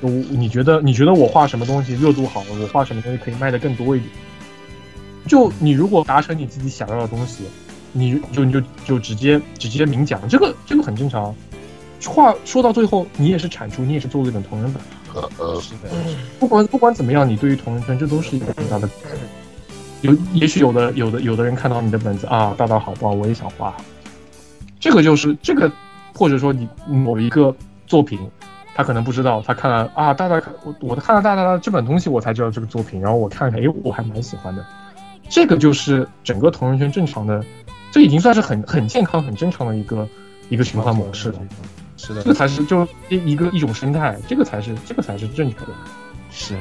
[0.01, 4.11] 我你觉得你觉得我画什么东西热度好，我画什么东西可以卖的更多一点？
[5.29, 7.45] 就你如果达成你自己想要的东西，
[7.93, 11.35] 你就你就就直接直接明讲，这个这个很正常。
[12.05, 14.83] 话说到最后，你也是产出，你也是做了一本同人本。
[15.15, 15.89] 呃呃，是的。
[16.41, 18.89] 不管不管怎么样，你对于同人圈，这都是一个很大的。
[20.03, 23.75] 有也许有的有的有的人看到你的本子啊，大大好棒，我也想画。
[24.79, 25.71] 这个就是这个，
[26.15, 27.55] 或者说你某一个
[27.87, 28.19] 作品，
[28.75, 34.65] 他可能不知道，他看了啊，大大看我我看了大大的这本东西，我才知道这个作品，然后我看看，哎，我还蛮喜欢的。
[35.29, 37.43] 这个就是整个同人圈正常的，
[37.93, 40.07] 这已经算是很很健康、很正常的一个
[40.49, 41.39] 一个循环模式了。
[41.97, 45.69] 是的，这才是就一一个一种生态，这个才是这个才是正确的。
[46.33, 46.59] 是，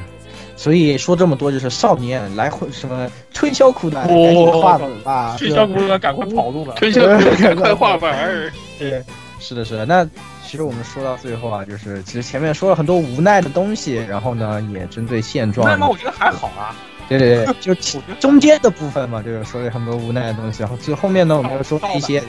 [0.62, 5.36] 所以说这么多就是少年来回什么春宵苦短，赶紧画本吧！
[5.36, 6.76] 春宵苦短，赶快跑路吧！
[6.78, 8.54] 春宵苦短，赶快画本儿。
[8.78, 9.04] 对，
[9.40, 9.88] 是的，是的。
[9.88, 10.06] 那
[10.46, 15.68] 其实我们说到最后啊，就是其实前面说了很多无奈的东西，然后呢，也针对现状。
[15.68, 16.76] 那么我觉得还好啊。
[17.10, 17.74] 对对对， 就
[18.20, 22.22] 中间的部分嘛，就是说了很多无奈的东西，然后最后面呢，我们又说一些。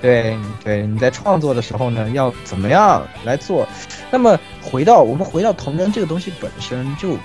[0.00, 3.68] 对对，你在创作的时候呢，要怎么样来做？
[4.10, 7.16] 那么回到我们回到同人这个东西本身，就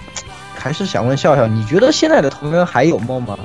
[0.64, 3.38] 还是想问笑笑，你觉得现在的同人还有梦吗？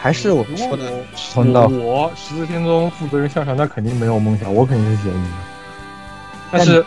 [0.00, 5.26] 还是我们说的从到我十字天中负责人笑笑，那肯定没有梦想，我肯定是咸鱼。
[6.50, 6.84] 但是，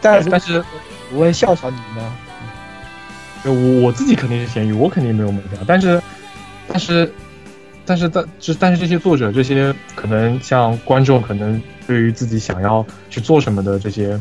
[0.00, 0.64] 但但是，
[1.12, 2.12] 我问笑笑你呢？
[3.44, 6.02] 我我自己肯定是咸鱼，我肯定没有梦想，但是，
[6.66, 7.12] 但是。
[7.84, 14.18] 但是，但这但是这些作者，这些可能像观众，可能对于自己想要去做什么的这些，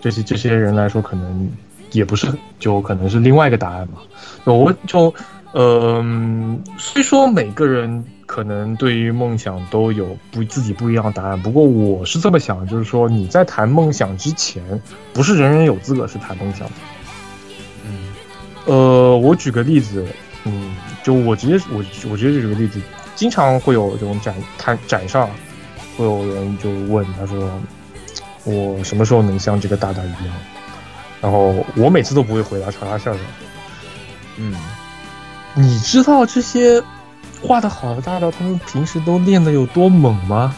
[0.00, 1.48] 这些这些人来说，可能
[1.98, 2.26] 也不是，
[2.58, 3.98] 就可能是另外一个答案嘛。
[4.44, 5.12] 我就，
[5.52, 6.02] 呃，
[6.78, 14.62] 虽说每个人可能对于梦想都有不自己不一样的答案，不过我是这么想，就是说你在谈梦想之前，
[15.12, 16.74] 不是人人有资格是谈梦想的。
[17.84, 18.14] 嗯，
[18.64, 20.06] 呃，我举个例子，
[20.44, 20.74] 嗯。
[21.04, 22.78] 就我直接我我直接举个例子，
[23.14, 25.30] 经常会有这种展摊展上，
[25.96, 27.50] 会有人就问他说，
[28.44, 30.34] 我什么时候能像这个大大一样？
[31.20, 33.20] 然后我每次都不会回答，朝他笑笑。
[34.36, 34.54] 嗯，
[35.54, 36.82] 你知道这些
[37.42, 40.54] 画的好的大大，他们平时都练的有多猛吗？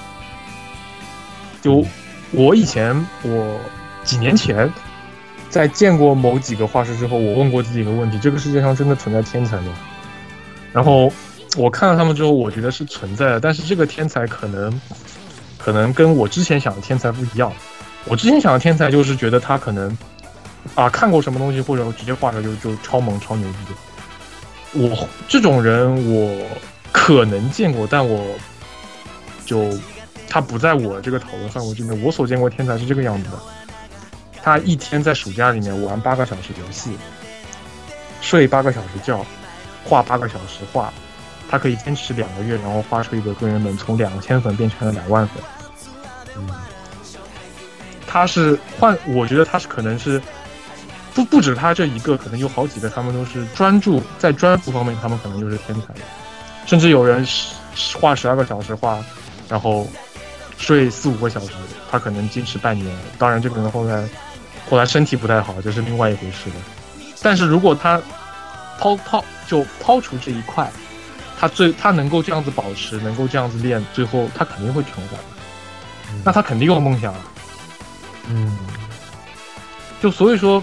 [1.62, 1.84] 就
[2.32, 3.58] 我以前我
[4.02, 4.70] 几年前
[5.48, 9.72] 在见过某几个画师之后，我问过自己一个问题：这个世界上真的存在天才吗？
[10.72, 11.12] 然后
[11.56, 14.80] 我看了他们之后，我觉得是存在的，但是这个天才可能
[15.58, 17.52] 可能跟我之前想的天才不一样。
[18.04, 19.96] 我之前想的天才就是觉得他可能
[20.74, 23.56] 啊看过什么东西，或者直接画出来就就超萌超牛逼。
[24.72, 26.46] 我这种人我
[26.92, 28.24] 可能见过，但我
[29.44, 29.68] 就
[30.28, 31.98] 他不在我这个讨论范围之内。
[32.04, 33.38] 我所见过天才是这个样子的，
[34.42, 36.96] 他一天在暑假里面玩八个小时游戏，
[38.20, 39.26] 睡八个小时觉，
[39.84, 40.92] 画八个小时画，
[41.48, 45.42] 他可以坚持两个月，然后画出一个个人本，从两千粉变成了两万粉。
[46.36, 46.48] 嗯，
[48.06, 50.22] 他是换，我觉得他是可能是
[51.14, 55.88] 不不止他这一个，可能有好几个，他们都是专注在专注方面，他们可能就是天才。
[56.66, 57.26] 甚至有人
[58.00, 59.02] 画十二个小时画，
[59.48, 59.86] 然后
[60.58, 61.52] 睡四五个小时，
[61.90, 62.94] 他可能坚持半年。
[63.18, 64.08] 当然，这个人后来
[64.68, 66.56] 后来身体不太好，这是另外一回事了。
[67.22, 68.00] 但是如果他
[68.78, 70.70] 抛抛就抛除这一块，
[71.38, 75.18] 他最他能够这样子保持，能够这样子练，最后他肯定会成功。
[76.24, 77.20] 那他肯定有梦想啊。
[78.28, 78.56] 嗯，
[80.00, 80.62] 就所以说，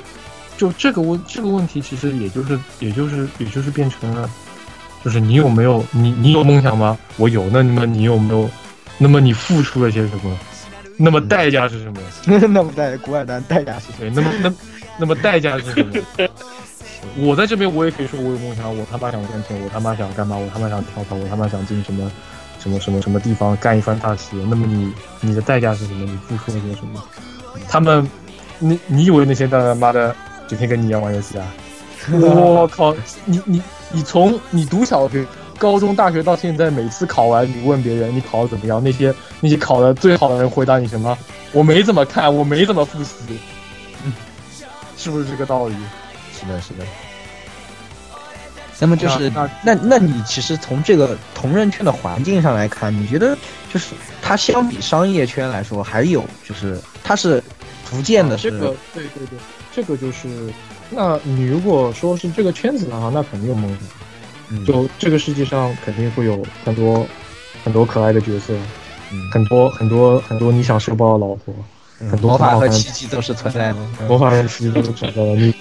[0.57, 4.29] 就这个问这个问题，其实也就是也就是也就是变成了，
[5.05, 6.97] 就是你有没有你你有梦想吗？
[7.17, 8.49] 我有，那么你有没有？
[8.97, 10.37] 那么你付出了些什么？
[10.97, 12.01] 那么代价是什么？
[12.25, 14.53] 那么代古尔丹代价是什对，那么那
[15.01, 15.93] 那么代价是什么？
[17.15, 20.35] 我在这边我也可以说我有梦想，我他妈想赚钱，我他妈想干嘛？
[20.35, 22.11] 我他妈想跳槽，我他妈想进什么
[22.59, 24.43] 什么什么什么地方干一番大事业。
[24.49, 26.05] 那么你你的代价是什么？
[26.05, 27.03] 你付出了些什么？
[27.69, 28.09] 他们，
[28.57, 30.15] 你你以为那些他妈的
[30.47, 31.45] 整天跟你一样玩游戏啊？
[32.11, 32.95] 我靠！
[33.25, 33.61] 你你
[33.91, 35.25] 你从你读小学、
[35.57, 38.81] 高中、大学到现在，每次考完，你问别人你考的怎么样？
[38.83, 41.17] 那些那些考的最好的人回答你什么？
[41.51, 43.13] 我没怎么看，我没怎么复习，
[44.05, 44.13] 嗯
[44.95, 45.75] 是不是这个道理？
[46.33, 46.85] 是的，是的。
[48.79, 53.35] 那么就是那那那你其实从这个同人圈的环境上来看，你觉得
[53.73, 57.43] 就是它相比商业圈来说，还有就是它是
[57.89, 59.39] 逐渐的是啊这个对对对，
[59.77, 60.27] 这个就是，
[60.89, 63.79] 那你如果说是这个圈子的话，那肯定有梦想。
[64.49, 67.05] 嗯就这个世界上肯定会有很多
[67.63, 68.55] 很多可爱的角色，
[69.11, 71.53] 嗯很多很多很多你想收包的老婆，
[71.99, 73.77] 嗯很多魔法和很奇迹都是存在的。
[74.09, 75.53] 魔法和奇迹都是存在的你。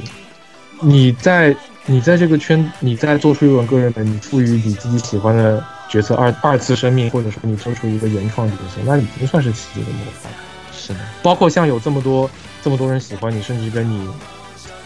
[0.80, 10.30] 你在你在这个圈，你在做出一本个人本，你赋予你自己喜欢的角色二二次生命，或者说你做出一个原创角色，那已经算是奇迹的魔法。
[10.72, 12.30] 是的，包括像有这么多
[12.66, 14.08] 这么多人喜欢你，甚至跟你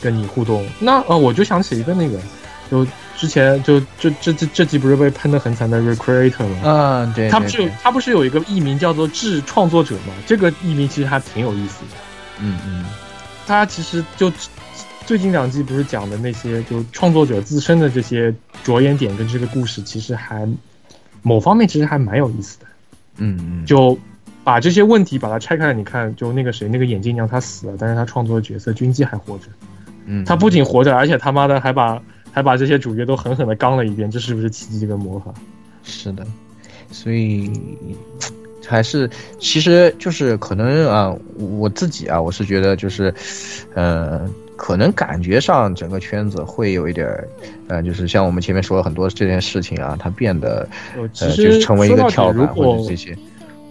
[0.03, 2.19] 跟你互动，那呃，我就想起一个那个，
[2.71, 2.87] 就
[3.17, 6.61] 之前就这这这这集不是被喷的很惨的 Recreator 吗？
[6.63, 10.13] 嗯，对，他不是有他不是有一个艺名叫做智创作者吗？
[10.27, 11.97] 这个艺名其实还挺有意思的。
[12.41, 12.85] 嗯嗯
[13.47, 14.31] 他其实就
[15.07, 18.31] 最近两季不是讲的那些，就创作者自身的这些
[18.63, 20.47] 着眼点跟这个故事，其实还
[21.23, 22.67] 某方面其实还蛮有意思的。
[23.17, 23.99] 嗯嗯，就
[24.51, 29.45] 把这些问题把它拆开来，你看，就那个谁，那个眼镜娘她死了，但是她创作的角色军机还活着，
[30.07, 32.03] 嗯她不仅活着，而且他妈的还把
[32.33, 35.33] 还把这些主角都狠狠的刚了一遍，这是不是奇迹跟魔法？
[35.85, 36.27] 是的，
[36.91, 37.49] 所以
[38.67, 39.09] 还是
[39.39, 43.15] 其实就是可能啊，我自己啊，我是觉得就是，
[43.75, 47.29] 呃，可能感觉上整个圈子会有一点儿，
[47.69, 53.17] 呃，就是像我们前面说了很多这件事情啊，它变得呃，就是成为一个跳板或者这些，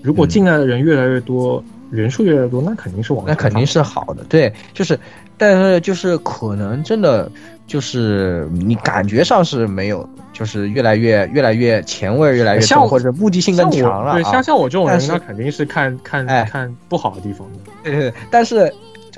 [0.01, 4.99] 如果嗯进来的人越来越多，人数越来越多，那肯定是往上那肯定是好的，对，就是，
[5.37, 7.31] 但是就是可能真的
[7.65, 14.43] 就是你感觉上是没有，就是越来越越来越前卫越来越重，像或者目的性更强了啊像。
[14.43, 17.57] 像我这种人，那肯定是看看哎看不好的地方的。
[17.83, 18.71] 对对，对但是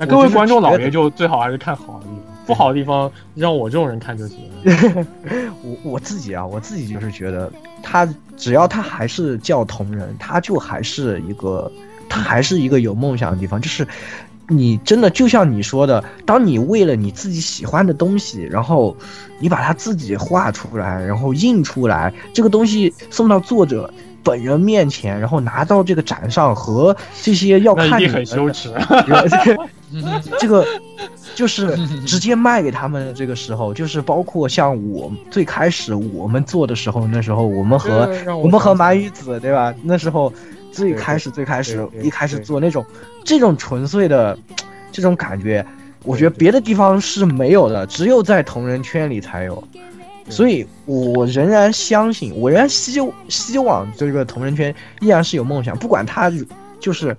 [0.08, 5.06] 各位观众老爷就最好还是看好的地方，不好的地方让我这种人看就行了。
[5.62, 7.52] 我我自己啊，我自己就是觉得，
[7.82, 8.06] 他
[8.36, 11.70] 只要他还是叫同人，他就还是一个，
[12.08, 13.60] 他还是一个有梦想的地方。
[13.60, 13.86] 就是
[14.48, 18.96] 你真的就像你说的，当你为了你自己喜欢的东西，然后
[19.38, 23.92] 你把它自己画出来，然后印出来，这个东西送到作者。
[24.22, 28.70] 本人面前，然后拿到这个展上和这些要那一定看你的很羞耻。
[29.92, 30.66] 这个这个
[31.34, 31.76] 就是
[32.06, 38.08] 直接卖给他们的这个时候，就是包括像我最开始我们做的时候，那时候我们和
[38.42, 39.74] 我们和鳗鱼子对吧？
[39.82, 40.32] 那时候
[40.70, 42.84] 最开始最开始一开始做那种
[43.24, 44.38] 这种纯粹的
[44.90, 45.64] 这种感觉，
[46.04, 49.62] 我觉得别的地方是没有的，只有在同人圈里才有。
[50.28, 56.32] 所以，我仍然相信，我仍然希希望这个同人圈依然是有梦想，不管他
[56.80, 57.16] 就是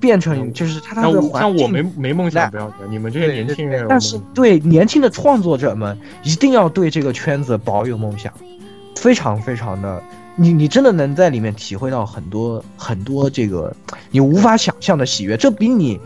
[0.00, 8.32] 变成就是它它像我的环境像我没没梦想不要紧，你们这些年轻人但是对年轻的创作者们，一定要对这个圈子保有梦想。
[8.96, 10.00] 非常非常的，
[10.36, 13.74] 你你真的能在里面体会到很多很多这个
[14.10, 15.98] 你无法想象的喜悦，这比你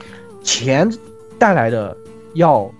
[0.43, 0.90] 钱
[1.39, 1.94] 带来的
[2.35, 2.70] 要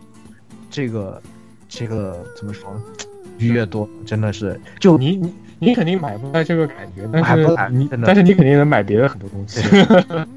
[0.71, 1.21] 这个
[1.69, 2.71] 这个怎么说
[3.39, 9.61] 愉悦多，真的是就你你你肯定买不来这个感觉，但买不来是你但是你肯定能买别的很多东西。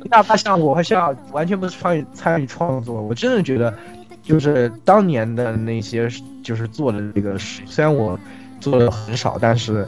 [0.10, 3.74] 哪怕像我像完全不是参与参与创作，我真的觉得，
[4.24, 6.10] 就是当年的那些
[6.42, 8.18] 就是做的这个事，虽然我
[8.60, 9.88] 做的很少，但是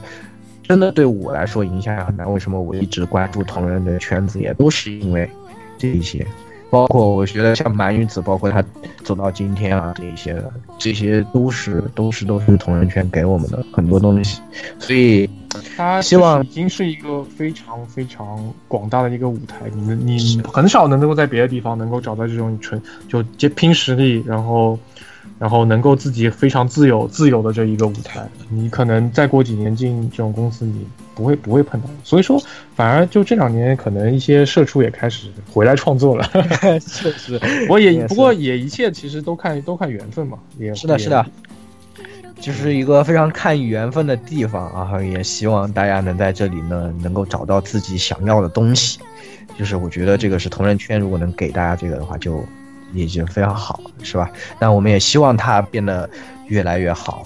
[0.64, 2.28] 真的对我来说影响也很大。
[2.28, 5.30] 为什么我一直关注同人的圈子，也都是因为
[5.78, 6.26] 这一些，
[6.70, 8.64] 包括我觉得像蛮女子，包括他
[9.04, 10.52] 走到今天啊，这一些的，
[10.82, 14.42] 这些都是都是都是同人圈给我们的很多东西，
[14.80, 15.30] 所以
[15.78, 24.78] 他希望已经是一个非常非常广大的一个舞台，你们你很少能够在别的地方能够找到这种纯就接拼实力，然后
[25.42, 28.30] 然后能够自己非常自由自由的这一个舞台。
[28.48, 30.86] 你可能再过几年进这种公司，你
[31.16, 31.88] 不会不会碰到。
[32.04, 32.40] 所以说，
[32.76, 36.24] 反而就这两年，可能一些社畜也开始回来创作了。
[36.86, 41.26] 确实我也也不过也一切其实都看都看缘分嘛，也是的，是的，
[42.40, 49.00] 就是一个非常看缘分的地方啊，也希望大家能在这里呢，能够找到自己想要的东西。
[49.58, 52.44] 就是我觉得这个是同人圈，如果能给大家这个的话，就
[52.94, 54.30] 已经非常好了，是吧？
[54.60, 56.10] 那我们也希望它变得
[56.48, 57.26] 越来越好。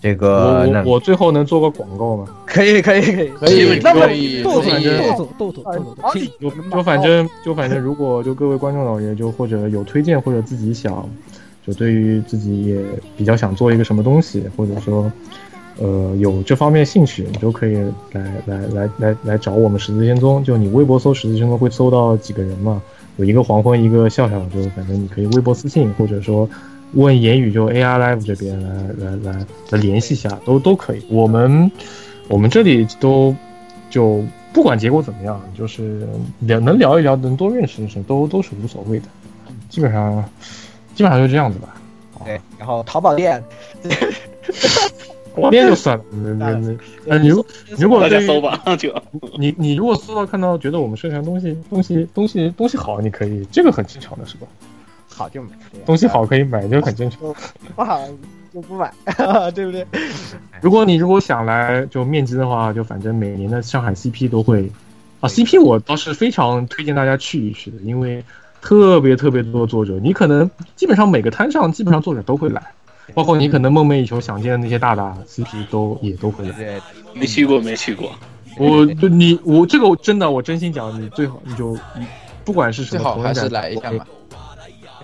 [0.00, 2.26] 这个，那我我最后能做个广告吗？
[2.46, 11.06] 可以，可以，可以，可以那么可以豆反正豆豆豆豆豆豆，就就反正就反正，如果就各位观众老爷，就或者有推荐，或者自己想，
[11.66, 12.80] 就对于自己也
[13.16, 15.10] 比较想做一个什么东西，或者说，
[15.78, 17.76] 呃，有这方面兴趣，你都可以
[18.12, 20.42] 来来来来来找我们十字仙踪。
[20.44, 22.80] 就你微博搜十字仙踪会搜到几个人嘛？
[23.16, 26.48] 有一个黄昏，一个笑笑，就反正你可以微博私信，或者说
[26.92, 31.04] 问言语就 AR Live 这边来来来来联系一下，都都可以。
[31.08, 31.70] 我们
[32.28, 33.34] 我们这里都
[33.90, 34.22] 就
[34.52, 36.06] 不管结果怎么样，就是
[36.40, 39.06] 聊能聊一聊，能多认识认识，都都是无所谓的。
[39.68, 40.24] 基本上
[40.94, 41.74] 基本上就这样子吧。
[42.24, 43.42] 对，然后淘宝店，
[45.36, 46.76] 我边就算了，那那那，
[47.08, 47.44] 呃， 你如
[47.78, 48.92] 如果大家搜吧， 就
[49.38, 54.46] 你你如果搜到看到觉得我们宣传东西东西东西东西好，你可以，这个很正常的是吧？
[55.08, 55.48] 好就买，
[55.86, 57.20] 东西好可以买，这个很正常。
[57.74, 58.00] 不好
[58.52, 58.92] 就不买，
[59.54, 59.86] 对不对？
[60.60, 64.70] 如果你如果想来就面基的话，就反正每年的上海 CP 都会
[65.20, 68.22] 啊，CP 我倒是非常推荐大家去一去的，因为
[68.60, 72.62] 特别特别多作者，你可能基本上每个摊上基本上作者都会来，
[73.14, 76.80] 包括你可能梦寐以求想见的那些大大 CP 都也都会来。
[77.14, 78.12] 没去过，没去过。
[78.58, 82.06] 我就你我这个我真的我真心讲，你最好你就你
[82.44, 84.06] 不管是什么最好还是同人展来一下嘛。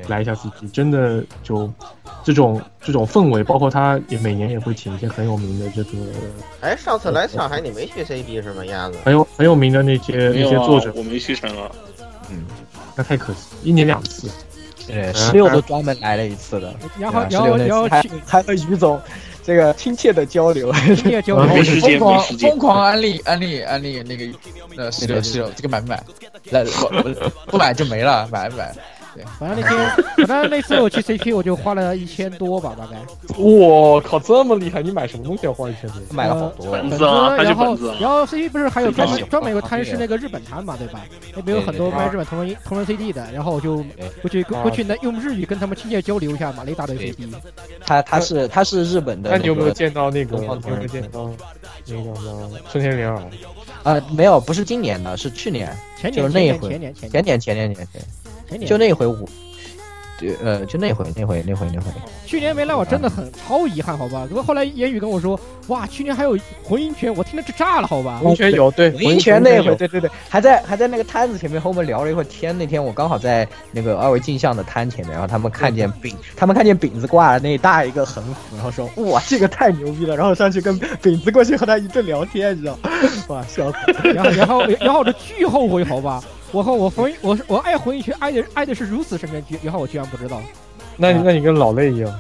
[0.09, 1.71] 来一下 CP，真的就
[2.25, 5.91] 这种这种氛围，包括他也每年也会请一些很有名的这个
[6.61, 8.99] 哎，上次来上海你没去 CP 是吗，鸭子？
[9.05, 11.71] 很有很有名的那些啊那些作者，我没去成啊。
[12.31, 12.45] 嗯
[12.97, 14.29] 那太可惜，一年两次。
[14.87, 19.01] 对，十六都专门来了一次的，然后对啊16然后然后还 还和于总
[19.45, 22.59] 这个亲切的交流，亲切交流疯狂疯。
[22.59, 24.27] 狂安利安利安利那个
[24.77, 26.03] 呃十六十六，这个买不买？
[26.51, 28.73] 来我我不买就没了，买不买？
[29.39, 32.97] 反正那天，反正那次我去 CP 我就花了一千多吧，大概。
[33.37, 34.83] 我靠，这么厉害！
[34.83, 36.01] 你买什么东西要花一千多？
[36.11, 36.71] 买了好多。
[36.73, 37.97] 本本子啊，然后本子啊。
[38.01, 41.01] 然后 CP 不是还有专门专门有个摊是那个日本摊嘛，对吧？
[41.35, 43.85] 那边有很多卖日本同人同人 CD 的，然后我就
[44.21, 47.29] 过去啊过去那用日语跟他们亲切交流一下，买了一大堆 CD。
[47.85, 50.37] 他他是他是日本的那你有没有见到那个？
[50.37, 51.31] 有没有见到
[51.87, 53.23] 那个什么春天莲儿？
[53.83, 55.67] 啊没有，不是今年的，是去年
[56.01, 58.05] 前年就是那一回前年前年前年前年前年
[58.59, 59.19] 就那回我，
[60.19, 61.91] 对呃就那回那回那回那回，
[62.27, 64.25] 去年没来，我真的很超遗憾，好吧？
[64.29, 65.39] 不过后来言语跟我说，
[65.69, 68.21] 哇，去年还有魂音拳，我听着就炸了，好吧？
[68.23, 72.57] 温泉有对，温泉那回对对对，还在还在那个摊子前面和我们聊了一会儿天。
[72.57, 82.79] 那天我刚好在那个二维镜像的摊前面，然后他们看见饼，他们看见饼子挂了那大一个横幅，然后说哇这个太牛逼了，然后上去跟饼子过去和他一顿聊天，你知道？
[83.29, 83.79] 哇笑死！
[84.15, 86.23] 然后然后然后我就巨后悔，好吧？
[86.53, 90.41] 我和我魂我是我爱魂音圈爱的爱的是如此深沉，然后我居然不知道。
[90.99, 92.19] 那你那你跟老泪一样。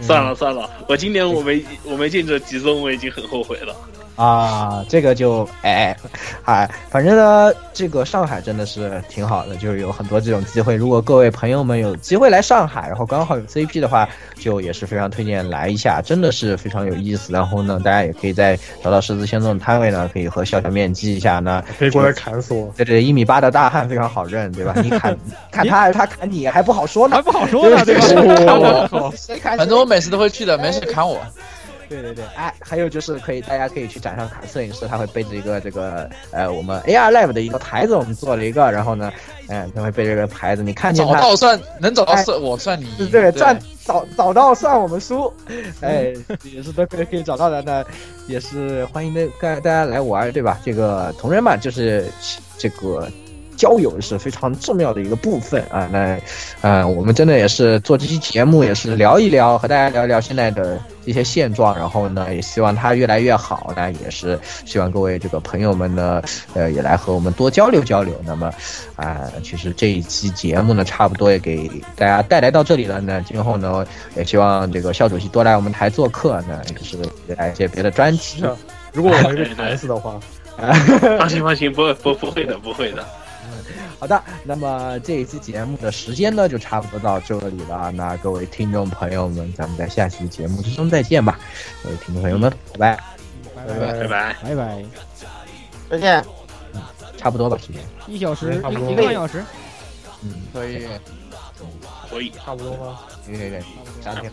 [0.00, 3.74] 算了算了，我今年我没我没见着吉宗，我已经很后悔了。
[4.16, 5.96] 啊，这个就哎
[6.44, 10.76] 哎，反正呢，这个上海真的是挺好的，就是有很多这种机会。
[10.76, 14.08] 如果各位朋友们有机会来上海，然后刚好有 CP 的话，
[14.38, 17.32] 就也是非常推荐来一下，真的是非常有意思。
[17.32, 21.62] 然后呢，大家也可以在找到十字仙踪的摊位呢，可以和笑笑面基一下呢。
[21.78, 22.72] 可以过来砍死我。
[22.76, 24.74] 对对，一米八的大汉非常好认，对吧？
[24.84, 25.16] 你砍
[25.50, 27.22] 砍他还是，他砍你还不好说呢还。
[27.22, 28.88] 不好说呢，对吧？
[28.92, 29.12] 我！
[29.16, 31.18] 谁砍谁反正我每次都会去的，没事砍我。
[31.92, 39.12] 对对对，哎，还有就是可以，大家可以去展上看摄影师，他会背着一个这个呃我们 AR Live 的一个牌子，我们做了一个，然后呢，
[39.48, 45.32] 嗯，他会背着这个牌子，你看见他找到算能找到哎算我算你赢，对，赚找找到算我们输，
[45.80, 46.12] 哎，
[46.42, 47.84] 也是都可以可以找到的，那
[48.26, 50.58] 也是欢迎的大大家来玩，对吧？
[50.64, 52.06] 这个同人嘛，就是
[52.56, 53.08] 这个
[53.62, 55.88] 交友是非常重要的一个部分啊。
[55.92, 56.18] 那，
[56.62, 63.72] 呃，我们真的也是做这期节目，也是聊一聊，和大家聊一聊现在的一些现状，然后呢，也希望它越来越好。
[63.76, 64.36] 那也是
[64.66, 66.20] 希望各位这个朋友们呢，
[66.54, 68.12] 呃，也来和我们多交流交流。
[68.26, 68.52] 那么，
[68.96, 73.00] 啊、其实这一期节目呢，差不多也给大家带来到这里了。
[73.00, 73.86] 那今后呢，
[74.16, 76.98] 也希望这个肖主席多来我们台做客，那也是
[77.36, 78.46] 来一些别的专题是。
[78.46, 78.56] 啊
[78.92, 80.20] 如果我们被砍死的话，
[81.18, 83.02] 放心放心，不不不会的，不会的。
[83.98, 87.90] 好的，那么这一期节目的时间呢，就差不多到这里了。
[87.92, 91.38] 那各位听众朋友们，咱们在下期节目之中再见吧。
[91.82, 93.04] 各位听众朋友们，拜拜。
[93.54, 94.36] 拜拜拜拜。
[94.42, 94.84] 拜拜，
[95.90, 96.24] 再见。
[96.74, 96.82] 嗯
[97.16, 97.80] 差不多吧，时间。
[98.08, 99.44] 一小时差不多一一个半小时，
[100.22, 100.88] 嗯，可以。
[102.10, 102.32] 可以。
[102.44, 102.98] 差不多吗？
[103.24, 103.62] 可以可以可以，
[104.02, 104.32] 三天。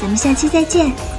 [0.00, 1.09] 咱们下期再见。